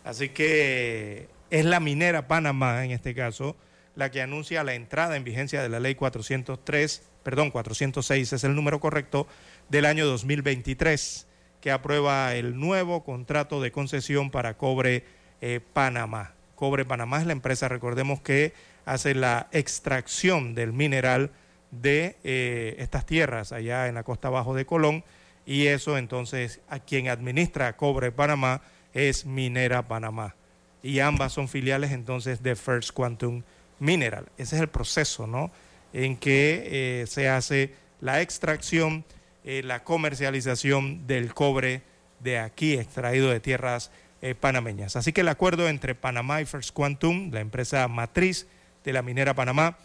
[0.04, 3.56] Así que es la minera Panamá, en este caso,
[3.96, 8.54] la que anuncia la entrada en vigencia de la ley 403, perdón, 406 es el
[8.54, 9.26] número correcto,
[9.70, 11.26] del año 2023
[11.62, 15.04] que aprueba el nuevo contrato de concesión para Cobre
[15.40, 16.34] eh, Panamá.
[16.54, 18.52] Cobre Panamá es la empresa, recordemos, que
[18.84, 21.30] hace la extracción del mineral
[21.70, 25.04] de eh, estas tierras allá en la costa abajo de Colón
[25.44, 28.62] y eso entonces a quien administra Cobre Panamá
[28.94, 30.34] es Minera Panamá
[30.82, 33.42] y ambas son filiales entonces de First Quantum
[33.78, 34.26] Mineral.
[34.36, 35.50] Ese es el proceso, ¿no?
[35.92, 39.04] En que eh, se hace la extracción
[39.44, 41.82] eh, la comercialización del cobre
[42.20, 43.90] de aquí extraído de tierras
[44.20, 44.94] eh, panameñas.
[44.94, 48.46] Así que el acuerdo entre Panamá y First Quantum, la empresa matriz
[48.84, 49.78] de la minera Panamá,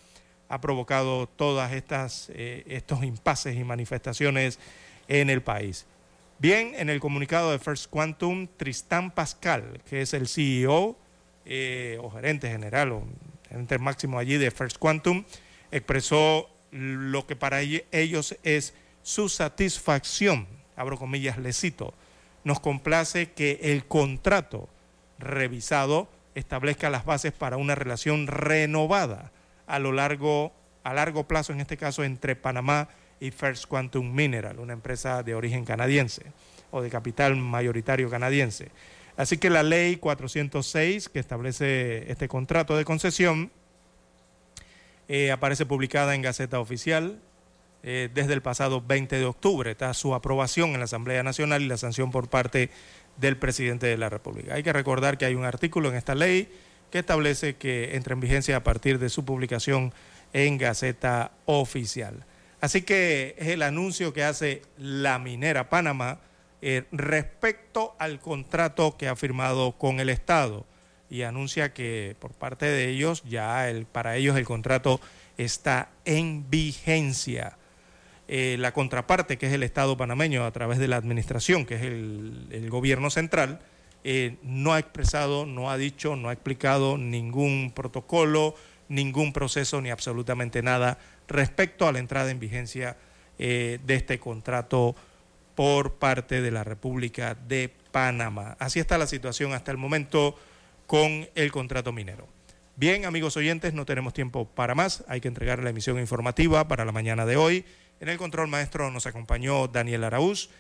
[0.50, 4.60] ha provocado todas estas estos impases y manifestaciones
[5.08, 5.86] en el país.
[6.40, 10.98] Bien, en el comunicado de First Quantum, Tristán Pascal, que es el CEO
[12.02, 13.04] o gerente general o
[13.50, 15.24] gerente máximo allí de First Quantum,
[15.72, 21.94] expresó lo que para ellos es su satisfacción, abro comillas, le cito,
[22.44, 24.70] nos complace que el contrato
[25.18, 29.32] revisado establezca las bases para una relación renovada
[29.66, 30.54] a lo largo,
[30.84, 35.36] a largo plazo, en este caso, entre Panamá y First Quantum Mineral, una empresa de
[35.36, 36.32] origen canadiense
[36.72, 38.70] o de capital mayoritario canadiense.
[39.16, 43.52] Así que la ley 406 que establece este contrato de concesión
[45.08, 47.20] eh, aparece publicada en Gaceta Oficial
[47.84, 49.72] eh, desde el pasado 20 de octubre.
[49.72, 52.70] Está su aprobación en la Asamblea Nacional y la sanción por parte
[53.18, 54.54] del presidente de la República.
[54.54, 56.50] Hay que recordar que hay un artículo en esta ley
[56.92, 59.94] que establece que entra en vigencia a partir de su publicación
[60.34, 62.26] en Gaceta Oficial.
[62.60, 66.20] Así que es el anuncio que hace la minera Panamá
[66.62, 70.66] eh, respecto al contrato que ha firmado con el Estado
[71.10, 75.00] y anuncia que por parte de ellos ya el, para ellos el contrato
[75.38, 77.58] está en vigencia.
[78.28, 81.82] Eh, la contraparte, que es el Estado panameño, a través de la administración, que es
[81.84, 83.62] el, gobierno central,
[84.04, 88.56] eh, no ha expresado, no ha dicho, no ha explicado ningún protocolo,
[88.90, 90.98] ningún proceso, ni absolutamente nada
[91.28, 92.98] respecto a la entrada en vigencia
[93.40, 94.96] eh, de este contrato
[95.56, 98.56] por parte de la República de Panamá.
[98.60, 100.38] Así está la situación hasta el momento
[100.86, 102.28] con el contrato minero.
[102.76, 105.04] Bien, amigos oyentes, no tenemos tiempo para más.
[105.08, 107.66] Hay que entregar la emisión informativa para la mañana de hoy.
[108.00, 110.52] En el control maestro nos acompañó Daniel Araúz.